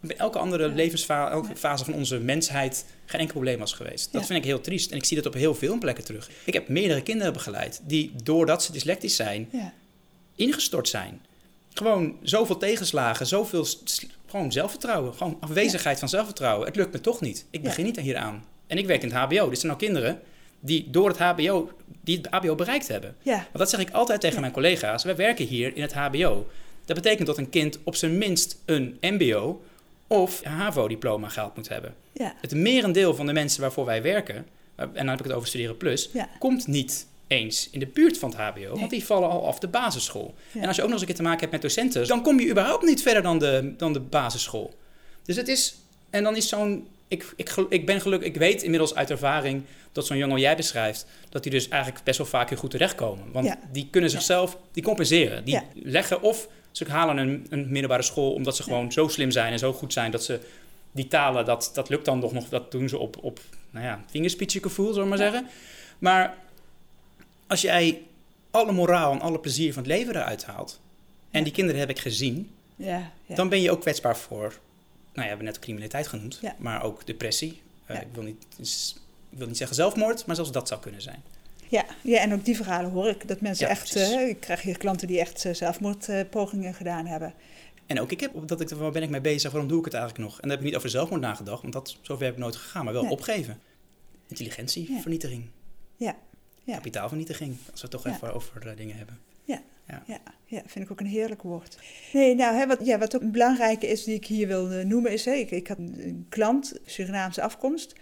bij 0.00 0.16
elke 0.16 0.38
andere 0.38 0.68
Ja. 0.68 0.74
levensfase, 0.74 1.32
elke 1.32 1.56
fase 1.56 1.84
van 1.84 1.94
onze 1.94 2.18
mensheid 2.18 2.84
geen 3.06 3.20
enkel 3.20 3.34
probleem 3.34 3.58
was 3.58 3.72
geweest. 3.72 4.12
Dat 4.12 4.26
vind 4.26 4.38
ik 4.38 4.44
heel 4.44 4.60
triest. 4.60 4.90
En 4.90 4.96
ik 4.96 5.04
zie 5.04 5.16
dat 5.16 5.26
op 5.26 5.34
heel 5.34 5.54
veel 5.54 5.78
plekken 5.78 6.04
terug. 6.04 6.30
Ik 6.44 6.52
heb 6.52 6.68
meerdere 6.68 7.02
kinderen 7.02 7.32
begeleid 7.32 7.80
die 7.84 8.12
doordat 8.22 8.62
ze 8.62 8.72
dyslectisch 8.72 9.16
zijn, 9.16 9.48
Ja, 9.52 9.72
ingestort 10.34 10.88
zijn. 10.88 11.20
Gewoon 11.74 12.16
zoveel 12.22 12.56
tegenslagen, 12.56 13.26
zoveel 13.26 13.66
gewoon 14.32 14.52
zelfvertrouwen, 14.52 15.14
gewoon 15.14 15.36
afwezigheid 15.40 15.98
van 15.98 16.08
zelfvertrouwen. 16.08 16.66
Het 16.66 16.76
lukt 16.76 16.92
me 16.92 17.00
toch 17.00 17.20
niet. 17.20 17.46
Ik 17.50 17.60
Ja. 17.62 17.68
begin 17.68 17.84
niet 17.84 18.00
hieraan. 18.00 18.44
En 18.66 18.78
ik 18.78 18.86
werk 18.86 19.02
in 19.02 19.08
het 19.08 19.16
HBO. 19.18 19.48
Dit 19.48 19.58
zijn 19.60 19.72
nou 19.72 19.84
kinderen 19.84 20.20
die 20.60 20.90
door 20.90 21.08
het 21.08 21.18
HBO, 21.18 21.70
die 22.00 22.16
het 22.16 22.26
HBO 22.30 22.54
bereikt 22.54 22.88
hebben. 22.88 23.16
ja, 23.22 23.34
Want 23.36 23.58
dat 23.58 23.70
zeg 23.70 23.80
ik 23.80 23.90
altijd 23.90 24.20
tegen 24.20 24.40
mijn 24.40 24.52
collega's. 24.52 25.04
Wij 25.04 25.16
werken 25.16 25.46
hier 25.46 25.76
in 25.76 25.82
het 25.82 25.92
HBO. 25.94 26.46
Dat 26.84 26.96
betekent 26.96 27.26
dat 27.26 27.38
een 27.38 27.48
kind 27.48 27.78
op 27.84 27.96
zijn 27.96 28.18
minst 28.18 28.62
een 28.64 28.96
MBO 29.00 29.62
of 30.06 30.40
een 30.44 30.50
HAVO-diploma 30.52 31.28
gehaald 31.28 31.56
moet 31.56 31.68
hebben. 31.68 31.94
ja, 32.12 32.34
Het 32.40 32.54
merendeel 32.54 33.14
van 33.14 33.26
de 33.26 33.32
mensen 33.32 33.60
waarvoor 33.60 33.84
wij 33.84 34.02
werken, 34.02 34.46
en 34.76 34.90
dan 34.94 35.08
heb 35.08 35.18
ik 35.18 35.24
het 35.24 35.32
over 35.34 35.48
Studeren 35.48 35.76
Plus, 35.76 36.10
ja. 36.12 36.28
komt 36.38 36.66
niet 36.66 37.06
eens 37.32 37.68
in 37.70 37.80
de 37.80 37.86
buurt 37.86 38.18
van 38.18 38.30
het 38.30 38.38
HBO, 38.38 38.78
want 38.78 38.90
die 38.90 39.04
vallen 39.04 39.28
al 39.28 39.46
af 39.46 39.58
de 39.58 39.68
basisschool. 39.68 40.34
Ja. 40.52 40.60
En 40.60 40.66
als 40.66 40.76
je 40.76 40.82
ook 40.82 40.88
nog 40.88 41.00
eens 41.00 41.08
een 41.08 41.14
keer 41.14 41.22
te 41.24 41.28
maken 41.30 41.40
hebt 41.40 41.52
met 41.52 41.62
docenten, 41.62 42.06
dan 42.06 42.22
kom 42.22 42.40
je 42.40 42.48
überhaupt 42.50 42.84
niet 42.84 43.02
verder 43.02 43.22
dan 43.22 43.38
de, 43.38 43.74
dan 43.76 43.92
de 43.92 44.00
basisschool. 44.00 44.74
Dus 45.24 45.36
het 45.36 45.48
is, 45.48 45.74
en 46.10 46.22
dan 46.22 46.36
is 46.36 46.48
zo'n, 46.48 46.88
ik, 47.08 47.32
ik, 47.36 47.54
ik 47.68 47.86
ben 47.86 48.00
gelukkig, 48.00 48.28
ik 48.28 48.36
weet 48.36 48.62
inmiddels 48.62 48.94
uit 48.94 49.10
ervaring 49.10 49.62
dat 49.92 50.06
zo'n 50.06 50.16
jongen 50.16 50.40
jij 50.40 50.56
beschrijft, 50.56 51.06
dat 51.28 51.42
die 51.42 51.52
dus 51.52 51.68
eigenlijk 51.68 52.04
best 52.04 52.18
wel 52.18 52.26
vaak 52.26 52.48
heel 52.48 52.58
goed 52.58 52.70
terechtkomen. 52.70 53.24
Want 53.32 53.46
Ja. 53.46 53.58
die 53.72 53.88
kunnen 53.90 54.10
zichzelf, 54.10 54.58
die 54.72 54.82
compenseren. 54.82 55.44
Die 55.44 55.60
leggen 55.74 56.22
of 56.22 56.48
ze 56.70 56.84
halen 56.88 57.16
een, 57.16 57.46
een 57.50 57.66
middelbare 57.70 58.02
school 58.02 58.32
omdat 58.32 58.56
ze 58.56 58.62
gewoon 58.62 58.92
zo 58.92 59.08
slim 59.08 59.30
zijn 59.30 59.52
en 59.52 59.58
zo 59.58 59.72
goed 59.72 59.92
zijn 59.92 60.10
dat 60.10 60.24
ze 60.24 60.40
die 60.92 61.08
talen, 61.08 61.44
dat, 61.44 61.70
dat 61.74 61.88
lukt 61.88 62.04
dan 62.04 62.18
nog, 62.18 62.32
nog 62.32 62.48
dat 62.48 62.70
doen 62.70 62.88
ze 62.88 62.98
op, 62.98 63.16
op 63.20 63.40
nou 63.70 63.84
ja, 63.86 64.04
vingerspitsengevoel, 64.10 64.86
zullen 64.86 65.02
we 65.02 65.08
maar 65.08 65.18
zeggen. 65.18 65.46
Maar 65.98 66.34
als 67.52 67.60
jij 67.60 68.02
alle 68.50 68.72
moraal 68.72 69.12
en 69.12 69.20
alle 69.20 69.38
plezier 69.38 69.72
van 69.72 69.82
het 69.82 69.92
leven 69.92 70.14
eruit 70.16 70.44
haalt, 70.44 70.80
en 71.30 71.44
die 71.44 71.52
kinderen 71.52 71.80
heb 71.80 71.90
ik 71.90 71.98
gezien, 71.98 72.50
Ja, 72.76 73.10
ja. 73.26 73.34
dan 73.34 73.48
ben 73.48 73.60
je 73.60 73.70
ook 73.70 73.80
kwetsbaar 73.80 74.16
voor, 74.16 74.40
nou 74.40 74.50
ja, 75.14 75.22
we 75.22 75.28
hebben 75.28 75.44
net 75.44 75.58
criminaliteit 75.58 76.06
genoemd, 76.06 76.38
Ja. 76.42 76.54
maar 76.58 76.82
ook 76.82 77.06
depressie. 77.06 77.60
Eh, 77.86 78.00
ik, 78.00 78.06
wil 78.12 78.22
niet, 78.22 78.44
ik 79.30 79.38
wil 79.38 79.46
niet 79.46 79.56
zeggen 79.56 79.76
zelfmoord, 79.76 80.26
maar 80.26 80.34
zelfs 80.36 80.52
dat 80.52 80.68
zou 80.68 80.80
kunnen 80.80 81.02
zijn. 81.02 81.22
Ja, 81.68 81.84
ja, 82.02 82.18
en 82.18 82.32
ook 82.32 82.44
die 82.44 82.56
verhalen 82.56 82.90
hoor 82.90 83.08
ik. 83.08 83.28
Dat 83.28 83.40
mensen 83.40 83.68
echt, 83.68 83.96
eh, 83.96 84.28
ik 84.28 84.40
krijg 84.40 84.62
hier 84.62 84.78
klanten 84.78 85.06
die 85.06 85.20
echt 85.20 85.44
eh, 85.44 85.54
zelfmoordpogingen 85.54 86.74
gedaan 86.74 87.06
hebben. 87.06 87.34
En 87.86 88.00
ook 88.00 88.10
ik 88.12 88.20
heb, 88.20 88.32
dat 88.46 88.60
ik, 88.60 88.68
waar 88.68 88.90
ben 88.92 89.02
ik 89.02 89.10
mee 89.10 89.20
bezig, 89.20 89.50
waarom 89.50 89.68
doe 89.68 89.78
ik 89.78 89.84
het 89.84 89.94
eigenlijk 89.94 90.24
nog? 90.24 90.34
En 90.34 90.40
dan 90.40 90.50
heb 90.50 90.58
ik 90.58 90.64
niet 90.64 90.76
over 90.76 90.90
zelfmoord 90.90 91.20
nagedacht, 91.20 91.60
want 91.62 91.72
dat, 91.72 91.96
zover 92.02 92.24
heb 92.24 92.34
ik 92.34 92.40
nooit 92.40 92.56
gegaan, 92.56 92.84
maar 92.84 92.92
wel 92.92 93.02
Nee. 93.02 93.12
opgeven. 93.12 93.60
Intelligentievernietiging, 94.28 95.44
Ja, 95.96 96.16
ja, 96.64 96.74
kapitaalvernietiging, 96.74 97.56
als 97.70 97.80
we 97.80 97.86
het 97.86 97.90
toch 97.90 98.04
Ja. 98.04 98.14
even 98.14 98.34
over 98.34 98.66
eh, 98.68 98.76
dingen 98.76 98.96
hebben. 98.96 99.18
ja, 100.06 100.20
ja, 100.46 100.62
vind 100.66 100.84
ik 100.84 100.90
ook 100.90 101.00
een 101.00 101.06
heerlijk 101.06 101.42
woord. 101.42 101.78
Nee, 102.12 102.34
nou, 102.34 102.56
hè, 102.56 102.66
wat, 102.66 102.78
ja, 102.86 102.98
wat 102.98 103.14
ook 103.16 103.22
een 103.22 103.30
belangrijke 103.30 103.86
is 103.86 104.04
die 104.04 104.14
ik 104.14 104.26
hier 104.26 104.46
wil 104.46 104.66
noemen 104.66 105.12
is, 105.12 105.24
hè, 105.24 105.32
ik, 105.32 105.50
ik 105.50 105.68
had 105.68 105.78
een, 105.78 106.26
klant, 106.28 106.72
Surinaamse 106.84 107.42
afkomst, 107.42 107.92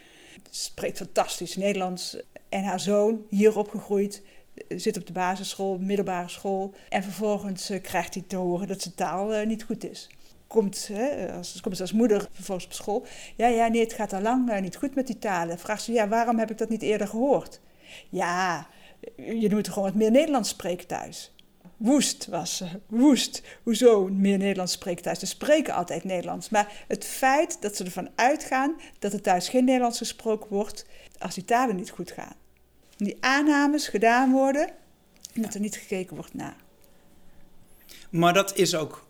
spreekt 0.50 0.96
fantastisch 0.96 1.56
Nederlands 1.56 2.16
en 2.48 2.62
haar 2.62 2.80
zoon 2.80 3.24
hier 3.28 3.58
opgegroeid, 3.58 4.22
zit 4.68 4.96
op 4.96 5.06
de 5.06 5.12
basisschool, 5.12 5.78
middelbare 5.78 6.28
school 6.28 6.74
en 6.88 7.02
vervolgens 7.02 7.70
eh, 7.70 7.82
krijgt 7.82 8.14
hij 8.14 8.24
te 8.26 8.36
horen 8.36 8.68
dat 8.68 8.82
zijn 8.82 8.94
taal 8.94 9.34
eh, 9.34 9.46
niet 9.46 9.62
goed 9.64 9.90
is. 9.90 10.08
Komt, 10.46 10.88
hè, 10.92 11.32
als, 11.32 11.60
komt 11.60 11.76
ze 11.76 11.82
als 11.82 11.92
moeder 11.92 12.28
vervolgens 12.32 12.66
op 12.66 12.72
school. 12.72 13.06
Ja, 13.36 13.46
ja, 13.46 13.68
nee, 13.68 13.82
het 13.82 13.92
gaat 13.92 14.12
al 14.12 14.20
lang 14.20 14.60
niet 14.60 14.76
goed 14.76 14.94
met 14.94 15.06
die 15.06 15.18
talen. 15.18 15.58
Vraagt 15.58 15.82
ze, 15.82 15.92
ja, 15.92 16.08
waarom 16.08 16.38
heb 16.38 16.50
ik 16.50 16.58
dat 16.58 16.68
niet 16.68 16.82
eerder 16.82 17.08
gehoord? 17.08 17.60
Ja, 18.08 18.68
je 19.16 19.48
moet 19.50 19.68
gewoon 19.68 19.84
wat 19.84 19.94
meer 19.94 20.10
Nederlands 20.10 20.48
spreken 20.48 20.86
thuis. 20.86 21.32
Woest 21.76 22.26
was 22.26 22.56
ze, 22.56 22.66
woest. 22.86 23.42
Hoezo 23.62 24.08
meer 24.08 24.38
Nederlands 24.38 24.72
spreken 24.72 25.02
thuis? 25.02 25.18
Ze 25.18 25.26
spreken 25.26 25.74
altijd 25.74 26.04
Nederlands. 26.04 26.48
Maar 26.48 26.84
het 26.88 27.04
feit 27.04 27.62
dat 27.62 27.76
ze 27.76 27.84
ervan 27.84 28.08
uitgaan 28.14 28.80
dat 28.98 29.12
er 29.12 29.20
thuis 29.20 29.48
geen 29.48 29.64
Nederlands 29.64 29.98
gesproken 29.98 30.50
wordt 30.50 30.86
als 31.18 31.34
die 31.34 31.44
talen 31.44 31.76
niet 31.76 31.90
goed 31.90 32.10
gaan. 32.10 32.34
Die 32.96 33.16
aannames 33.20 33.88
gedaan 33.88 34.32
worden 34.32 34.68
en 35.34 35.42
dat 35.42 35.54
er 35.54 35.60
niet 35.60 35.76
gekeken 35.76 36.16
wordt 36.16 36.34
naar. 36.34 36.56
Maar 38.10 38.34
dat 38.34 38.56
is 38.56 38.74
ook 38.74 39.06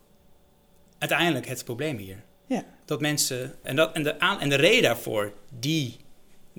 uiteindelijk 0.98 1.46
het 1.46 1.64
probleem 1.64 1.96
hier. 1.96 2.22
Ja. 2.46 2.64
Dat 2.84 3.00
mensen, 3.00 3.54
en, 3.62 3.76
dat, 3.76 3.94
en, 3.94 4.02
de, 4.02 4.20
aan, 4.20 4.40
en 4.40 4.48
de 4.48 4.54
reden 4.54 4.82
daarvoor, 4.82 5.32
die, 5.58 5.96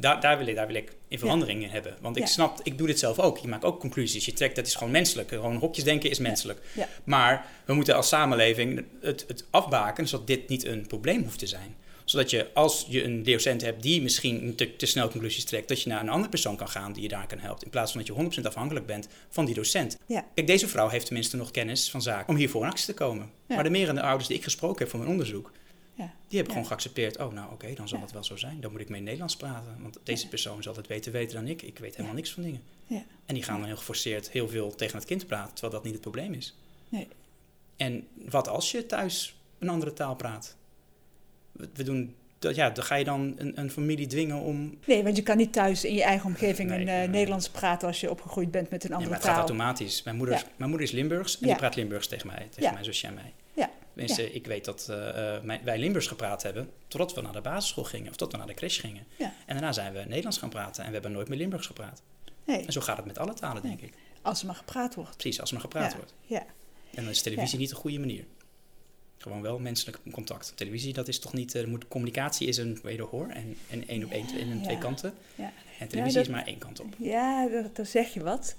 daar, 0.02 0.22
daar, 0.22 0.38
wil 0.38 0.48
ik, 0.48 0.56
daar 0.56 0.68
wil 0.68 0.76
ik 0.76 0.96
in 1.08 1.20
verandering 1.20 1.64
in 1.64 1.70
hebben. 1.70 1.98
Want 2.02 2.18
ik 2.18 2.26
snap, 2.26 2.60
ik 2.64 2.78
doe 2.78 2.88
dit 2.88 3.00
zelf 3.00 3.20
ook. 3.20 3.38
Je 3.38 3.48
maakt 3.48 3.64
ook 3.64 3.80
conclusies. 3.80 4.26
Je 4.26 4.34
trekt, 4.34 4.56
dat 4.56 4.68
is 4.68 4.76
gewoon 4.76 4.92
menselijk. 4.92 5.30
Gewoon 5.30 5.56
hokjes 5.56 5.84
denken 5.84 6.10
is 6.10 6.20
menselijk. 6.20 6.62
Maar 7.04 7.46
we 7.66 7.74
moeten 7.74 7.96
als 7.96 8.08
samenleving 8.08 8.86
het, 9.02 9.26
het 9.28 9.46
afbaken, 9.50 10.08
zodat 10.08 10.28
dit 10.28 10.50
niet 10.50 10.66
een 10.66 10.88
probleem 10.88 11.24
hoeft 11.24 11.40
te 11.40 11.48
zijn. 11.48 11.76
Zodat 12.06 12.30
je, 12.30 12.48
als 12.54 12.86
je 12.90 13.04
een 13.04 13.24
docent 13.24 13.62
hebt 13.62 13.84
die 13.84 14.02
misschien 14.02 14.56
te, 14.56 14.76
te 14.76 14.86
snel 14.86 15.10
conclusies 15.10 15.46
trekt, 15.46 15.68
dat 15.68 15.82
je 15.82 15.90
naar 15.90 16.02
een 16.02 16.10
andere 16.10 16.30
persoon 16.30 16.56
kan 16.56 16.70
gaan 16.70 16.94
die 16.94 17.04
je 17.04 17.10
daar 17.10 17.28
kan 17.28 17.40
helpen. 17.40 17.64
In 17.64 17.70
plaats 17.70 17.92
van 17.92 18.04
dat 18.06 18.34
je 18.34 18.42
100% 18.42 18.46
afhankelijk 18.46 18.86
bent 18.86 19.08
van 19.30 19.46
die 19.46 19.56
docent. 19.56 19.98
Ja. 20.06 20.26
Kijk, 20.34 20.48
deze 20.48 20.68
vrouw 20.68 20.88
heeft 20.88 21.06
tenminste 21.06 21.38
nog 21.38 21.52
kennis 21.52 21.90
van 21.90 22.02
zaken 22.02 22.30
om 22.30 22.36
hiervoor 22.36 22.64
in 22.64 22.70
actie 22.70 22.86
te 22.86 22.94
komen. 22.94 23.30
Ja. 23.48 23.56
Maar 23.56 23.64
de 23.64 23.70
merende 23.70 24.02
ouders 24.02 24.28
die 24.28 24.38
ik 24.38 24.44
gesproken 24.44 24.80
heb 24.80 24.90
voor 24.90 25.00
mijn 25.00 25.12
onderzoek, 25.12 25.52
Ja. 25.94 26.04
die 26.04 26.14
hebben 26.38 26.38
Ja. 26.38 26.44
gewoon 26.52 26.66
geaccepteerd. 26.66 27.18
Oh, 27.20 27.34
nou 27.34 27.52
oké, 27.52 27.74
dan 27.74 27.88
zal 27.88 28.02
het 28.02 28.12
wel 28.12 28.24
zo 28.24 28.36
zijn. 28.36 28.62
Dan 28.62 28.72
moet 28.72 28.82
ik 28.82 28.90
mee 28.90 29.02
Nederlands 29.02 29.36
praten. 29.38 29.78
Want 29.82 30.00
deze 30.04 30.28
persoon 30.28 30.64
zal 30.64 30.76
het 30.76 30.88
beter 30.88 31.12
weten 31.12 31.36
dan 31.36 31.48
ik. 31.48 31.62
Ik 31.62 31.80
weet 31.80 31.96
helemaal 31.96 32.16
niks 32.16 32.32
van 32.34 32.44
dingen. 32.44 32.62
Ja. 32.88 33.04
En 33.26 33.34
die 33.34 33.44
gaan 33.44 33.58
dan 33.58 33.68
heel 33.68 33.78
geforceerd 33.78 34.30
heel 34.30 34.50
veel 34.50 34.76
tegen 34.76 34.98
het 34.98 35.06
kind 35.08 35.28
praten, 35.28 35.52
terwijl 35.54 35.74
dat 35.74 35.84
niet 35.84 35.94
het 35.94 36.02
probleem 36.02 36.34
is. 36.34 36.56
Nee. 36.90 37.08
En 37.78 38.08
wat 38.30 38.48
als 38.48 38.72
je 38.72 38.86
thuis 38.86 39.36
een 39.60 39.70
andere 39.70 39.94
taal 39.94 40.16
praat? 40.16 40.56
We, 41.52 41.70
we 41.74 41.84
doen, 41.84 42.16
dat, 42.40 42.56
ja, 42.56 42.70
dan 42.70 42.84
ga 42.84 42.96
je 42.96 43.04
dan 43.04 43.34
een, 43.38 43.60
een 43.60 43.72
familie 43.72 44.08
dwingen 44.08 44.40
om. 44.40 44.78
Nee, 44.86 45.04
want 45.04 45.16
je 45.16 45.24
kan 45.24 45.38
niet 45.38 45.54
thuis 45.54 45.86
in 45.86 45.94
je 45.94 46.04
eigen 46.04 46.26
omgeving 46.28 46.70
Nee, 46.70 46.80
in 46.80 46.88
eh, 46.88 46.96
nee. 46.96 47.08
Nederlands 47.08 47.50
praten 47.50 47.88
als 47.88 48.00
je 48.02 48.10
opgegroeid 48.10 48.52
bent 48.52 48.70
met 48.70 48.84
een 48.84 48.90
andere 48.92 49.10
maar 49.10 49.18
het 49.20 49.28
gaat 49.28 49.36
taal. 49.38 49.48
automatisch. 49.48 50.04
Mijn 50.04 50.16
moeder, 50.18 50.36
Ja. 50.36 50.44
mijn 50.56 50.70
moeder 50.70 50.88
is 50.88 50.94
Limburgs 50.94 51.34
en 51.34 51.40
Ja. 51.42 51.48
die 51.48 51.56
praat 51.56 51.76
Limburgs 51.76 52.08
tegen 52.08 52.28
mij, 52.28 52.48
tegen 52.50 52.64
Ja. 52.64 52.72
mijn 52.72 52.86
zusje 52.86 53.08
en 53.08 53.14
mij. 53.14 53.34
Ja. 53.96 54.18
Ik 54.18 54.46
weet 54.48 54.66
dat 54.66 54.88
eh, 54.90 55.36
eh, 55.36 55.44
mijn- 55.44 55.62
wij 55.64 55.78
Limburgs 55.78 56.08
gepraat 56.08 56.44
hebben 56.44 56.70
totdat 56.88 57.14
we 57.14 57.22
naar 57.22 57.34
de 57.34 57.42
basisschool 57.42 57.84
gingen 57.84 58.10
of 58.10 58.16
tot 58.16 58.32
we 58.32 58.38
naar 58.38 58.48
de 58.48 58.54
crash 58.54 58.80
gingen. 58.80 59.06
Ja. 59.18 59.26
En 59.46 59.54
daarna 59.54 59.72
zijn 59.72 59.94
we 59.94 60.00
Nederlands 60.00 60.38
gaan 60.38 60.50
praten 60.50 60.82
en 60.82 60.88
we 60.88 60.94
hebben 60.94 61.12
nooit 61.12 61.28
meer 61.28 61.38
Limburgs 61.38 61.68
gepraat. 61.68 62.02
Nee, 62.46 62.66
En 62.66 62.72
zo 62.74 62.82
gaat 62.82 62.98
het 62.98 63.06
met 63.06 63.18
alle 63.18 63.34
talen, 63.34 63.62
denk 63.62 63.82
ik. 63.82 63.94
als 64.22 64.40
er 64.40 64.46
maar 64.46 64.56
gepraat 64.56 64.96
wordt. 64.96 65.18
Precies, 65.18 65.40
als 65.40 65.50
er 65.50 65.56
maar 65.56 65.64
gepraat 65.66 65.92
Ja. 65.92 65.98
wordt. 65.98 66.14
Ja. 66.26 66.40
En 66.94 67.04
dan 67.04 67.10
is 67.10 67.22
televisie 67.22 67.58
niet 67.60 67.72
een 67.72 67.76
goede 67.78 68.00
manier. 68.00 68.26
Gewoon 69.18 69.42
wel 69.42 69.60
menselijk 69.60 69.98
contact. 70.12 70.54
Televisie, 70.56 70.94
dat 70.94 71.08
is 71.08 71.20
toch 71.20 71.34
niet... 71.34 71.56
eh, 71.56 71.66
moet, 71.66 71.88
communicatie 71.88 72.48
is 72.48 72.58
een 72.58 72.80
wederhoor 72.84 73.28
en, 73.30 73.58
en 73.70 73.88
één 73.88 74.04
op 74.04 74.12
één 74.12 74.26
en 74.40 74.62
twee 74.62 74.78
kanten. 74.78 75.14
Ja. 75.36 75.52
En 75.80 75.88
televisie 75.88 76.18
dat- 76.18 76.28
is 76.28 76.34
maar 76.34 76.46
één 76.46 76.58
kant 76.58 76.80
op. 76.80 76.96
Ja, 76.98 77.48
daar 77.74 77.86
zeg 77.86 78.14
je 78.14 78.24
wat. 78.24 78.56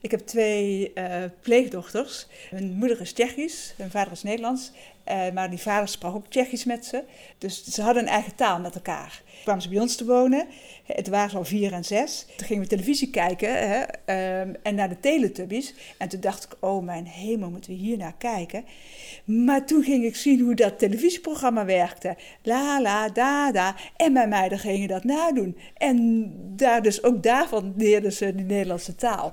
Ik 0.00 0.10
heb 0.10 0.20
twee 0.20 0.92
eh, 0.92 1.24
pleegdochters. 1.40 2.26
Mijn 2.50 2.70
moeder 2.70 3.00
is 3.00 3.12
Tsjechisch, 3.12 3.74
mijn 3.76 3.90
vader 3.90 4.12
is 4.12 4.22
Nederlands. 4.22 4.70
Eh, 5.04 5.30
maar 5.34 5.50
die 5.50 5.58
vader 5.58 5.88
sprak 5.88 6.14
ook 6.14 6.26
Tsjechisch 6.28 6.64
met 6.64 6.86
ze. 6.86 7.02
Dus 7.38 7.64
ze 7.64 7.82
hadden 7.82 8.02
een 8.02 8.08
eigen 8.08 8.34
taal 8.34 8.60
met 8.60 8.74
elkaar. 8.74 9.22
Toen 9.24 9.42
kwamen 9.42 9.62
ze 9.62 9.68
bij 9.68 9.80
ons 9.80 9.96
te 9.96 10.04
wonen. 10.04 10.46
Het 10.84 11.08
waren 11.08 11.38
al 11.38 11.44
vier 11.44 11.72
en 11.72 11.84
zes. 11.84 12.26
Toen 12.36 12.46
gingen 12.46 12.62
we 12.62 12.68
televisie 12.68 13.10
kijken 13.10 13.68
hè, 13.68 13.82
ehm, 14.04 14.54
en 14.62 14.74
naar 14.74 14.88
de 14.88 15.00
Teletubbies. 15.00 15.74
En 15.98 16.08
toen 16.08 16.20
dacht 16.20 16.44
ik, 16.44 16.56
oh 16.60 16.84
mijn 16.84 17.06
hemel, 17.06 17.50
moeten 17.50 17.70
we 17.70 17.76
hier 17.76 17.96
naar 17.96 18.14
kijken? 18.18 18.64
Maar 19.24 19.66
toen 19.66 19.82
ging 19.82 20.04
ik 20.04 20.16
zien 20.16 20.40
hoe 20.40 20.54
dat 20.54 20.78
televisieprogramma 20.78 21.64
werkte. 21.64 22.16
La, 22.42 22.80
la, 22.80 23.08
da, 23.08 23.52
da. 23.52 23.74
En 23.96 24.12
mijn 24.12 24.28
meiden 24.28 24.58
gingen 24.58 24.88
dat 24.88 25.04
nadoen. 25.04 25.56
En 25.76 26.30
daar 26.56 26.82
dus 26.82 27.02
ook 27.02 27.22
daarvan 27.22 27.74
leerden 27.76 28.12
ze 28.12 28.34
de 28.34 28.42
Nederlandse 28.42 28.94
taal. 28.94 29.32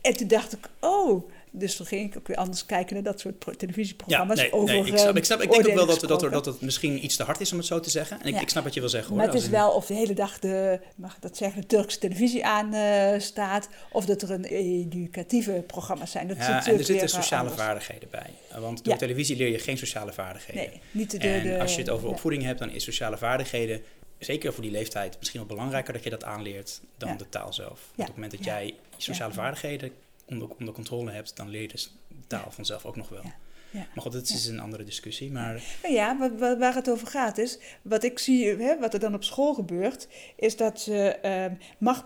En 0.00 0.16
toen 0.16 0.28
dacht 0.28 0.52
ik, 0.52 0.68
oh... 0.80 1.30
Dus 1.52 1.76
toen 1.76 1.86
ging 1.86 2.10
ik 2.10 2.18
ook 2.18 2.26
weer 2.26 2.36
anders 2.36 2.66
kijken 2.66 2.94
naar 2.94 3.02
dat 3.02 3.20
soort 3.20 3.44
Ja, 3.46 3.52
televisieprogramma's. 3.56 4.38
nee, 4.38 4.52
over, 4.52 4.74
nee, 4.74 4.86
ik, 4.92 4.98
snap, 4.98 5.16
ik, 5.16 5.24
snap, 5.24 5.40
ik 5.42 5.50
denk 5.50 5.68
ook 5.68 5.74
wel 5.74 5.86
dat, 5.86 6.00
dat, 6.00 6.22
er, 6.22 6.30
dat 6.30 6.44
het 6.46 6.60
misschien 6.60 7.04
iets 7.04 7.16
te 7.16 7.22
hard 7.22 7.40
is 7.40 7.52
om 7.52 7.58
het 7.58 7.66
zo 7.66 7.80
te 7.80 7.90
zeggen. 7.90 8.20
En 8.20 8.26
ik, 8.26 8.34
Ja. 8.34 8.40
ik 8.40 8.48
snap 8.48 8.64
wat 8.64 8.74
je 8.74 8.80
wil 8.80 8.88
zeggen 8.88 9.08
hoor. 9.08 9.18
Maar 9.18 9.26
het 9.34 9.42
is 9.42 9.48
wel 9.48 9.70
of 9.70 9.86
de 9.86 9.94
hele 9.94 10.14
dag 10.14 10.38
de, 10.38 10.80
mag 10.96 11.14
ik 11.16 11.22
dat 11.22 11.36
zeggen, 11.36 11.60
de 11.60 11.66
Turkse 11.66 11.98
televisie 11.98 12.46
aan 12.46 12.74
eh, 12.74 13.18
staat. 13.20 13.68
Of 13.92 14.04
dat 14.06 14.22
er 14.22 14.30
een 14.30 14.44
educatieve 14.44 15.64
programma's 15.66 16.10
zijn. 16.10 16.28
Dat 16.28 16.36
is 16.36 16.46
Ja, 16.46 16.66
en 16.66 16.72
er 16.78 16.84
zitten 16.84 17.06
eh, 17.08 17.12
sociale 17.14 17.42
anders. 17.48 17.62
vaardigheden 17.62 18.08
bij. 18.10 18.30
Want 18.60 18.84
door 18.84 18.92
Ja. 18.92 18.98
televisie 18.98 19.36
leer 19.36 19.48
je 19.48 19.58
geen 19.58 19.78
sociale 19.78 20.12
vaardigheden. 20.12 20.62
Nee, 20.70 20.80
niet 20.90 21.10
de, 21.10 21.18
en 21.18 21.42
de, 21.42 21.60
als 21.60 21.74
je 21.74 21.80
het 21.80 21.90
over 21.90 22.08
opvoeding 22.08 22.42
hebt, 22.42 22.58
dan 22.58 22.70
is 22.70 22.84
sociale 22.84 23.16
vaardigheden, 23.18 23.82
zeker 24.18 24.52
voor 24.52 24.62
die 24.62 24.72
leeftijd, 24.72 25.16
misschien 25.18 25.40
wel 25.40 25.48
belangrijker 25.48 25.92
dat 25.92 26.04
je 26.04 26.10
dat 26.10 26.24
aanleert 26.24 26.80
dan 26.96 27.16
de 27.16 27.28
taal 27.28 27.52
zelf. 27.52 27.68
Want 27.68 27.80
op 27.96 28.06
het 28.06 28.14
moment 28.14 28.32
dat 28.32 28.44
jij 28.44 28.74
sociale 28.96 29.32
vaardigheden 29.32 29.90
onder, 30.28 30.48
onder 30.48 30.74
controle 30.74 31.10
hebt, 31.10 31.36
dan 31.36 31.48
leer 31.48 31.62
je 31.62 31.68
dus 31.68 31.92
de 32.08 32.26
taal 32.26 32.50
vanzelf 32.50 32.84
ook 32.84 32.96
nog 32.96 33.08
wel. 33.08 33.24
Ja. 33.70 33.86
Maar 33.94 34.02
goed, 34.04 34.12
dat 34.12 34.28
is 34.28 34.46
een 34.46 34.60
andere 34.60 34.84
discussie. 34.84 35.30
Maar 35.30 35.62
Nou 35.82 35.94
ja, 35.94 36.18
wa- 36.18 36.34
wa- 36.34 36.56
waar 36.58 36.74
het 36.74 36.90
over 36.90 37.06
gaat 37.06 37.38
is, 37.38 37.58
wat 37.82 38.04
ik 38.04 38.18
zie, 38.18 38.46
hè, 38.56 38.78
wat 38.78 38.94
er 38.94 39.00
dan 39.00 39.14
op 39.14 39.24
school 39.24 39.54
gebeurt, 39.54 40.08
is 40.36 40.56
dat 40.56 40.84
je, 40.84 41.08
ehm, 41.22 41.52
mag, 41.78 42.04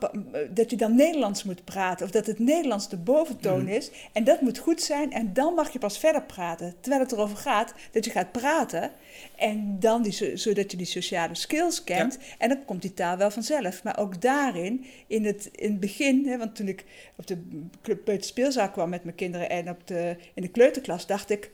dat 0.50 0.70
je 0.70 0.76
dan 0.76 0.94
Nederlands 0.96 1.44
moet 1.44 1.64
praten. 1.64 2.06
Of 2.06 2.12
dat 2.12 2.26
het 2.26 2.38
Nederlands 2.38 2.88
de 2.88 2.96
boventoon 2.96 3.62
Mhm. 3.62 3.72
is. 3.72 3.90
En 4.12 4.24
dat 4.24 4.40
moet 4.40 4.58
goed 4.58 4.82
zijn 4.82 5.12
en 5.12 5.32
dan 5.32 5.54
mag 5.54 5.72
je 5.72 5.78
pas 5.78 5.98
verder 5.98 6.22
praten. 6.22 6.74
Terwijl 6.80 7.02
het 7.02 7.12
erover 7.12 7.36
gaat 7.36 7.74
dat 7.92 8.04
je 8.04 8.10
gaat 8.10 8.32
praten 8.32 8.90
en 9.36 9.76
dan 9.80 10.02
die, 10.02 10.36
zodat 10.36 10.70
je 10.70 10.76
die 10.76 10.86
sociale 10.86 11.34
skills 11.34 11.84
kent. 11.84 12.18
En 12.38 12.48
dan 12.48 12.64
komt 12.64 12.82
die 12.82 12.94
taal 12.94 13.16
wel 13.16 13.30
vanzelf. 13.30 13.82
Maar 13.82 13.98
ook 13.98 14.20
daarin, 14.22 14.84
in 15.06 15.24
het, 15.24 15.48
in 15.52 15.70
het 15.70 15.80
begin, 15.80 16.26
hè, 16.26 16.38
want 16.38 16.54
toen 16.56 16.68
ik 16.68 16.84
op 17.16 17.26
de 17.26 18.16
speelzaal 18.20 18.70
kwam 18.70 18.88
met 18.88 19.04
mijn 19.04 19.16
kinderen 19.16 19.50
en 19.50 19.68
op 19.68 19.86
de, 19.86 20.16
in 20.34 20.42
de 20.42 20.48
kleuterklas, 20.48 21.06
dacht 21.06 21.30
ik, 21.30 21.50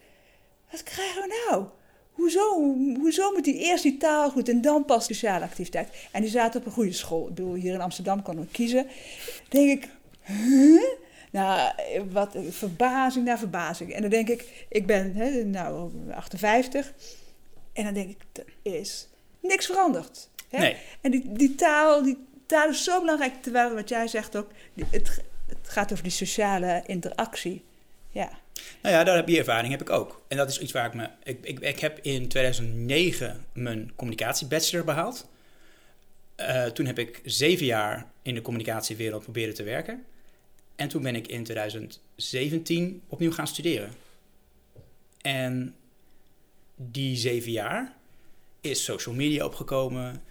wat 0.71 0.83
krijgen 0.83 1.23
we 1.23 1.45
nou? 1.49 1.65
Hoezo, 2.13 2.75
hoezo 2.99 3.33
moet 3.33 3.45
die 3.45 3.59
eerst 3.59 3.83
die 3.83 3.97
taal 3.97 4.31
goed 4.31 4.49
en 4.49 4.61
dan 4.61 4.85
pas 4.85 5.05
sociale 5.05 5.45
activiteit? 5.45 5.89
En 6.13 6.21
die 6.21 6.31
zaten 6.31 6.61
op 6.61 6.67
een 6.67 6.73
goede 6.73 6.93
school. 6.93 7.29
Ik 7.29 7.35
bedoel, 7.35 7.55
hier 7.55 7.75
in 7.75 7.81
Amsterdam 7.81 8.23
konden 8.23 8.45
we 8.45 8.51
kiezen. 8.51 8.87
denk 9.49 9.83
ik, 9.83 9.91
huh? 10.23 10.83
Nou, 11.31 11.73
wat 12.11 12.37
verbazing 12.49 13.25
naar 13.25 13.39
verbazing. 13.39 13.93
En 13.93 14.01
dan 14.01 14.11
denk 14.11 14.29
ik, 14.29 14.67
ik 14.69 14.87
ben 14.87 15.15
hè, 15.15 15.45
nou 15.45 15.91
58. 16.15 16.93
En 17.73 17.85
dan 17.85 17.95
denk 17.95 18.11
ik, 18.11 18.17
er 18.33 18.73
is 18.73 19.09
niks 19.41 19.67
veranderd. 19.67 20.29
Hè? 20.49 20.59
nee, 20.59 20.77
En 21.01 21.11
die, 21.11 21.33
die 21.33 21.55
taal, 21.55 22.03
die 22.03 22.27
taal 22.47 22.69
is 22.69 22.85
zo 22.85 23.01
belangrijk. 23.01 23.43
Terwijl 23.43 23.75
wat 23.75 23.89
jij 23.89 24.09
zegt 24.09 24.37
ook, 24.37 24.51
het, 24.91 25.23
het 25.47 25.69
gaat 25.69 25.93
over 25.93 26.05
die 26.05 26.13
sociale 26.13 26.83
interactie. 26.87 27.65
Ja. 28.11 28.31
Nou 28.83 28.95
ja, 28.95 29.05
daar 29.05 29.17
heb 29.17 29.27
die 29.27 29.39
ervaring 29.39 29.71
heb 29.71 29.81
ik 29.81 29.91
ook. 29.91 30.23
En 30.29 30.37
dat 30.37 30.49
is 30.49 30.61
iets 30.61 30.73
waar 30.73 30.87
ik 30.87 30.95
me. 30.95 31.09
Ik, 31.23 31.39
ik, 31.43 31.59
ik 31.59 31.81
heb 31.81 31.99
in 32.03 32.29
2009 32.29 33.45
mijn 33.53 33.93
communicatiebachelor 33.97 34.85
behaald. 34.85 35.29
Eh, 36.35 36.65
toen 36.65 36.87
heb 36.87 36.99
ik 36.99 37.21
zeven 37.25 37.67
jaar 37.67 38.11
in 38.23 38.35
de 38.35 38.43
communicatiewereld 38.43 39.23
proberen 39.23 39.55
te 39.55 39.63
werken. 39.63 40.05
En 40.77 40.89
toen 40.89 41.03
ben 41.03 41.15
ik 41.15 41.27
in 41.29 41.45
2017 41.45 43.03
opnieuw 43.09 43.33
gaan 43.33 43.47
studeren. 43.47 43.91
En 45.21 45.75
die 46.77 47.17
zeven 47.17 47.53
jaar 47.53 47.97
is 48.61 48.85
social 48.85 49.15
media 49.15 49.45
opgekomen. 49.45 50.23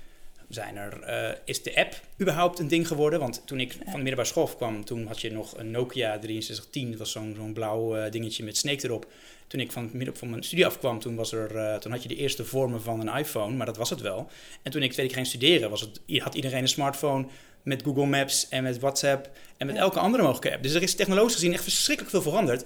Zijn 0.50 0.78
er, 0.78 1.02
eh, 1.02 1.38
is 1.46 1.64
de 1.64 1.76
app 1.76 2.02
überhaupt 2.22 2.60
een 2.60 2.68
ding 2.68 2.88
geworden? 2.88 3.20
Want 3.20 3.42
toen 3.46 3.60
ik 3.60 3.72
van 3.72 3.86
de 3.86 3.98
middelbare 3.98 4.28
school 4.28 4.48
kwam, 4.48 4.86
toen 4.86 5.08
had 5.08 5.22
je 5.22 5.32
nog 5.32 5.58
een 5.58 5.72
Nokia 5.72 6.18
6310. 6.20 6.90
Dat 6.90 7.00
was 7.00 7.12
zo'n 7.12 7.34
zo'n 7.36 7.54
blauw 7.54 7.96
eh, 7.96 8.12
dingetje 8.12 8.44
met 8.44 8.58
Snake 8.58 8.86
erop. 8.86 9.08
Toen 9.48 9.60
ik 9.60 9.72
van, 9.72 9.90
midden, 9.94 10.18
van 10.18 10.30
mijn 10.30 10.44
studie 10.44 10.66
afkwam, 10.66 11.00
toen, 11.00 11.16
was 11.16 11.32
er, 11.32 11.56
eh, 11.56 11.76
toen 11.76 11.92
had 11.92 12.02
je 12.04 12.08
de 12.08 12.16
eerste 12.16 12.46
vormen 12.46 12.82
van 12.82 13.08
een 13.08 13.18
iPhone, 13.18 13.56
maar 13.56 13.66
dat 13.66 13.78
was 13.78 13.90
het 13.90 14.02
wel. 14.02 14.30
En 14.62 14.72
toen 14.72 14.84
ik 14.84 14.92
twee 14.92 15.06
keer 15.06 15.16
ging 15.16 15.28
studeren, 15.28 15.70
was 15.70 15.82
het, 15.82 16.22
had 16.22 16.36
iedereen 16.36 16.62
een 16.62 16.68
smartphone 16.68 17.28
met 17.64 17.84
Google 17.84 18.06
Maps 18.06 18.48
en 18.50 18.64
met 18.64 18.80
WhatsApp 18.80 19.30
en 19.58 19.68
met 19.68 19.76
elke 19.76 20.00
andere 20.00 20.24
mogelijke 20.24 20.54
app. 20.54 20.64
Dus 20.64 20.74
er 20.74 20.82
is 20.82 20.96
technologisch 20.96 21.34
gezien 21.34 21.54
echt 21.54 21.64
verschrikkelijk 21.64 22.14
veel 22.16 22.24
veranderd 22.32 22.66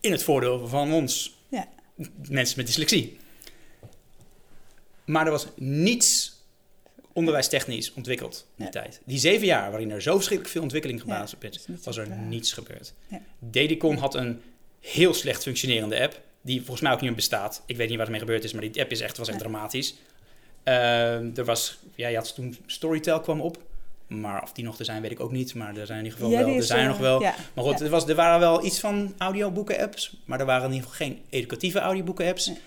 in 0.00 0.12
het 0.12 0.22
voordeel 0.22 0.68
van 0.68 0.92
ons, 0.92 1.36
Ja. 1.48 1.68
mensen 2.28 2.56
met 2.56 2.66
dyslexie. 2.66 3.18
Maar 5.04 5.24
er 5.24 5.30
was 5.32 5.46
niets 5.56 6.27
onderwijstechnisch 7.18 7.92
ontwikkeld 7.92 8.34
in 8.34 8.44
die 8.54 8.62
Nee. 8.64 8.82
tijd. 8.82 9.00
Die 9.04 9.18
zeven 9.18 9.46
jaar 9.46 9.70
waarin 9.70 9.90
er 9.90 10.02
zo 10.02 10.12
verschrikkelijk 10.14 10.52
veel 10.54 10.62
ontwikkeling 10.62 11.02
Ja, 11.06 11.18
dat 11.18 11.36
is 11.54 11.84
was 11.84 11.96
er 11.96 12.10
eh, 12.10 12.18
niets 12.18 12.52
gebeurd. 12.52 12.92
Ja. 13.08 13.20
Dedicon 13.38 13.96
had 13.96 14.14
een 14.14 14.40
heel 14.80 15.14
slecht 15.14 15.42
functionerende 15.42 16.00
app, 16.00 16.20
die 16.42 16.58
volgens 16.58 16.80
mij 16.80 16.90
ook 16.92 16.98
niet 17.00 17.06
meer 17.06 17.16
bestaat. 17.18 17.62
Ik 17.66 17.76
weet 17.76 17.88
niet 17.88 17.96
wat 17.96 18.06
ermee 18.06 18.20
gebeurd 18.20 18.44
is, 18.44 18.52
maar 18.52 18.62
die 18.70 18.80
app 18.80 18.90
is 18.90 19.00
echt, 19.00 19.16
was 19.16 19.28
echt 19.28 19.38
Nee. 19.40 19.48
dramatisch. 19.48 19.94
Ehm, 20.62 21.30
er 21.34 21.44
was, 21.44 21.78
ja, 21.94 22.08
je 22.08 22.16
had 22.16 22.34
toen 22.34 22.56
Storytel 22.66 23.20
kwam 23.20 23.40
op, 23.40 23.58
maar 24.06 24.42
of 24.42 24.52
die 24.52 24.64
nog 24.64 24.78
er 24.78 24.84
zijn 24.84 25.02
weet 25.02 25.10
ik 25.10 25.20
ook 25.20 25.32
niet. 25.32 25.54
Maar 25.54 25.76
er 25.76 25.86
zijn 25.86 25.98
in 25.98 26.04
ieder 26.04 26.18
geval 26.18 26.32
Ja, 26.38 26.44
wel, 26.44 26.54
er 26.54 26.62
zijn 26.62 26.80
er 26.82 26.88
nog 26.88 26.98
wel. 26.98 27.20
ja. 27.20 27.34
Maar 27.54 27.64
goed, 27.64 27.78
Ja. 27.78 27.84
er, 27.84 27.90
was, 27.90 28.06
er 28.08 28.14
waren 28.14 28.40
wel 28.40 28.64
iets 28.64 28.80
van 28.80 29.14
audioboeken-apps, 29.18 30.16
maar 30.24 30.40
er 30.40 30.46
waren 30.46 30.68
in 30.68 30.74
ieder 30.74 30.88
geval 30.90 31.06
geen 31.06 31.20
educatieve 31.30 31.78
audioboeken-apps. 31.78 32.46
Nee. 32.46 32.58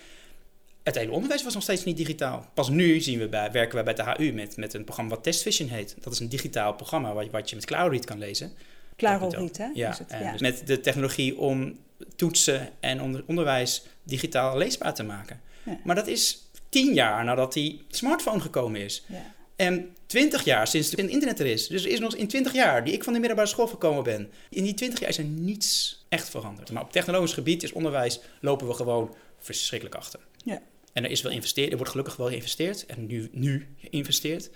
Het 0.84 0.96
hele 0.96 1.12
onderwijs 1.12 1.44
was 1.44 1.54
nog 1.54 1.64
steeds 1.64 1.84
niet 1.84 1.98
digitaal. 1.98 2.50
Pas 2.54 2.70
nu 2.70 3.00
zien 3.00 3.20
we 3.20 3.28
bij, 3.28 3.52
werken 3.52 3.78
we 3.78 3.84
bij 3.84 3.94
de 3.94 4.04
HU 4.04 4.32
met, 4.32 4.58
met 4.58 4.74
een 4.74 4.84
programma 4.84 5.16
wat 5.16 5.24
TestVision 5.24 5.70
heet. 5.70 5.96
Dat 6.00 6.14
is 6.14 6.20
een 6.20 6.30
digitaal 6.30 6.74
programma 6.74 7.14
wat, 7.14 7.30
wat 7.30 7.50
je 7.50 7.56
met 7.56 7.66
CloudRead 7.66 8.06
kan 8.06 8.18
lezen. 8.18 8.52
Riet, 8.96 9.58
hè? 9.58 9.68
Ja, 9.74 9.90
het, 9.98 10.06
ja. 10.10 10.32
dus 10.32 10.42
met 10.42 10.68
de 10.68 10.80
technologie 10.80 11.38
om 11.38 11.78
toetsen 12.16 12.70
en 12.80 13.02
onder, 13.02 13.24
onderwijs 13.28 13.84
digitaal 14.04 14.58
leesbaar 14.58 14.94
te 14.94 15.04
maken. 15.04 15.42
Ja. 15.64 15.80
Maar 15.84 15.96
dat 15.96 16.08
is 16.08 16.50
tien 16.70 16.94
jaar 16.94 17.24
nadat 17.24 17.54
die 17.54 17.82
smartphone 17.88 18.40
gekomen 18.40 18.82
is. 18.82 19.04
Ja. 19.08 19.34
En 19.56 19.96
20 20.06 20.44
jaar 20.44 20.68
sinds 20.68 20.92
het 20.92 21.00
internet 21.00 21.40
er 21.40 21.46
is. 21.46 21.68
Dus 21.68 21.84
er 21.84 21.92
is 21.92 22.00
nog 22.00 22.16
in 22.16 22.28
20 22.28 22.54
jaar 22.54 22.84
die 22.84 22.94
ik 22.94 23.04
van 23.04 23.14
de 23.14 23.20
middelbare 23.20 23.50
school 23.50 23.68
gekomen 23.68 24.04
ben. 24.04 24.32
In 24.50 24.64
die 24.64 24.74
20 24.74 25.00
jaar 25.00 25.10
is 25.10 25.18
er 25.18 25.24
niets 25.24 26.04
echt 26.10 26.30
veranderd. 26.30 26.72
Maar 26.72 26.84
op 26.84 26.92
technologisch 26.92 27.34
gebied 27.34 27.64
is 27.64 27.72
onderwijs 27.72 28.20
lopen 28.40 28.68
we 28.68 28.74
gewoon 28.74 29.16
verschrikkelijk 29.40 29.96
achter. 29.96 30.20
Ja. 30.44 30.62
En 30.94 31.04
er 31.04 31.12
is 31.12 31.22
wel 31.22 31.32
investeerd, 31.32 31.70
er 31.70 31.76
wordt 31.76 31.92
gelukkig 31.92 32.16
wel 32.16 32.28
geïnvesteerd. 32.28 32.86
En 32.86 33.08
nu, 33.08 33.30
nu 33.32 33.68
geïnvesteerd. 33.78 34.50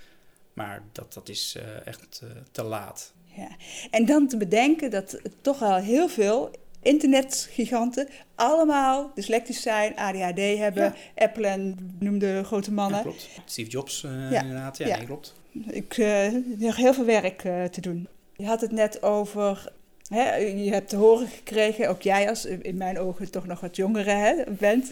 Maar 0.53 0.83
dat, 0.91 1.13
dat 1.13 1.29
is 1.29 1.55
eh, 1.57 1.87
echt 1.87 2.19
eh, 2.23 2.29
te 2.51 2.63
laat. 2.63 3.13
Ja. 3.35 3.47
En 3.91 4.05
dan 4.05 4.27
te 4.27 4.37
bedenken 4.37 4.91
dat 4.91 5.19
toch 5.41 5.61
al 5.61 5.75
heel 5.75 6.07
veel 6.09 6.51
internetgiganten 6.81 8.07
allemaal 8.35 9.11
dyslectisch 9.15 9.61
zijn, 9.61 9.95
ADHD 9.95 10.57
hebben, 10.57 10.83
Ja. 10.83 10.95
Apple 11.15 11.47
en 11.47 11.95
noem 11.99 12.19
de 12.19 12.41
grote 12.45 12.71
mannen. 12.71 12.97
Ja, 12.97 13.03
klopt. 13.03 13.29
Steve 13.45 13.69
Jobs 13.69 14.03
eh, 14.03 14.31
Ja. 14.31 14.41
inderdaad. 14.41 14.77
Ja. 14.77 14.97
Nee, 14.97 15.05
klopt. 15.05 15.33
Ik 15.67 15.97
uh, 15.97 16.27
nog 16.57 16.75
heel 16.75 16.93
veel 16.93 17.05
werk 17.05 17.39
te 17.71 17.81
doen. 17.81 18.07
Je 18.35 18.45
had 18.45 18.61
het 18.61 18.71
net 18.71 19.03
over. 19.03 19.71
Je 20.09 20.69
hebt 20.71 20.89
te 20.89 20.95
horen 20.95 21.27
gekregen, 21.27 21.89
ook 21.89 22.01
jij 22.01 22.29
als 22.29 22.45
in 22.45 22.77
mijn 22.77 22.99
ogen 22.99 23.31
toch 23.31 23.45
nog 23.45 23.59
wat 23.59 23.75
jongere 23.75 24.09
hè, 24.09 24.35
bent. 24.51 24.91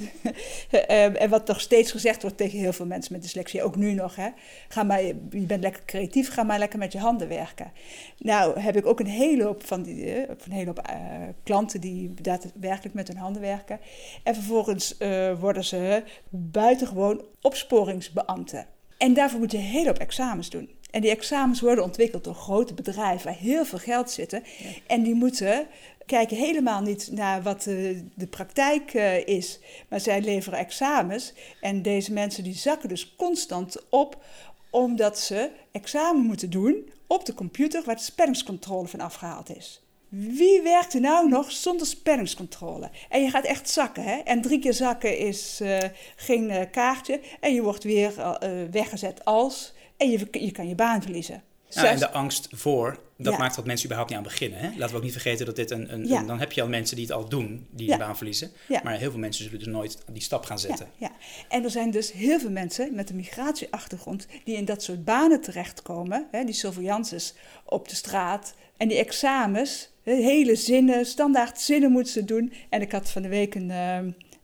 en 1.23 1.29
wat 1.29 1.45
toch 1.45 1.61
steeds 1.61 1.91
gezegd 1.91 2.21
wordt 2.21 2.37
tegen 2.37 2.59
heel 2.59 2.73
veel 2.73 2.85
mensen 2.85 3.13
met 3.13 3.21
dyslexie, 3.21 3.63
ook 3.63 3.75
nu 3.75 3.93
nog. 3.93 4.15
Hè, 4.15 4.29
ga 4.67 4.83
maar, 4.83 5.03
je 5.03 5.15
bent 5.29 5.61
lekker 5.61 5.81
creatief, 5.85 6.33
ga 6.33 6.43
maar 6.43 6.59
lekker 6.59 6.79
met 6.79 6.91
je 6.91 6.99
handen 6.99 7.27
werken. 7.27 7.71
Nou 8.17 8.59
heb 8.59 8.75
ik 8.75 8.85
ook 8.85 8.99
een 8.99 9.05
hele 9.05 9.43
hoop 9.43 9.65
van 9.65 9.83
die, 9.83 10.05
uh, 10.05 10.17
een 10.17 10.51
hele 10.51 10.65
hoop, 10.65 10.89
uh, 10.89 10.95
klanten 11.43 11.81
die 11.81 12.13
daadwerkelijk 12.21 12.95
met 12.95 13.07
hun 13.07 13.17
handen 13.17 13.41
werken. 13.41 13.79
En 14.23 14.33
vervolgens 14.35 14.95
uh, 14.99 15.39
worden 15.39 15.63
ze 15.63 16.03
buitengewoon 16.29 17.21
opsporingsbeambten. 17.41 18.65
En 18.97 19.13
daarvoor 19.13 19.39
moet 19.39 19.51
je 19.51 19.57
een 19.57 19.63
hele 19.63 19.87
hoop 19.87 19.97
examens 19.97 20.49
doen. 20.49 20.69
En 20.93 21.01
die 21.01 21.11
examens 21.11 21.61
worden 21.61 21.83
ontwikkeld 21.83 22.23
door 22.23 22.35
grote 22.35 22.73
bedrijven 22.73 23.25
waar 23.25 23.39
heel 23.39 23.65
veel 23.65 23.79
geld 23.79 24.11
zitten. 24.11 24.43
Ja. 24.57 24.69
En 24.87 25.03
die 25.03 25.13
moeten 25.13 25.67
kijken 26.05 26.37
helemaal 26.37 26.81
niet 26.81 27.09
naar 27.11 27.41
wat 27.41 27.63
de, 27.63 28.03
de 28.15 28.27
praktijk 28.27 28.93
uh, 28.93 29.27
is. 29.27 29.59
Maar 29.89 29.99
zij 29.99 30.21
leveren 30.21 30.59
examens. 30.59 31.33
En 31.61 31.81
deze 31.81 32.13
mensen 32.13 32.43
die 32.43 32.55
zakken 32.55 32.89
dus 32.89 33.15
constant 33.15 33.77
op 33.89 34.23
omdat 34.69 35.19
ze 35.19 35.49
examen 35.71 36.21
moeten 36.21 36.49
doen 36.49 36.91
op 37.07 37.25
de 37.25 37.33
computer 37.33 37.83
waar 37.85 37.95
de 37.95 38.01
spellingscontrole 38.01 38.87
van 38.87 38.99
afgehaald 38.99 39.55
is. 39.55 39.81
Wie 40.09 40.61
werkt 40.61 40.93
er 40.93 41.01
nou 41.01 41.29
nog 41.29 41.51
zonder 41.51 41.87
spellingscontrole? 41.87 42.89
En 43.09 43.23
je 43.23 43.29
gaat 43.29 43.45
echt 43.45 43.69
zakken, 43.69 44.03
hè? 44.03 44.17
En 44.17 44.41
drie 44.41 44.59
keer 44.59 44.73
zakken 44.73 45.17
is 45.17 45.59
uh, 45.61 45.77
geen 46.15 46.49
uh, 46.49 46.61
kaartje. 46.71 47.19
En 47.39 47.53
je 47.53 47.61
wordt 47.61 47.83
weer 47.83 48.37
weggezet 48.71 49.25
als. 49.25 49.73
En 50.03 50.09
je, 50.11 50.27
je 50.31 50.51
kan 50.51 50.67
je 50.67 50.75
baan 50.75 51.01
verliezen. 51.01 51.43
Ja, 51.69 51.85
en 51.85 51.99
de 51.99 52.11
angst 52.11 52.47
voor, 52.51 52.99
dat 53.17 53.33
Ja. 53.33 53.39
maakt 53.39 53.55
dat 53.55 53.65
mensen 53.65 53.85
überhaupt 53.85 54.09
niet 54.09 54.19
aan 54.19 54.25
beginnen. 54.31 54.59
Hè? 54.59 54.67
Laten 54.67 54.89
we 54.89 54.95
ook 54.95 55.03
niet 55.03 55.11
vergeten 55.11 55.45
dat 55.45 55.55
dit 55.55 55.71
een... 55.71 55.93
een, 55.93 56.07
Ja. 56.07 56.19
een- 56.19 56.27
dan 56.27 56.39
heb 56.39 56.51
je 56.51 56.61
al 56.61 56.67
mensen 56.67 56.95
die 56.95 57.05
het 57.05 57.13
al 57.15 57.29
doen, 57.29 57.67
die 57.71 57.87
Ja. 57.87 57.93
de 57.97 58.03
baan 58.03 58.15
verliezen. 58.17 58.51
Ja. 58.67 58.81
Maar 58.83 58.97
heel 58.97 59.09
veel 59.11 59.19
mensen 59.19 59.43
zullen 59.43 59.59
dus 59.59 59.67
nooit 59.67 59.97
die 60.11 60.21
stap 60.21 60.45
gaan 60.45 60.59
zetten. 60.59 60.87
Ja, 60.97 61.07
ja. 61.07 61.15
En 61.49 61.63
er 61.63 61.69
zijn 61.69 61.91
dus 61.91 62.11
heel 62.11 62.39
veel 62.39 62.49
mensen 62.51 62.95
met 62.95 63.09
een 63.09 63.15
migratieachtergrond 63.15 64.27
die 64.43 64.55
in 64.55 64.65
dat 64.65 64.83
soort 64.83 65.05
banen 65.05 65.41
terechtkomen. 65.41 66.27
Hè, 66.31 66.43
die 66.43 66.53
surveillances 66.53 67.33
op 67.65 67.89
de 67.89 67.95
straat 67.95 68.53
en 68.77 68.87
die 68.87 68.97
examens, 68.97 69.89
hele 70.03 70.55
zinnen, 70.55 71.05
standaard 71.05 71.61
zinnen 71.61 71.91
moeten 71.91 72.13
ze 72.13 72.25
doen. 72.25 72.53
En 72.69 72.81
ik 72.81 72.91
had 72.91 73.09
van 73.11 73.21
de 73.21 73.27
week 73.27 73.55
een, 73.55 73.71
eh, 73.71 73.99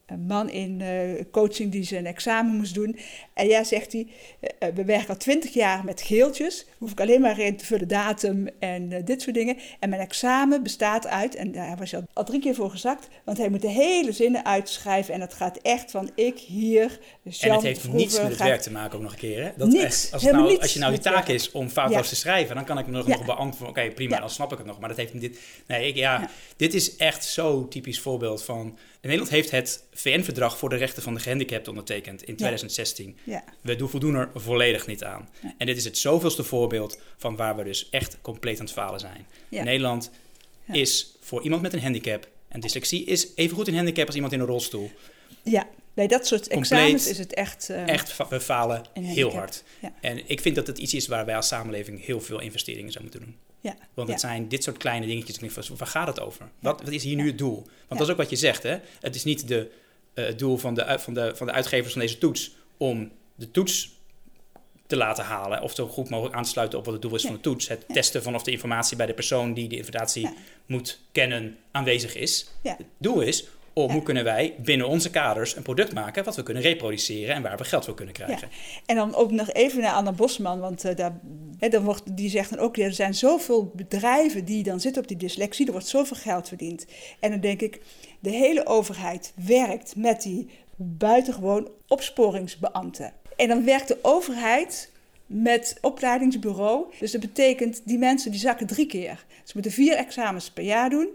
een 0.10 0.26
man 0.26 0.50
in 0.50 0.82
eh, 0.82 1.24
coaching 1.32 1.72
die 1.72 1.84
zijn 1.84 2.06
examen 2.06 2.56
moest 2.56 2.74
doen. 2.74 2.98
En 3.34 3.48
ja, 3.48 3.64
zegt 3.64 3.92
hij, 3.92 4.08
eh, 4.60 4.70
we 4.76 4.86
werken 4.86 5.08
al 5.10 5.18
twintig 5.18 5.54
jaar 5.54 5.84
met 5.86 6.02
geeltjes. 6.02 6.66
Hoef 6.78 6.92
ik 6.92 7.00
alleen 7.00 7.22
maar 7.22 7.40
in 7.40 7.58
te 7.58 7.66
vullen 7.66 7.88
datum 7.88 8.48
en 8.60 8.92
eh, 8.92 9.06
dit 9.06 9.22
soort 9.22 9.36
dingen. 9.36 9.58
En 9.80 9.90
mijn 9.90 10.02
examen 10.02 10.64
bestaat 10.64 11.08
uit, 11.08 11.36
en 11.36 11.52
daar 11.52 11.78
was 11.78 11.92
hij 11.92 12.02
al, 12.14 12.24
drie 12.24 12.40
keer 12.42 12.56
voor 12.56 12.70
gezakt, 12.70 13.08
want 13.26 13.38
hij 13.38 13.50
moet 13.50 13.62
de 13.62 13.68
hele 13.70 14.12
zinnen 14.12 14.46
uitschrijven. 14.46 15.14
En 15.14 15.20
dat 15.20 15.34
gaat 15.34 15.58
echt 15.62 15.92
van 15.92 16.12
ik 16.16 16.40
hier, 16.40 17.00
Jean 17.24 17.50
en 17.50 17.52
het 17.56 17.62
heeft 17.64 17.94
niets 17.94 18.18
met 18.18 18.28
het 18.28 18.36
gaat- 18.38 18.48
werk 18.48 18.62
te 18.62 18.72
maken 18.72 18.96
ook 18.98 19.04
nog 19.04 19.12
een 19.12 19.18
keer. 19.18 19.44
Hè? 19.44 19.52
Dat 19.58 19.68
Niets, 19.68 19.84
echt- 19.84 20.14
als, 20.14 20.24
nou, 20.24 20.60
als 20.60 20.74
je 20.74 20.80
nou 20.80 20.92
je 20.92 21.00
taak 21.00 21.28
is 21.28 21.52
om 21.52 21.70
foutloos 21.70 22.04
Ja. 22.04 22.10
te 22.10 22.16
schrijven, 22.16 22.56
dan 22.56 22.66
kan 22.66 22.78
ik 22.78 22.86
me 22.86 22.92
nog, 22.92 23.08
Ja. 23.08 23.16
nog 23.16 23.26
beantwoorden. 23.26 23.84
Oké, 23.84 23.94
prima, 23.94 24.16
Ja. 24.16 24.20
dan 24.22 24.30
snap 24.30 24.52
ik 24.52 24.58
het 24.58 24.68
nog. 24.68 24.80
Maar 24.80 24.90
dat 24.90 24.98
heeft 24.98 25.20
dit. 25.22 25.40
Nee, 25.68 25.88
ik, 25.88 25.96
ja, 25.96 26.20
Ja. 26.22 26.30
dit 26.58 26.74
is 26.74 26.96
echt 26.96 27.26
zo 27.26 27.68
typisch 27.68 28.00
voorbeeld 28.00 28.44
van. 28.44 28.78
Nederland 29.02 29.30
heeft 29.30 29.52
het 29.52 29.84
VN-verdrag 29.94 30.58
voor 30.58 30.70
de 30.70 30.76
rechten 30.76 31.04
van 31.04 31.14
de 31.14 31.20
gehandicapten 31.20 31.72
ondertekend 31.72 32.20
in 32.24 32.36
2016. 32.36 33.18
Ja, 33.24 33.44
We 33.62 33.76
doen- 33.76 33.90
voldoen 33.90 34.16
er 34.16 34.30
volledig 34.36 34.88
niet 34.88 35.04
aan. 35.04 35.30
En 35.58 35.66
dit 35.66 35.78
is 35.78 35.84
het 35.84 35.98
zoveelste 35.98 36.44
voorbeeld 36.44 37.00
van 37.18 37.36
waar 37.36 37.56
we 37.56 37.64
dus 37.64 37.90
echt 37.90 38.18
compleet 38.22 38.60
aan 38.60 38.66
het 38.66 38.74
falen 38.74 39.00
zijn. 39.00 39.26
Ja. 39.50 39.64
Nederland 39.64 40.12
is 40.72 41.16
voor 41.20 41.44
iemand 41.44 41.62
met 41.62 41.74
een 41.74 41.82
handicap, 41.82 42.28
en 42.48 42.60
dyslexie 42.60 43.06
is 43.06 43.28
evengoed 43.36 43.68
een 43.68 43.76
handicap 43.76 44.06
als 44.06 44.16
iemand 44.16 44.34
in 44.34 44.40
een 44.40 44.46
rolstoel. 44.46 44.92
ja. 45.44 45.68
bij 45.94 46.08
dat 46.08 46.28
soort 46.28 46.48
Compleet. 46.48 46.72
examens 46.72 47.08
is 47.08 47.18
het 47.18 47.34
echt... 47.34 47.70
eh, 47.70 47.88
Echt, 47.88 48.30
we 48.30 48.40
falen 48.40 48.84
heel 48.94 49.32
hard. 49.34 49.64
En 50.02 50.30
ik 50.30 50.42
vind 50.42 50.56
dat 50.56 50.68
het 50.68 50.78
iets 50.78 50.94
is 50.94 51.08
waar 51.08 51.26
wij 51.26 51.36
als 51.36 51.48
samenleving 51.48 52.06
heel 52.06 52.22
veel 52.22 52.40
investeringen 52.40 52.92
zouden 52.92 53.12
moeten 53.14 53.32
doen. 53.34 53.49
Ja, 53.62 53.76
Want 53.94 54.08
ja. 54.08 54.14
het 54.14 54.22
zijn 54.24 54.48
dit 54.48 54.64
soort 54.64 54.78
kleine 54.78 55.06
dingetjes. 55.06 55.36
Ik 55.36 55.42
denk 55.42 55.52
van, 55.66 55.78
Waar 55.78 55.88
gaat 55.88 56.08
het 56.08 56.20
over? 56.20 56.50
Wat, 56.60 56.82
wat 56.82 56.92
is 56.92 57.04
hier 57.04 57.16
nu 57.16 57.28
het 57.28 57.38
doel? 57.38 57.56
Want 57.88 58.00
dat 58.00 58.02
is 58.02 58.10
ook 58.10 58.18
wat 58.18 58.30
je 58.30 58.36
zegt. 58.36 58.64
Hè? 58.64 58.78
Het 59.00 59.16
is 59.16 59.24
niet 59.24 59.48
de, 59.48 59.72
eh, 60.14 60.26
het 60.26 60.40
doel 60.40 60.58
van 60.58 60.74
de, 60.74 60.84
uit- 60.86 61.02
van, 61.02 61.14
de, 61.14 61.32
van 61.36 61.48
de 61.48 61.54
uitgevers 61.54 61.92
van 61.94 62.02
deze 62.02 62.18
toets 62.18 62.52
om 62.78 63.12
de 63.36 63.52
toets 63.52 63.98
te 64.88 64.96
laten 64.96 65.24
halen. 65.24 65.62
Of 65.62 65.76
zo 65.76 65.88
goed 65.88 66.10
mogelijk 66.10 66.36
aan 66.36 66.44
te 66.44 66.50
sluiten 66.50 66.80
op 66.80 66.86
wat 66.86 66.94
het 66.94 67.02
doel 67.04 67.16
is 67.16 67.22
Ja. 67.22 67.28
van 67.28 67.36
de 67.38 67.44
toets. 67.44 67.68
Het 67.68 67.86
testen 67.88 68.24
van 68.24 68.36
of 68.36 68.44
de 68.44 68.52
informatie 68.52 68.98
bij 68.98 69.06
de 69.06 69.14
persoon 69.14 69.54
die 69.54 69.68
de 69.70 69.76
informatie 69.78 70.22
Ja. 70.22 70.34
moet 70.66 71.00
kennen 71.12 71.58
aanwezig 71.72 72.16
is. 72.16 72.50
Het 72.64 72.78
doel 72.98 73.22
is 73.22 73.46
om 73.84 73.88
Ja. 73.88 73.94
hoe 73.94 74.04
kunnen 74.04 74.24
wij 74.24 74.56
binnen 74.58 74.88
onze 74.88 75.10
kaders 75.10 75.56
een 75.56 75.64
product 75.64 75.94
maken 75.94 76.24
wat 76.24 76.36
we 76.36 76.44
kunnen 76.44 76.64
reproduceren 76.64 77.36
en 77.36 77.42
waar 77.42 77.58
we 77.58 77.64
geld 77.64 77.86
voor 77.86 77.94
kunnen 77.94 78.14
krijgen. 78.14 78.50
En 78.86 78.96
dan 78.96 79.16
ook 79.16 79.32
nog 79.32 79.52
even 79.52 79.82
naar 79.82 79.94
Anna 79.94 80.12
Bosman, 80.12 80.60
want 80.60 80.86
eh, 80.86 80.96
daar, 80.96 81.20
hè, 81.58 81.70
dan 81.70 81.84
wordt, 81.84 82.18
die 82.18 82.30
zegt 82.30 82.50
dan 82.50 82.60
ook, 82.60 82.78
er 82.78 82.94
zijn 82.94 83.14
zoveel 83.14 83.72
bedrijven 83.76 84.46
die 84.46 84.64
dan 84.64 84.80
zitten 84.80 85.02
op 85.02 85.08
die 85.08 85.18
dyslexie, 85.18 85.66
er 85.66 85.72
wordt 85.72 85.88
zoveel 85.88 86.18
geld 86.18 86.48
verdiend. 86.48 86.86
En 87.20 87.32
dan 87.32 87.40
denk 87.40 87.62
ik, 87.62 87.82
de 88.20 88.30
hele 88.30 88.66
overheid 88.66 89.34
werkt 89.46 89.96
met 89.96 90.22
die 90.22 90.50
buitengewoon 90.76 91.68
opsporingsbeambten. 91.88 93.14
En 93.36 93.48
dan 93.48 93.66
werkt 93.66 93.88
de 93.88 93.98
overheid 94.02 94.92
met 95.26 95.78
opleidingsbureau. 95.82 96.86
Dus 97.00 97.12
dat 97.12 97.22
betekent, 97.22 97.82
die 97.86 97.98
mensen 97.98 98.32
die 98.32 98.40
zakken 98.40 98.68
drie 98.68 98.86
keer. 98.86 99.26
Ze 99.44 99.52
moeten 99.54 99.72
vier 99.72 99.96
examens 99.96 100.52
per 100.52 100.64
jaar 100.64 100.90
doen. 100.90 101.08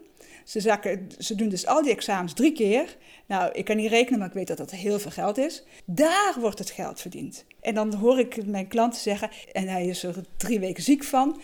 Ze, 0.44 0.60
zakken, 0.60 1.08
ze 1.18 1.34
doen 1.34 1.48
dus 1.48 1.66
al 1.66 1.82
die 1.82 1.92
examens 1.92 2.32
drie 2.32 2.52
keer. 2.52 2.96
Nou, 3.26 3.52
ik 3.52 3.64
kan 3.64 3.76
niet 3.76 3.90
rekenen, 3.90 4.18
maar 4.18 4.28
ik 4.28 4.34
weet 4.34 4.46
dat 4.46 4.56
dat 4.56 4.70
heel 4.70 4.98
veel 4.98 5.10
geld 5.10 5.38
is. 5.38 5.62
Daar 5.84 6.34
wordt 6.40 6.58
het 6.58 6.70
geld 6.70 7.00
verdiend. 7.00 7.44
En 7.60 7.74
dan 7.74 7.94
hoor 7.94 8.18
ik 8.18 8.46
mijn 8.46 8.68
klanten 8.68 9.00
zeggen, 9.00 9.30
en 9.52 9.68
hij 9.68 9.86
is 9.86 10.02
er 10.02 10.14
drie 10.36 10.60
weken 10.60 10.82
ziek 10.82 11.04
van. 11.04 11.40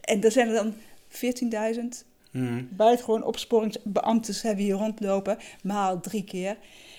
En 0.00 0.22
er 0.24 0.32
zijn 0.32 0.48
er 0.48 0.54
dan 0.54 0.74
14.000 1.08 2.04
Hmm. 2.30 2.68
buitengewoon 2.70 3.22
opsporingsbeambten 3.24 4.34
hebben 4.42 4.64
hier 4.64 4.74
rondlopen, 4.74 5.38
maal 5.62 6.00
drie 6.00 6.24
keer. 6.24 6.56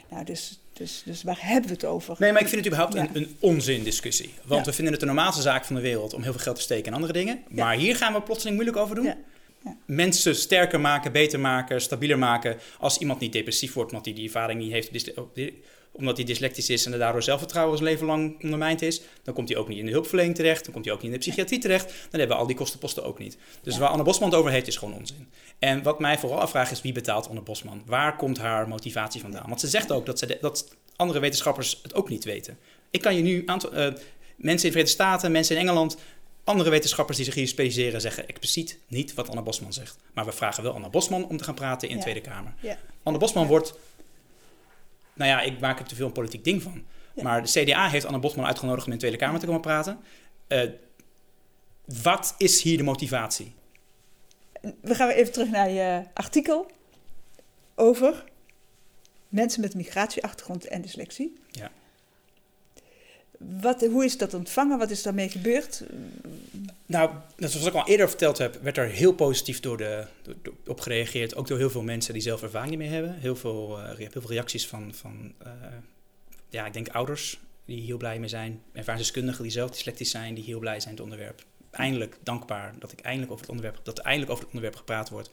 Nou, 0.09 0.23
dus, 0.25 0.59
dus, 0.73 1.01
dus 1.05 1.23
waar 1.23 1.37
hebben 1.41 1.67
we 1.69 1.73
het 1.75 1.85
over? 1.85 2.15
Nee, 2.19 2.31
maar 2.31 2.41
ik 2.41 2.47
vind 2.47 2.65
het 2.65 2.73
überhaupt 2.73 2.93
Ja. 2.93 3.01
een, 3.01 3.23
een 3.23 3.35
onzindiscussie. 3.39 4.33
Want 4.45 4.59
Ja. 4.59 4.65
we 4.69 4.73
vinden 4.73 4.91
het 4.93 5.01
de 5.01 5.07
normaalste 5.07 5.41
zaak 5.41 5.65
van 5.65 5.75
de 5.75 5.81
wereld 5.81 6.13
om 6.13 6.21
heel 6.23 6.31
veel 6.31 6.41
geld 6.41 6.55
te 6.55 6.61
steken 6.61 6.85
in 6.85 6.93
andere 6.93 7.13
dingen. 7.13 7.43
Maar 7.49 7.75
hier 7.75 7.95
gaan 7.95 8.13
we 8.13 8.21
plotseling 8.21 8.55
moeilijk 8.55 8.77
over 8.83 8.95
doen. 8.95 9.13
Ja. 9.63 9.77
Mensen 9.85 10.35
sterker 10.35 10.79
maken, 10.79 11.11
beter 11.11 11.39
maken, 11.39 11.81
stabieler 11.81 12.17
maken. 12.19 12.57
Als 12.79 12.97
iemand 12.97 13.19
niet 13.19 13.31
depressief 13.33 13.73
wordt 13.73 13.91
omdat 13.91 14.05
hij 14.05 14.13
die 14.15 14.23
ervaring 14.25 14.59
niet 14.61 14.71
heeft, 14.71 15.13
omdat 15.91 16.17
hij 16.17 16.25
dyslectisch 16.25 16.69
is 16.69 16.85
en 16.85 16.93
er 16.93 16.99
daardoor 16.99 17.23
zelfvertrouwen 17.23 17.77
zijn 17.77 17.89
leven 17.89 18.05
lang 18.05 18.43
ondermijnd 18.43 18.81
is, 18.81 19.01
dan 19.23 19.33
komt 19.33 19.49
hij 19.49 19.57
ook 19.57 19.67
niet 19.67 19.77
in 19.77 19.85
de 19.85 19.91
hulpverlening 19.91 20.35
terecht, 20.35 20.63
dan 20.63 20.73
komt 20.73 20.85
hij 20.85 20.93
ook 20.93 21.01
niet 21.01 21.11
in 21.11 21.17
de 21.19 21.23
psychiatrie 21.25 21.59
terecht, 21.59 21.85
dan 21.85 22.19
hebben 22.19 22.27
we 22.27 22.41
al 22.41 22.47
die 22.47 22.55
kostenposten 22.55 23.03
ook 23.03 23.19
niet. 23.19 23.37
Dus 23.61 23.73
Ja. 23.73 23.79
waar 23.79 23.89
Anne 23.89 24.03
Bosman 24.03 24.29
het 24.29 24.37
over 24.39 24.51
heeft, 24.51 24.67
is 24.67 24.77
gewoon 24.77 24.93
onzin. 24.93 25.27
En 25.59 25.83
wat 25.83 25.99
mij 25.99 26.17
vooral 26.19 26.39
afvraagt 26.41 26.71
is 26.71 26.81
wie 26.81 26.91
betaalt 26.91 27.29
Anne 27.29 27.41
Bosman? 27.41 27.81
Waar 27.85 28.15
komt 28.15 28.37
haar 28.37 28.67
motivatie 28.67 29.21
vandaan? 29.21 29.45
Want 29.47 29.59
ze 29.59 29.67
zegt 29.67 29.91
ook 29.91 30.05
dat, 30.05 30.19
ze 30.19 30.25
de- 30.25 30.37
dat 30.41 30.75
andere 30.95 31.19
wetenschappers 31.19 31.79
het 31.83 31.93
ook 31.93 32.09
niet 32.09 32.23
weten. 32.23 32.57
Ik 32.91 33.01
kan 33.01 33.15
je 33.15 33.21
nu 33.21 33.43
aantal 33.45 33.71
eh, 33.73 33.77
mensen 33.77 33.95
in 34.37 34.55
de 34.55 34.59
Verenigde 34.59 34.87
Staten, 34.87 35.31
mensen 35.31 35.55
in 35.55 35.61
Engeland, 35.61 35.97
andere 36.43 36.69
wetenschappers 36.69 37.17
die 37.17 37.25
zich 37.25 37.35
hier 37.35 37.47
specialiseren 37.47 38.01
zeggen 38.01 38.27
expliciet 38.27 38.79
niet 38.87 39.13
wat 39.13 39.29
Anne 39.29 39.41
Bosman 39.41 39.73
zegt. 39.73 39.97
Maar 40.13 40.25
we 40.25 40.31
vragen 40.31 40.63
wel 40.63 40.73
Anne 40.73 40.89
Bosman 40.89 41.27
om 41.27 41.37
te 41.37 41.43
gaan 41.43 41.55
praten 41.55 41.87
in 41.89 41.93
de 41.93 41.99
Ja. 42.05 42.09
Tweede 42.11 42.29
Kamer. 42.29 42.53
Ja. 42.59 42.77
Anne 43.03 43.17
Bosman 43.19 43.43
Ja. 43.43 43.49
wordt, 43.49 43.73
nou 45.13 45.29
ja, 45.29 45.41
ik 45.41 45.59
maak 45.59 45.79
er 45.79 45.85
te 45.85 45.95
veel 45.95 46.05
een 46.05 46.11
politiek 46.11 46.43
ding 46.43 46.61
van. 46.61 46.83
Maar 47.21 47.43
de 47.43 47.63
CDA 47.63 47.89
heeft 47.89 48.05
Anne 48.05 48.19
Bosman 48.19 48.45
uitgenodigd 48.45 48.85
om 48.85 48.91
in 48.91 48.97
de 48.99 49.05
Tweede 49.05 49.23
Kamer 49.25 49.39
te 49.39 49.45
komen 49.45 49.61
praten. 49.61 49.99
Eh, 50.47 50.69
wat 52.03 52.35
is 52.37 52.61
hier 52.61 52.77
de 52.77 52.83
motivatie? 52.83 53.53
We 54.81 54.95
gaan 54.95 55.09
even 55.09 55.33
terug 55.33 55.49
naar 55.49 55.69
je 55.69 56.03
artikel 56.13 56.71
over 57.75 58.23
mensen 59.29 59.61
met 59.61 59.75
migratieachtergrond 59.75 60.67
en 60.67 60.81
dyslexie. 60.81 61.37
Ja. 61.51 61.71
Wat, 63.61 63.81
hoe 63.81 64.05
is 64.05 64.17
dat 64.17 64.33
ontvangen? 64.33 64.77
Wat 64.77 64.89
is 64.89 65.01
daarmee 65.03 65.29
gebeurd? 65.29 65.83
Nou, 66.85 67.09
zoals 67.37 67.65
ik 67.67 67.73
al 67.73 67.87
eerder 67.87 68.09
verteld 68.09 68.37
heb, 68.37 68.59
werd 68.61 68.77
er 68.77 68.87
heel 68.87 69.13
positief 69.13 69.59
door 69.59 69.77
de, 69.77 70.05
door- 70.21 70.35
door- 70.41 70.53
op 70.67 70.79
gereageerd. 70.79 71.35
Ook 71.35 71.47
door 71.47 71.57
heel 71.57 71.69
veel 71.69 71.81
mensen 71.83 72.13
die 72.13 72.21
zelf 72.21 72.41
ervaring 72.43 72.77
mee 72.77 72.89
hebben. 72.89 73.13
Heel 73.19 73.35
veel, 73.35 73.79
eh, 73.79 73.97
heel 73.97 74.09
veel 74.11 74.29
reacties 74.29 74.67
van, 74.67 74.93
van 74.93 75.33
eh, 75.43 75.51
ja, 76.49 76.65
ik 76.65 76.73
denk 76.73 76.87
ouders 76.89 77.39
die 77.65 77.81
heel 77.81 77.97
blij 77.97 78.19
mee 78.19 78.29
zijn. 78.29 78.61
Ervaringsdeskundigen 78.73 79.43
die 79.43 79.51
zelf 79.51 79.71
dyslectisch 79.71 80.09
zijn, 80.11 80.33
die 80.33 80.43
heel 80.43 80.59
blij 80.59 80.79
zijn 80.79 80.93
met 80.95 81.03
het 81.03 81.11
onderwerp. 81.13 81.43
Eindelijk 81.71 82.17
dankbaar 82.23 82.73
dat 82.79 82.91
ik 82.91 82.99
eindelijk 82.99 83.31
over 83.31 83.43
het 83.45 83.51
onderwerp, 83.55 83.85
dat 83.85 83.97
er 83.97 84.03
eindelijk 84.03 84.31
over 84.31 84.43
het 84.43 84.53
onderwerp 84.53 84.79
gepraat 84.79 85.09
wordt. 85.09 85.29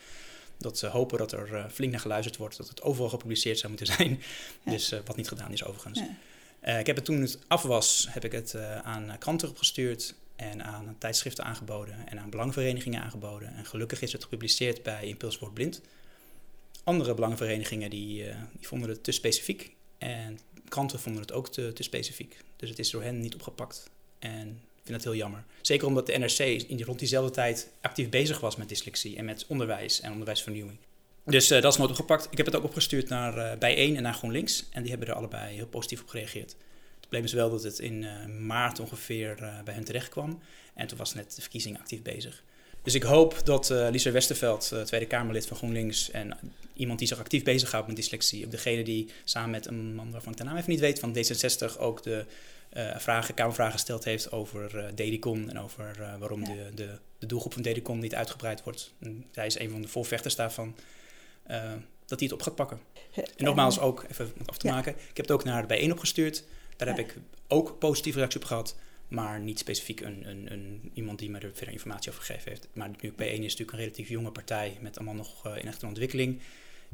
Dat 0.59 0.79
ze 0.79 0.87
hopen 0.87 1.19
dat 1.19 1.33
er 1.33 1.55
eh, 1.55 1.65
flink 1.73 1.91
naar 1.91 2.01
geluisterd 2.01 2.37
wordt, 2.37 2.57
dat 2.57 2.69
het 2.69 2.83
overal 2.83 3.09
gepubliceerd 3.09 3.59
zou 3.59 3.69
moeten 3.69 3.87
zijn. 3.97 4.21
Ja. 4.65 4.71
Dus 4.73 4.95
wat 5.05 5.17
niet 5.17 5.29
gedaan 5.29 5.53
is 5.53 5.65
overigens. 5.65 5.99
Ja. 5.99 6.17
Eh, 6.61 6.79
ik 6.79 6.87
heb 6.87 6.97
het 6.97 7.05
toen 7.05 7.21
het 7.21 7.39
af 7.47 7.63
was, 7.63 8.07
heb 8.11 8.25
ik 8.25 8.33
het 8.33 8.55
eh, 8.55 8.79
aan 8.79 9.17
kranten 9.19 9.49
opgestuurd 9.49 10.15
en 10.37 10.65
aan 10.65 10.97
tijdschriften 10.99 11.45
aangeboden 11.45 12.09
en 12.09 12.21
aan 12.21 12.31
belangenverenigingen 12.31 13.03
aangeboden. 13.03 13.55
En 13.55 13.65
gelukkig 13.65 14.03
is 14.03 14.13
het 14.13 14.23
gepubliceerd 14.23 14.83
bij 14.83 15.07
Impuls 15.07 15.39
Wordt 15.39 15.55
Blind. 15.55 15.81
Andere 16.85 17.15
belangenverenigingen 17.15 17.91
die, 17.91 18.29
eh, 18.29 18.37
die 18.53 18.69
vonden 18.69 18.89
het 18.89 19.05
te 19.05 19.13
specifiek 19.13 19.75
en 19.99 20.39
kranten 20.69 21.01
vonden 21.01 21.23
het 21.23 21.33
ook 21.33 21.49
te, 21.49 21.73
te 21.73 21.83
specifiek. 21.83 22.37
Dus 22.57 22.69
het 22.69 22.79
is 22.79 22.91
door 22.91 23.03
hen 23.03 23.21
niet 23.21 23.35
opgepakt. 23.35 23.91
En 24.19 24.49
ik 24.49 24.87
vind 24.87 24.97
dat 24.97 25.05
heel 25.05 25.21
jammer. 25.21 25.45
Zeker 25.61 25.87
omdat 25.87 26.07
de 26.07 26.19
NRC 26.19 26.39
in 26.39 26.77
die, 26.77 26.85
rond 26.85 26.99
diezelfde 26.99 27.33
tijd 27.33 27.69
actief 27.81 28.09
bezig 28.09 28.41
was 28.41 28.57
met 28.57 28.69
dyslexie 28.69 29.17
en 29.17 29.25
met 29.25 29.45
onderwijs 29.47 30.01
en 30.01 30.13
onderwijsvernieuwing. 30.13 30.79
Dus 31.25 31.51
eh, 31.51 31.63
dat 31.63 31.73
is 31.73 31.79
nooit 31.79 31.91
opgepakt. 31.91 32.29
Ik 32.31 32.37
heb 32.37 32.47
het 32.47 32.57
ook 32.57 32.65
opgestuurd 32.65 33.09
naar 33.09 33.37
eh 33.37 33.59
Bijeen 33.59 33.97
en 33.97 34.03
naar 34.03 34.15
GroenLinks. 34.15 34.69
En 34.73 34.81
die 34.83 34.91
hebben 34.91 35.09
er 35.09 35.15
allebei 35.15 35.55
heel 35.55 35.67
positief 35.67 36.01
op 36.01 36.09
gereageerd. 36.09 36.51
Het 36.51 37.01
probleem 37.01 37.25
is 37.25 37.33
wel 37.33 37.51
dat 37.51 37.63
het 37.63 37.79
in 37.79 38.05
eh, 38.05 38.27
maart 38.27 38.81
ongeveer 38.81 39.35
bij 39.65 39.75
hen 39.75 39.85
terecht 39.85 40.09
kwam. 40.09 40.41
En 40.75 40.87
toen 40.87 40.99
was 40.99 41.15
net 41.15 41.35
de 41.35 41.41
verkiezing 41.41 41.79
actief 41.79 42.03
bezig. 42.03 42.43
Dus 42.83 42.95
ik 42.95 43.03
hoop 43.03 43.41
dat 43.45 43.71
eh 43.71 43.89
Lisa 43.91 44.11
Westerveld, 44.11 44.75
Tweede 44.85 45.07
Kamerlid 45.07 45.47
van 45.47 45.57
GroenLinks... 45.57 46.11
en 46.11 46.39
iemand 46.75 46.99
die 46.99 47.09
zich 47.09 47.19
actief 47.19 47.43
bezighoudt 47.43 47.87
met 47.87 47.97
dyslexie... 47.97 48.45
ook 48.45 48.51
degene 48.51 48.83
die 48.83 49.11
samen 49.25 49.51
met 49.51 49.67
een 49.67 49.95
man 49.95 50.11
waarvan 50.11 50.33
ik 50.33 50.39
de 50.39 50.45
naam 50.45 50.57
even 50.57 50.71
niet 50.71 50.81
weet... 50.81 50.99
van 50.99 51.17
D66 51.17 51.79
ook 51.79 52.03
de 52.03 52.25
vragen, 52.97 53.35
Kamervragen 53.35 53.73
gesteld 53.73 54.05
heeft 54.05 54.33
over 54.33 54.93
Dedicon... 54.95 55.51
en 55.51 55.59
over 55.59 56.17
waarom 56.19 56.41
Ja. 56.41 56.47
de, 56.47 56.75
de, 56.75 56.99
de 57.19 57.27
doelgroep 57.27 57.53
van 57.53 57.63
Dedicon 57.63 57.99
niet 57.99 58.15
uitgebreid 58.15 58.63
wordt. 58.63 58.93
En 59.01 59.25
hij 59.33 59.47
is 59.47 59.59
een 59.59 59.71
van 59.71 59.83
de 59.83 59.89
voorvechters 59.89 60.37
daarvan... 60.37 60.75
eh, 61.43 61.73
dat 62.07 62.19
hij 62.21 62.29
het 62.29 62.33
op 62.33 62.43
gaat 62.43 62.55
pakken. 62.55 62.81
En 63.15 63.45
nogmaals 63.45 63.79
ook, 63.81 64.05
even 64.11 64.33
af 64.47 64.59
te 64.59 64.67
Ja. 64.67 64.75
maken, 64.75 64.93
ik 64.93 65.17
heb 65.17 65.27
het 65.27 65.31
ook 65.31 65.45
naar 65.45 65.61
de 65.61 65.67
bijeen 65.67 65.93
opgestuurd. 65.93 66.45
Daar 66.77 66.89
heb 66.89 66.97
Ja. 66.97 67.03
ik 67.05 67.17
ook 67.49 67.79
positieve 67.79 68.19
reactie 68.19 68.41
op 68.41 68.47
gehad, 68.47 68.77
maar 69.09 69.41
niet 69.41 69.59
specifiek 69.59 70.01
een, 70.01 70.29
een, 70.29 70.53
een, 70.53 70.91
iemand 70.95 71.19
die 71.19 71.31
me 71.31 71.39
er 71.39 71.51
verder 71.55 71.73
informatie 71.75 72.11
over 72.11 72.23
gegeven 72.25 72.51
heeft. 72.51 72.69
Maar 72.73 72.91
nu 73.01 73.13
bijeen 73.13 73.43
is 73.43 73.51
natuurlijk 73.51 73.73
een 73.73 73.79
relatief 73.79 74.09
jonge 74.09 74.31
partij 74.31 74.79
met 74.81 74.97
allemaal 74.97 75.15
nog 75.15 75.47
eh, 75.47 75.57
in 75.57 75.67
echte 75.67 75.87
ontwikkeling. 75.87 76.41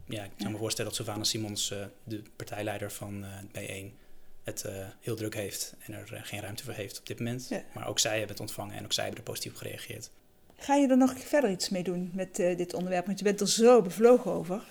Ja, 0.08 0.24
ik 0.24 0.30
Ja. 0.36 0.48
me 0.48 0.56
voorstellen 0.56 0.90
dat 0.90 1.00
Sylvana 1.00 1.24
Simons, 1.24 1.70
eh, 1.70 1.84
de 2.04 2.22
partijleider 2.36 2.92
van 2.92 3.24
bijeen, 3.52 3.94
het 4.42 4.64
heel 5.00 5.16
druk 5.16 5.34
heeft 5.34 5.74
en 5.78 5.92
er 5.94 6.20
geen 6.24 6.40
ruimte 6.40 6.64
voor 6.64 6.72
heeft 6.72 6.98
op 6.98 7.06
dit 7.06 7.18
moment. 7.18 7.46
Ja. 7.48 7.62
Maar 7.74 7.88
ook 7.88 7.98
zij 7.98 8.10
hebben 8.12 8.30
het 8.30 8.40
ontvangen 8.40 8.76
en 8.76 8.84
ook 8.84 8.92
zij 8.92 9.04
hebben 9.04 9.22
er 9.24 9.30
positief 9.30 9.52
op 9.52 9.58
gereageerd. 9.58 10.10
Ga 10.56 10.74
je 10.74 10.88
er 10.88 10.96
nog 10.96 11.18
verder 11.18 11.50
iets 11.50 11.68
mee 11.68 11.82
doen 11.82 12.10
met 12.12 12.38
eh, 12.38 12.56
dit 12.56 12.74
onderwerp? 12.74 13.06
Want 13.06 13.18
je 13.18 13.24
bent 13.24 13.40
er 13.40 13.48
zo 13.48 13.82
bevlogen 13.82 14.30
over. 14.30 14.62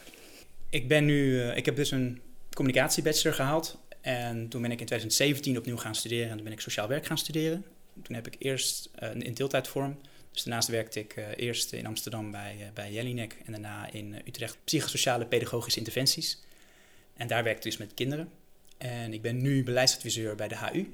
Ik 0.69 0.87
ben 0.87 1.05
nu, 1.05 1.41
eh, 1.41 1.57
ik 1.57 1.65
heb 1.65 1.75
dus 1.75 1.91
een 1.91 2.21
communicatiebachelor 2.53 3.33
gehaald. 3.33 3.79
En 4.01 4.49
toen 4.49 4.61
ben 4.61 4.71
ik 4.71 4.79
in 4.79 4.85
2017 4.85 5.57
opnieuw 5.57 5.77
gaan 5.77 5.95
studeren 5.95 6.29
en 6.29 6.35
toen 6.35 6.43
ben 6.43 6.53
ik 6.53 6.59
sociaal 6.59 6.87
werk 6.87 7.05
gaan 7.05 7.17
studeren. 7.17 7.65
Toen 8.01 8.15
heb 8.15 8.27
ik 8.27 8.35
eerst 8.39 8.89
eh, 8.95 9.09
in 9.15 9.33
deeltijdvorm. 9.33 9.97
Dus 10.31 10.43
daarnaast 10.43 10.67
werkte 10.69 10.99
ik 10.99 11.15
eerst 11.35 11.73
in 11.73 11.85
Amsterdam 11.85 12.31
bij, 12.31 12.71
bij 12.73 12.91
Jellinek 12.91 13.37
en 13.45 13.51
daarna 13.51 13.91
in 13.91 14.21
Utrecht 14.25 14.57
psychosociale 14.63 15.25
pedagogische 15.25 15.79
interventies. 15.79 16.43
En 17.13 17.27
daar 17.27 17.43
werkte 17.43 17.67
ik 17.67 17.77
dus 17.77 17.85
met 17.87 17.93
kinderen. 17.93 18.29
En 18.77 19.13
ik 19.13 19.21
ben 19.21 19.41
nu 19.41 19.63
beleidsadviseur 19.63 20.35
bij 20.35 20.47
de 20.47 20.57
HU. 20.57 20.93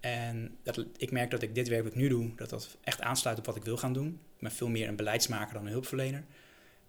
En 0.00 0.56
dat, 0.62 0.84
ik 0.96 1.10
merk 1.10 1.30
dat 1.30 1.42
ik 1.42 1.54
dit 1.54 1.68
werk 1.68 1.82
wat 1.82 1.92
ik 1.92 1.98
nu 1.98 2.08
doe, 2.08 2.30
dat 2.36 2.50
dat 2.50 2.76
echt 2.84 3.00
aansluit 3.00 3.38
op 3.38 3.46
wat 3.46 3.56
ik 3.56 3.64
wil 3.64 3.76
gaan 3.76 3.92
doen. 3.92 4.06
Ik 4.08 4.40
ben 4.40 4.52
veel 4.52 4.68
meer 4.68 4.88
een 4.88 4.96
beleidsmaker 4.96 5.54
dan 5.54 5.66
een 5.66 5.72
hulpverlener. 5.72 6.24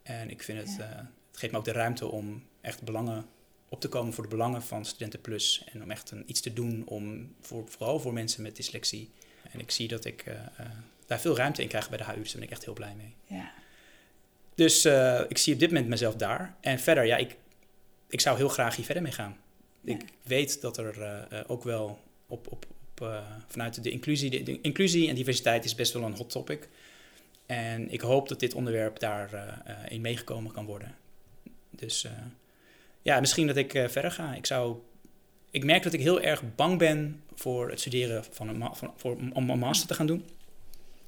En 0.03 0.29
ik 0.29 0.43
vind 0.43 0.59
het, 0.59 0.75
Ja. 0.77 0.83
eh, 0.89 0.95
het 1.31 1.39
geeft 1.39 1.51
me 1.51 1.57
ook 1.59 1.65
de 1.65 1.71
ruimte 1.71 2.07
om 2.07 2.43
echt 2.61 2.83
belangen 2.83 3.25
op 3.69 3.81
te 3.81 3.89
komen 3.89 4.13
voor 4.13 4.23
de 4.23 4.29
belangen 4.29 4.61
van 4.63 4.85
Studenten 4.85 5.21
Plus. 5.21 5.63
En 5.73 5.83
om 5.83 5.91
echt 5.91 6.11
een, 6.11 6.23
iets 6.25 6.41
te 6.41 6.53
doen 6.53 6.83
om 6.85 7.35
voor, 7.41 7.67
vooral 7.67 7.99
voor 7.99 8.13
mensen 8.13 8.43
met 8.43 8.55
dyslexie. 8.55 9.11
En 9.51 9.59
ik 9.59 9.71
zie 9.71 9.87
dat 9.87 10.05
ik 10.05 10.21
eh, 10.25 10.35
eh, 10.35 10.65
daar 11.05 11.19
veel 11.19 11.35
ruimte 11.37 11.61
in 11.61 11.67
krijg 11.67 11.89
bij 11.89 11.97
de 11.97 12.03
HU, 12.03 12.19
dus 12.21 12.31
daar 12.31 12.39
ben 12.39 12.43
ik 12.43 12.51
echt 12.55 12.65
heel 12.65 12.73
blij 12.73 12.95
mee. 12.95 13.15
Ja. 13.25 13.51
Dus 14.55 14.85
ik 15.27 15.37
zie 15.37 15.53
op 15.53 15.59
dit 15.59 15.69
moment 15.69 15.87
mezelf 15.87 16.15
daar. 16.15 16.55
En 16.61 16.79
verder, 16.79 17.05
ja, 17.05 17.17
ik, 17.17 17.37
ik 18.09 18.19
zou 18.21 18.37
heel 18.37 18.49
graag 18.49 18.75
hier 18.75 18.85
verder 18.85 19.03
mee 19.03 19.11
gaan. 19.11 19.37
Ik 19.83 20.01
weet 20.23 20.61
dat 20.61 20.77
er 20.77 21.27
ook 21.47 21.63
wel 21.63 21.99
op, 22.27 22.51
op, 22.51 22.65
eh, 23.01 23.21
vanuit 23.47 23.83
de 23.83 23.91
inclusie, 23.91 24.43
de, 24.43 24.61
inclusie 24.61 25.09
en 25.09 25.15
diversiteit 25.15 25.65
is 25.65 25.75
best 25.75 25.93
wel 25.93 26.03
een 26.03 26.15
hot 26.15 26.29
topic. 26.29 26.69
En 27.45 27.91
ik 27.91 28.01
hoop 28.01 28.27
dat 28.27 28.39
dit 28.39 28.53
onderwerp 28.53 28.99
daarin 28.99 29.39
in 29.65 29.89
in 29.89 30.01
meegekomen 30.01 30.51
kan 30.51 30.65
worden. 30.65 30.95
Dus 31.69 32.03
eh, 32.03 32.11
ja, 33.01 33.19
misschien 33.19 33.47
dat 33.47 33.55
ik 33.55 33.73
eh, 33.73 33.87
verder 33.87 34.11
ga. 34.11 34.33
Ik, 34.33 34.45
zou, 34.45 34.77
ik 35.51 35.63
merk 35.63 35.83
dat 35.83 35.93
ik 35.93 35.99
heel 35.99 36.21
erg 36.21 36.55
bang 36.55 36.77
ben 36.77 37.23
voor 37.35 37.69
het 37.69 37.79
studeren 37.79 38.23
van 38.31 38.47
een 38.47 38.75
van, 38.75 38.93
voor, 38.95 39.17
om 39.33 39.49
een 39.49 39.59
master 39.59 39.87
te 39.87 39.93
gaan 39.93 40.07
doen. 40.07 40.25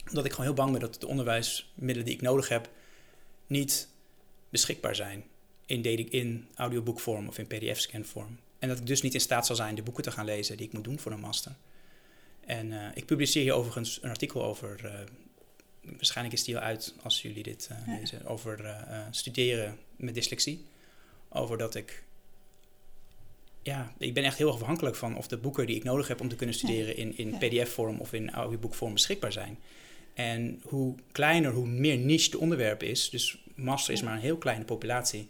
Omdat 0.09 0.25
ik 0.25 0.31
gewoon 0.31 0.45
heel 0.45 0.55
bang 0.55 0.71
ben 0.71 0.79
dat 0.79 1.01
de 1.01 1.07
onderwijsmiddelen 1.07 2.05
die 2.05 2.13
ik 2.13 2.21
nodig 2.21 2.49
heb 2.49 2.69
niet 3.47 3.87
beschikbaar 4.49 4.95
zijn 4.95 5.23
in, 5.65 6.11
in 6.11 6.47
audioboekvorm 6.55 7.27
of 7.27 7.37
in 7.37 7.47
pdf-scanvorm. 7.47 8.39
En 8.59 8.67
dat 8.67 8.77
ik 8.77 8.87
dus 8.87 9.01
niet 9.01 9.13
in 9.13 9.19
staat 9.19 9.45
zal 9.45 9.55
zijn 9.55 9.75
de 9.75 9.83
boeken 9.83 10.03
te 10.03 10.11
gaan 10.11 10.25
lezen 10.25 10.57
die 10.57 10.65
ik 10.65 10.73
moet 10.73 10.83
doen 10.83 10.99
voor 10.99 11.11
een 11.11 11.19
master. 11.19 11.55
En 12.45 12.71
eh, 12.71 12.87
ik 12.93 13.05
publiceer 13.05 13.41
hier 13.41 13.53
overigens 13.53 13.99
een 14.01 14.09
artikel 14.09 14.43
over, 14.43 14.85
eh, 14.85 14.99
waarschijnlijk 15.81 16.35
is 16.35 16.43
die 16.43 16.57
al 16.57 16.63
uit 16.63 16.95
als 17.01 17.21
jullie 17.21 17.43
dit 17.43 17.69
eh, 17.71 17.97
lezen, 17.99 18.25
over 18.25 18.75
studeren 19.11 19.77
met 19.95 20.13
dyslexie. 20.13 20.65
Over 21.29 21.57
dat 21.57 21.75
ik 21.75 22.03
ja, 23.61 23.93
ik 23.97 24.13
ben 24.13 24.23
echt 24.23 24.37
heel 24.37 24.51
afhankelijk 24.51 24.95
van 24.95 25.17
of 25.17 25.27
de 25.27 25.37
boeken 25.37 25.65
die 25.65 25.75
ik 25.75 25.83
nodig 25.83 26.07
heb 26.07 26.21
om 26.21 26.29
te 26.29 26.35
kunnen 26.35 26.55
studeren 26.55 26.97
in, 26.97 27.17
in 27.17 27.37
pdf-vorm 27.37 27.99
of 27.99 28.13
in 28.13 28.31
audioboekvorm 28.31 28.93
beschikbaar 28.93 29.31
zijn. 29.31 29.59
En 30.13 30.61
hoe 30.63 30.95
kleiner, 31.11 31.51
hoe 31.51 31.67
meer 31.67 31.97
niche 31.97 32.29
de 32.29 32.39
onderwerp 32.39 32.83
is, 32.83 33.09
dus 33.09 33.43
master 33.55 33.93
is 33.93 34.01
maar 34.01 34.13
een 34.13 34.19
heel 34.19 34.37
kleine 34.37 34.65
populatie, 34.65 35.27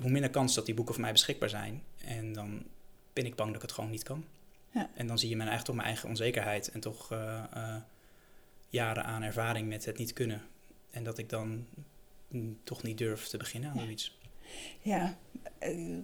hoe 0.00 0.10
minder 0.10 0.30
kans 0.30 0.54
dat 0.54 0.66
die 0.66 0.74
boeken 0.74 0.94
voor 0.94 1.02
mij 1.02 1.12
beschikbaar 1.12 1.48
zijn. 1.48 1.82
En 2.04 2.32
dan 2.32 2.62
ben 3.12 3.26
ik 3.26 3.34
bang 3.34 3.48
dat 3.48 3.56
ik 3.56 3.62
het 3.62 3.72
gewoon 3.72 3.90
niet 3.90 4.02
kan. 4.02 4.24
Ja. 4.70 4.90
En 4.94 5.06
dan 5.06 5.18
zie 5.18 5.28
je 5.28 5.36
mijn 5.36 5.48
eigen, 5.48 5.66
toch 5.66 5.74
mijn 5.74 5.86
eigen 5.86 6.08
onzekerheid 6.08 6.70
en 6.70 6.80
toch 6.80 7.12
uh, 7.12 7.42
uh, 7.56 7.76
jaren 8.68 9.04
aan 9.04 9.22
ervaring 9.22 9.68
met 9.68 9.84
het 9.84 9.98
niet 9.98 10.12
kunnen. 10.12 10.42
En 10.90 11.04
dat 11.04 11.18
ik 11.18 11.28
dan 11.28 11.66
mm, 12.28 12.58
toch 12.64 12.82
niet 12.82 12.98
durf 12.98 13.26
te 13.26 13.36
beginnen 13.36 13.70
aan 13.70 13.76
ja. 13.76 13.82
zoiets. 13.82 14.18
Ja, 14.82 15.16
uh, 15.62 16.02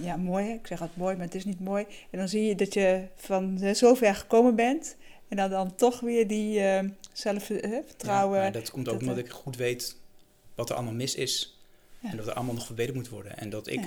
ja, 0.00 0.16
mooi. 0.16 0.52
Ik 0.52 0.66
zeg 0.66 0.80
altijd 0.80 0.98
mooi, 0.98 1.16
maar 1.16 1.24
het 1.24 1.34
is 1.34 1.44
niet 1.44 1.60
mooi. 1.60 1.86
En 2.10 2.18
dan 2.18 2.28
zie 2.28 2.42
je 2.42 2.54
dat 2.54 2.74
je 2.74 3.06
van 3.16 3.74
zo 3.74 3.94
ver 3.94 4.14
gekomen 4.14 4.54
bent. 4.54 4.96
En 5.28 5.36
dan, 5.36 5.50
dan 5.50 5.74
toch 5.74 6.00
weer 6.00 6.26
die 6.26 6.62
zelfvertrouwen. 7.12 8.42
Ja, 8.42 8.50
dat 8.50 8.70
komt 8.70 8.88
ook 8.88 9.00
omdat 9.00 9.18
ik 9.18 9.30
goed 9.30 9.56
weet 9.56 9.96
wat 10.54 10.70
er 10.70 10.74
allemaal 10.76 10.94
mis 10.94 11.14
is. 11.14 11.58
En 12.02 12.16
dat 12.16 12.26
er 12.26 12.32
allemaal 12.32 12.54
nog 12.54 12.66
verbeterd 12.66 12.96
moet 12.96 13.08
worden. 13.08 13.38
En 13.38 13.50
dat 13.50 13.66
ik 13.66 13.80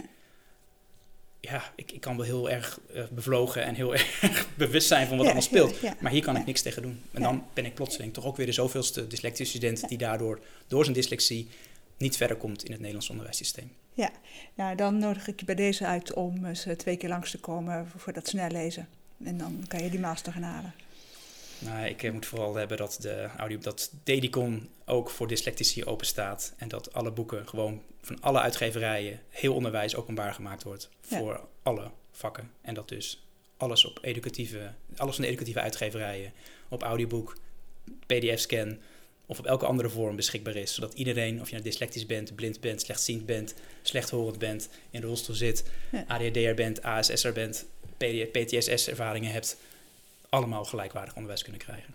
ja, 1.42 1.74
ik, 1.76 1.92
ik 1.92 2.02
kan 2.02 2.18
wel 2.18 2.26
heel 2.26 2.50
erg 2.50 2.80
uh, 2.96 3.04
bevlogen 3.12 3.64
en 3.64 3.76
heel 3.76 3.94
erg 3.96 4.48
bewust 4.56 4.88
zijn 4.88 5.08
van 5.08 5.18
wat 5.18 5.26
ja, 5.26 5.32
allemaal 5.32 5.50
speelt. 5.50 5.80
Ja, 5.80 5.90
ja, 5.90 5.96
maar 6.00 6.12
hier 6.12 6.24
kan 6.24 6.38
ik 6.38 6.46
niks 6.46 6.62
tegen 6.62 6.82
doen. 6.82 7.02
En 7.12 7.22
dan 7.22 7.46
ben 7.54 7.66
ik 7.66 7.74
plotseling 7.74 8.14
toch 8.14 8.26
ook 8.26 8.38
weer 8.38 8.46
de 8.46 8.52
zoveelste 8.52 9.08
dyslectische 9.08 9.58
student 9.58 9.88
die 9.88 9.98
daardoor, 9.98 10.40
door 10.68 10.84
zijn 10.84 10.96
dyslexie, 10.96 11.48
niet 11.98 12.18
verder 12.18 12.38
komt 12.38 12.64
in 12.64 12.70
het 12.70 12.80
Nederlands 12.80 13.10
onderwijssysteem. 13.10 13.72
Ja, 13.94 14.12
nou, 14.54 14.76
dan 14.76 14.98
nodig 14.98 15.28
ik 15.28 15.40
je 15.40 15.46
bij 15.46 15.56
deze 15.56 15.86
uit 15.86 16.14
om 16.14 16.46
eens 16.46 16.68
twee 16.78 16.98
keer 16.98 17.10
langs 17.10 17.32
te 17.32 17.40
komen 17.40 17.88
voor 17.98 18.14
dat 18.14 18.28
snel 18.28 18.50
lezen. 18.50 18.88
En 19.24 19.38
dan 19.38 19.66
kan 19.68 19.84
je 19.84 19.90
die 19.90 20.00
master 20.00 20.34
gaan 20.34 20.42
halen. 20.42 20.74
Nou, 21.66 21.86
ik 21.86 22.04
eh, 22.04 22.12
moet 22.12 22.26
vooral 22.26 22.56
hebben 22.56 22.78
dat 22.78 22.98
de 23.02 23.30
audio, 23.38 23.58
dat 23.58 23.92
Dedicon 24.04 24.70
ook 24.86 25.10
voor 25.10 25.28
dyslectici 25.28 25.86
open 25.86 26.06
staat. 26.06 26.54
En 26.58 26.68
dat 26.68 26.94
alle 26.94 27.12
boeken 27.12 27.48
gewoon 27.48 27.82
van 28.02 28.22
alle 28.22 28.40
uitgeverijen, 28.40 29.20
heel 29.30 29.54
onderwijs 29.54 29.96
openbaar 29.96 30.34
gemaakt 30.34 30.64
wordt 30.64 30.90
voor 31.02 31.48
alle 31.64 31.92
vakken. 32.12 32.52
En 32.62 32.74
dat 32.74 32.90
dus 32.90 33.24
alles 33.58 33.86
op 33.86 34.00
educatieve, 34.02 34.72
alles 34.96 35.16
van 35.16 35.24
de 35.24 35.30
educatieve 35.30 35.60
uitgeverijen 35.60 36.34
op 36.70 36.84
audioboek, 36.84 37.38
pdf-scan 38.06 38.80
of 39.26 39.40
op 39.40 39.46
elke 39.46 39.66
andere 39.66 39.90
vorm 39.90 40.16
beschikbaar 40.16 40.56
is. 40.56 40.74
Zodat 40.74 40.94
iedereen, 40.94 41.42
of 41.42 41.48
je 41.48 41.54
nou 41.54 41.68
dyslectisch 41.68 42.06
bent, 42.06 42.36
blind 42.36 42.60
bent, 42.60 42.82
slechtziend 42.82 43.26
bent, 43.26 43.54
slechthorend 43.82 44.40
bent, 44.40 44.70
in 44.90 45.02
de 45.02 45.08
rolstoel 45.08 45.36
zit, 45.36 45.64
ja. 45.92 46.04
ADHD'er 46.08 46.56
bent, 46.56 46.82
ASS'er 46.82 47.34
bent, 47.34 47.66
PTSS-ervaringen 48.32 49.32
hebt, 49.32 49.58
allemaal 50.32 50.66
gelijkwaardig 50.66 51.16
onderwijs 51.16 51.44
kunnen 51.44 51.62
krijgen. 51.62 51.94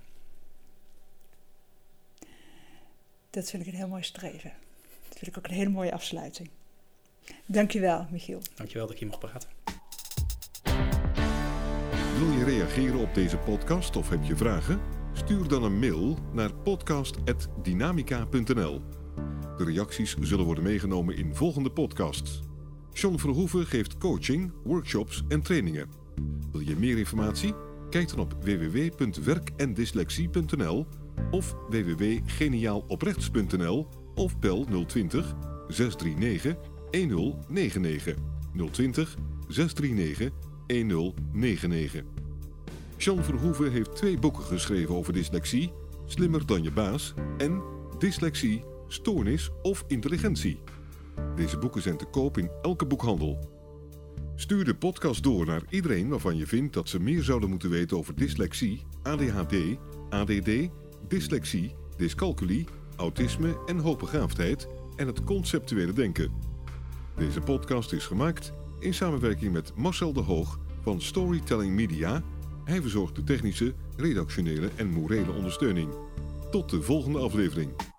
Dat 3.31 3.51
vind 3.51 3.63
ik 3.63 3.69
een 3.69 3.75
heel 3.79 3.89
mooi 3.89 4.03
streven. 4.03 4.53
Dat 5.09 5.19
vind 5.19 5.27
ik 5.27 5.39
ook 5.39 5.47
een 5.47 5.55
hele 5.55 5.71
mooie 5.71 5.93
afsluiting. 5.93 6.51
Dankjewel, 7.47 8.07
Michiel. 8.11 8.41
Dankjewel 8.55 8.87
dat 8.87 8.95
ik 8.95 9.01
hier 9.01 9.09
mocht 9.09 9.21
praten. 9.21 9.49
Wil 12.19 12.31
je 12.31 12.45
reageren 12.45 13.01
op 13.01 13.15
deze 13.15 13.39
podcast 13.39 13.97
of 13.97 14.09
heb 14.09 14.25
je 14.25 14.37
vragen? 14.37 14.81
Stuur 15.13 15.49
dan 15.49 15.63
een 15.63 15.79
mail 15.79 16.19
naar 16.33 16.55
podcast.dynamica.nl. 16.55 18.81
De 19.57 19.65
reacties 19.65 20.17
zullen 20.21 20.45
worden 20.45 20.65
meegenomen 20.65 21.17
in 21.17 21.35
volgende 21.35 21.71
podcasts. 21.71 22.41
John 22.93 23.17
Verhoeven 23.17 23.67
geeft 23.67 23.99
coaching, 23.99 24.53
workshops 24.65 25.23
en 25.29 25.43
trainingen. 25.43 25.91
Wil 26.53 26.61
je 26.61 26.77
meer 26.77 26.99
informatie? 26.99 27.55
Kijk 27.97 28.09
dan 28.09 28.19
op 28.19 28.37
www.werkendyslexie.nl 28.41 30.87
of 31.31 31.57
www.geniaaloprechts.nl 31.69 33.89
of 34.15 34.39
bel 34.39 34.67
020 34.87 35.35
639 35.69 36.57
1099 36.91 38.17
020 38.71 39.17
639 39.49 40.31
1099. 40.67 42.03
Jean 42.97 43.25
Verhoeven 43.25 43.73
heeft 43.73 43.97
twee 43.97 44.19
boeken 44.19 44.45
geschreven 44.45 44.95
over 44.95 45.13
dyslexie, 45.13 45.73
Slimmer 46.07 46.47
dan 46.47 46.63
je 46.63 46.73
baas 46.73 47.15
en 47.39 47.63
Dyslexie, 47.99 48.65
Stoornis 48.89 49.51
of 49.63 49.85
Intelligentie. 49.87 50.61
Deze 51.37 51.59
boeken 51.59 51.83
zijn 51.83 51.97
te 51.97 52.05
koop 52.05 52.39
in 52.39 52.51
elke 52.63 52.87
boekhandel. 52.87 53.56
Stuur 54.39 54.65
de 54.65 54.75
podcast 54.75 55.23
door 55.23 55.47
naar 55.47 55.63
iedereen 55.71 56.09
waarvan 56.09 56.37
je 56.37 56.47
vindt 56.47 56.75
dat 56.75 56.89
ze 56.89 57.01
meer 57.01 57.23
zouden 57.23 57.49
moeten 57.49 57.71
weten 57.71 57.97
over 57.97 58.15
dyslexie, 58.15 58.83
ADHD, 59.03 59.55
ADD, 60.11 60.51
dyslexie, 61.09 61.75
dyscalculie, 61.97 62.67
autisme 62.97 63.59
en 63.67 63.79
hoogbegaafdheid 63.79 64.69
en 64.97 65.07
het 65.07 65.25
conceptuele 65.25 65.93
denken. 65.93 66.33
Deze 67.17 67.41
podcast 67.41 67.93
is 67.93 68.07
gemaakt 68.07 68.53
in 68.79 68.95
samenwerking 68.95 69.53
met 69.53 69.73
Marcel 69.77 70.13
de 70.13 70.21
Hoog 70.21 70.59
van 70.83 71.01
Storytelling 71.01 71.75
Media. 71.75 72.23
Hij 72.65 72.81
verzorgt 72.81 73.15
de 73.15 73.25
technische, 73.25 73.75
redactionele 73.97 74.71
en 74.77 74.91
morele 74.91 75.33
ondersteuning. 75.33 75.89
Tot 76.51 76.71
de 76.71 76.83
volgende 76.83 77.19
aflevering. 77.19 77.96